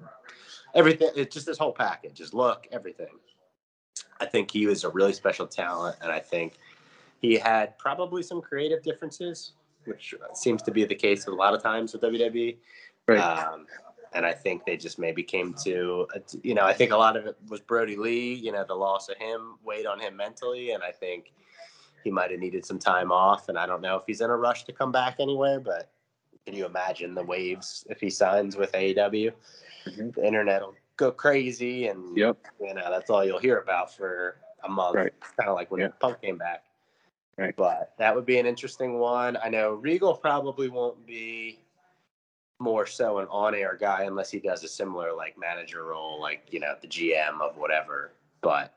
everything. 0.74 1.10
It's 1.16 1.34
just 1.34 1.46
this 1.46 1.58
whole 1.58 1.72
package, 1.72 2.14
just 2.14 2.34
look, 2.34 2.66
everything. 2.70 3.18
I 4.20 4.26
think 4.26 4.50
he 4.50 4.66
was 4.66 4.84
a 4.84 4.88
really 4.88 5.12
special 5.12 5.46
talent, 5.46 5.96
and 6.02 6.12
I 6.12 6.18
think 6.18 6.54
he 7.20 7.34
had 7.36 7.76
probably 7.78 8.22
some 8.22 8.40
creative 8.40 8.82
differences, 8.82 9.52
which 9.84 10.14
seems 10.34 10.62
to 10.62 10.70
be 10.70 10.84
the 10.84 10.94
case 10.94 11.26
a 11.26 11.30
lot 11.30 11.54
of 11.54 11.62
times 11.62 11.92
with 11.92 12.02
WWE. 12.02 12.56
Right. 13.06 13.18
Um, 13.18 13.66
and 14.14 14.24
I 14.24 14.32
think 14.32 14.64
they 14.64 14.76
just 14.76 14.98
maybe 14.98 15.22
came 15.22 15.54
to 15.64 16.06
you 16.42 16.54
know, 16.54 16.64
I 16.64 16.72
think 16.72 16.92
a 16.92 16.96
lot 16.96 17.16
of 17.16 17.26
it 17.26 17.36
was 17.48 17.60
Brodie 17.60 17.96
Lee. 17.96 18.34
You 18.34 18.52
know, 18.52 18.64
the 18.66 18.74
loss 18.74 19.08
of 19.08 19.16
him 19.18 19.56
weighed 19.64 19.86
on 19.86 20.00
him 20.00 20.16
mentally, 20.16 20.72
and 20.72 20.82
I 20.82 20.90
think 20.90 21.32
he 22.04 22.10
might 22.10 22.30
have 22.30 22.40
needed 22.40 22.64
some 22.64 22.78
time 22.78 23.12
off. 23.12 23.48
And 23.48 23.58
I 23.58 23.66
don't 23.66 23.82
know 23.82 23.96
if 23.96 24.04
he's 24.06 24.20
in 24.20 24.30
a 24.30 24.36
rush 24.36 24.64
to 24.64 24.72
come 24.72 24.92
back 24.92 25.16
anywhere, 25.20 25.60
but 25.60 25.90
can 26.48 26.56
you 26.56 26.64
imagine 26.64 27.14
the 27.14 27.22
waves 27.22 27.86
if 27.90 28.00
he 28.00 28.08
signs 28.08 28.56
with 28.56 28.72
AEW? 28.72 29.30
Mhm. 29.84 30.14
The 30.14 30.26
internet 30.26 30.62
will 30.62 30.74
go 30.96 31.12
crazy, 31.12 31.88
and 31.88 32.16
Yep. 32.16 32.38
you 32.58 32.72
know 32.72 32.90
that's 32.90 33.10
all 33.10 33.22
you'll 33.22 33.38
hear 33.38 33.58
about 33.58 33.94
for 33.94 34.40
a 34.64 34.68
month. 34.68 34.94
Right. 34.96 35.12
Kind 35.36 35.50
of 35.50 35.56
like 35.56 35.70
when 35.70 35.82
Yeah. 35.82 35.88
Punk 36.00 36.22
came 36.22 36.38
back. 36.38 36.64
Right. 37.36 37.54
But 37.54 37.92
that 37.98 38.14
would 38.16 38.24
be 38.24 38.38
an 38.38 38.46
interesting 38.46 38.98
one. 38.98 39.36
I 39.36 39.50
know 39.50 39.74
Regal 39.74 40.16
probably 40.16 40.70
won't 40.70 41.04
be 41.06 41.60
more 42.58 42.86
so 42.86 43.18
an 43.18 43.28
on-air 43.30 43.76
guy 43.78 44.04
unless 44.04 44.30
he 44.30 44.40
does 44.40 44.64
a 44.64 44.68
similar 44.68 45.12
like 45.12 45.36
manager 45.36 45.84
role, 45.84 46.18
like 46.18 46.50
you 46.50 46.60
know 46.60 46.76
the 46.80 46.88
GM 46.88 47.42
of 47.42 47.58
whatever. 47.58 48.12
But 48.40 48.72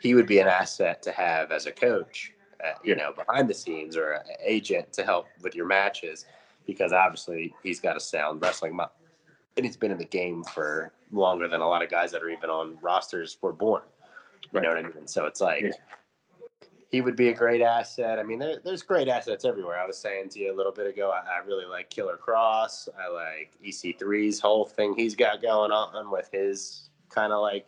he 0.00 0.14
would 0.14 0.28
be 0.28 0.38
an 0.38 0.46
asset 0.46 1.02
to 1.02 1.10
have 1.10 1.50
as 1.50 1.66
a 1.66 1.72
coach, 1.72 2.32
uh, 2.64 2.74
you 2.84 2.94
know, 2.94 3.12
behind 3.12 3.50
the 3.50 3.54
scenes 3.54 3.96
or 3.96 4.12
an 4.12 4.36
agent 4.40 4.92
to 4.92 5.04
help 5.04 5.26
with 5.42 5.56
your 5.56 5.66
matches, 5.66 6.24
because 6.68 6.92
obviously 6.92 7.52
he's 7.64 7.80
got 7.80 7.96
a 7.96 8.00
sound 8.00 8.40
wrestling 8.42 8.76
mi- 8.76 8.84
and 9.56 9.64
he's 9.66 9.76
been 9.76 9.90
in 9.90 9.98
the 9.98 10.04
game 10.04 10.44
for 10.44 10.92
longer 11.10 11.48
than 11.48 11.62
a 11.62 11.66
lot 11.66 11.82
of 11.82 11.88
guys 11.88 12.12
that 12.12 12.22
are 12.22 12.28
even 12.28 12.50
on 12.50 12.78
rosters 12.82 13.38
were 13.40 13.52
born. 13.54 13.82
You 14.52 14.60
Right. 14.60 14.62
know 14.62 14.68
what 14.68 14.78
I 14.78 14.82
mean? 14.82 15.06
So 15.08 15.24
it's 15.24 15.40
like 15.40 15.62
Yeah. 15.62 15.70
he 16.90 17.00
would 17.00 17.16
be 17.16 17.30
a 17.30 17.34
great 17.34 17.62
asset. 17.62 18.18
I 18.18 18.22
mean, 18.22 18.38
there, 18.38 18.58
there's 18.62 18.82
great 18.82 19.08
assets 19.08 19.46
everywhere. 19.46 19.78
I 19.78 19.86
was 19.86 19.98
saying 19.98 20.28
to 20.30 20.38
you 20.40 20.52
a 20.52 20.56
little 20.56 20.70
bit 20.72 20.86
ago, 20.86 21.10
I, 21.10 21.20
I 21.36 21.38
really 21.46 21.64
like 21.64 21.88
Killer 21.90 22.18
Kross. 22.18 22.86
I 23.02 23.08
like 23.08 23.50
EC3's 23.64 24.38
whole 24.38 24.66
thing 24.66 24.94
he's 24.94 25.16
got 25.16 25.40
going 25.42 25.72
on 25.72 26.10
with 26.10 26.28
his 26.30 26.90
kind 27.08 27.32
of 27.32 27.40
like 27.40 27.66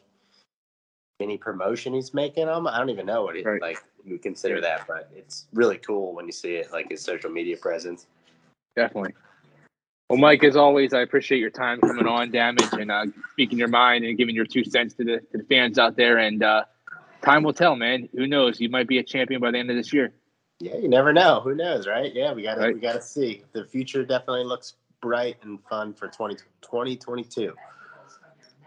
mini 1.19 1.39
promotion 1.39 1.95
he's 1.95 2.13
making 2.15 2.47
them. 2.47 2.67
I 2.67 2.79
don't 2.79 2.91
even 2.91 3.07
know 3.07 3.25
what 3.25 3.35
he 3.37 3.43
Right. 3.43 3.61
like 3.63 3.79
you 4.05 4.13
would 4.13 4.23
consider 4.23 4.61
that, 4.61 4.87
but 4.87 5.11
it's 5.15 5.47
really 5.55 5.79
cool 5.79 6.15
when 6.15 6.27
you 6.27 6.33
see 6.33 6.55
it, 6.57 6.71
like 6.73 6.91
his 6.91 7.03
social 7.03 7.31
media 7.31 7.57
presence. 7.57 8.07
Definitely. 8.81 9.15
Well, 10.09 10.19
Mike, 10.19 10.43
as 10.43 10.57
always, 10.57 10.95
I 10.95 11.03
appreciate 11.03 11.39
your 11.39 11.51
time 11.51 11.81
coming 11.81 12.07
on, 12.07 12.31
Damage, 12.31 12.73
and 12.73 12.91
uh, 12.91 13.05
speaking 13.33 13.59
your 13.59 13.69
mind 13.69 14.05
and 14.05 14.17
giving 14.17 14.35
your 14.35 14.47
two 14.47 14.65
cents 14.65 14.95
to 14.95 15.05
the 15.05 15.19
to 15.33 15.39
the 15.39 15.45
fans 15.45 15.79
out 15.79 15.97
there. 15.97 16.17
And 16.19 16.43
uh, 16.43 16.65
time 17.23 17.43
will 17.43 17.53
tell, 17.53 17.77
man. 17.77 18.09
Who 18.15 18.27
knows? 18.27 18.59
You 18.59 18.71
might 18.71 18.89
be 18.89 18.99
a 18.99 19.03
champion 19.03 19.41
by 19.41 19.51
the 19.51 19.59
end 19.59 19.71
of 19.71 19.77
this 19.77 19.93
year. 19.93 20.13
Yeah, 20.59 20.77
you 20.77 20.89
never 20.89 21.13
know. 21.13 21.41
Who 21.41 21.55
knows, 21.55 21.87
right? 21.87 22.13
Yeah, 22.15 22.33
we 22.33 22.43
got 22.43 22.55
to 22.55 22.61
Right. 22.63 22.75
we 22.75 22.81
got 22.81 22.95
to 22.95 23.03
see. 23.03 23.45
The 23.53 23.67
future 23.67 24.05
definitely 24.05 24.45
looks 24.45 24.75
bright 25.03 25.37
and 25.43 25.59
fun 25.69 25.93
for 25.95 26.09
20, 26.09 26.37
2022. 26.63 27.55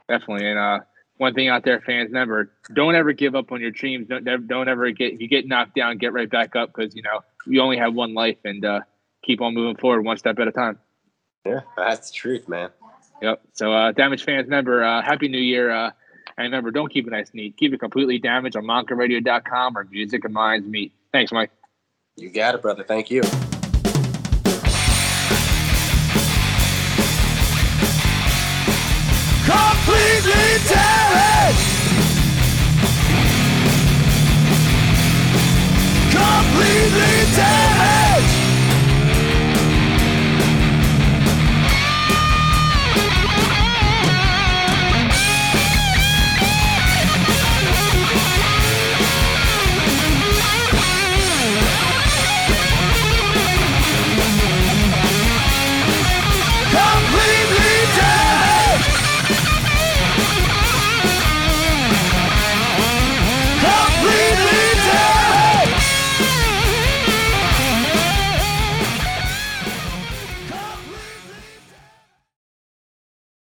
Definitely. 0.08 0.48
And 0.48 0.60
uh, 0.60 0.80
one 1.18 1.34
thing 1.34 1.50
out 1.50 1.64
there, 1.66 1.82
fans, 1.82 2.12
never 2.12 2.52
don't 2.74 2.96
ever 2.96 3.14
give 3.14 3.36
up 3.36 3.52
on 3.52 3.62
your 3.62 3.72
dreams. 3.72 4.08
Don't 4.08 4.24
never, 4.24 4.42
don't 4.42 4.68
ever 4.70 4.90
get 4.92 5.14
if 5.14 5.22
you 5.22 5.28
get 5.28 5.48
knocked 5.48 5.76
down, 5.76 5.98
get 5.98 6.14
right 6.14 6.30
back 6.30 6.56
up 6.56 6.72
because 6.74 6.96
you 6.96 7.02
know 7.02 7.22
you 7.48 7.62
only 7.62 7.78
have 7.78 7.94
one 7.94 8.14
life, 8.14 8.38
and 8.46 8.64
uh, 8.64 8.80
keep 9.24 9.42
on 9.42 9.54
moving 9.54 9.78
forward 9.78 10.04
one 10.04 10.18
step 10.18 10.38
at 10.40 10.48
a 10.48 10.52
time. 10.52 10.80
Yeah, 11.46 11.62
that's 11.76 12.10
the 12.10 12.16
truth, 12.16 12.48
man. 12.48 12.70
Yep. 13.22 13.42
So, 13.54 13.74
uh, 13.74 13.92
damage 13.92 14.24
fans, 14.24 14.46
remember, 14.46 14.84
uh, 14.84 15.02
happy 15.02 15.28
new 15.28 15.40
year. 15.40 15.72
Uh, 15.72 15.92
and 16.38 16.46
remember, 16.46 16.72
don't 16.72 16.92
keep 16.92 17.08
it 17.08 17.12
nice 17.12 17.30
and 17.30 17.36
neat. 17.36 17.58
Keep 17.58 17.74
it 17.74 17.80
completely 17.80 18.18
damaged 18.18 18.56
on 18.56 18.64
monkaradio.com 18.64 19.78
or 19.78 19.84
music 19.86 20.26
and 20.26 20.34
minds 20.34 20.68
meet. 20.68 20.94
Thanks, 21.12 21.32
Mike. 21.32 21.52
You 22.16 22.30
got 22.30 22.56
it, 22.56 22.62
brother. 22.62 22.84
Thank 22.84 23.12
you. 23.12 23.22
completely 29.84 30.70
damaged. 30.70 31.60
Completely 36.12 37.36
damaged. 37.36 38.43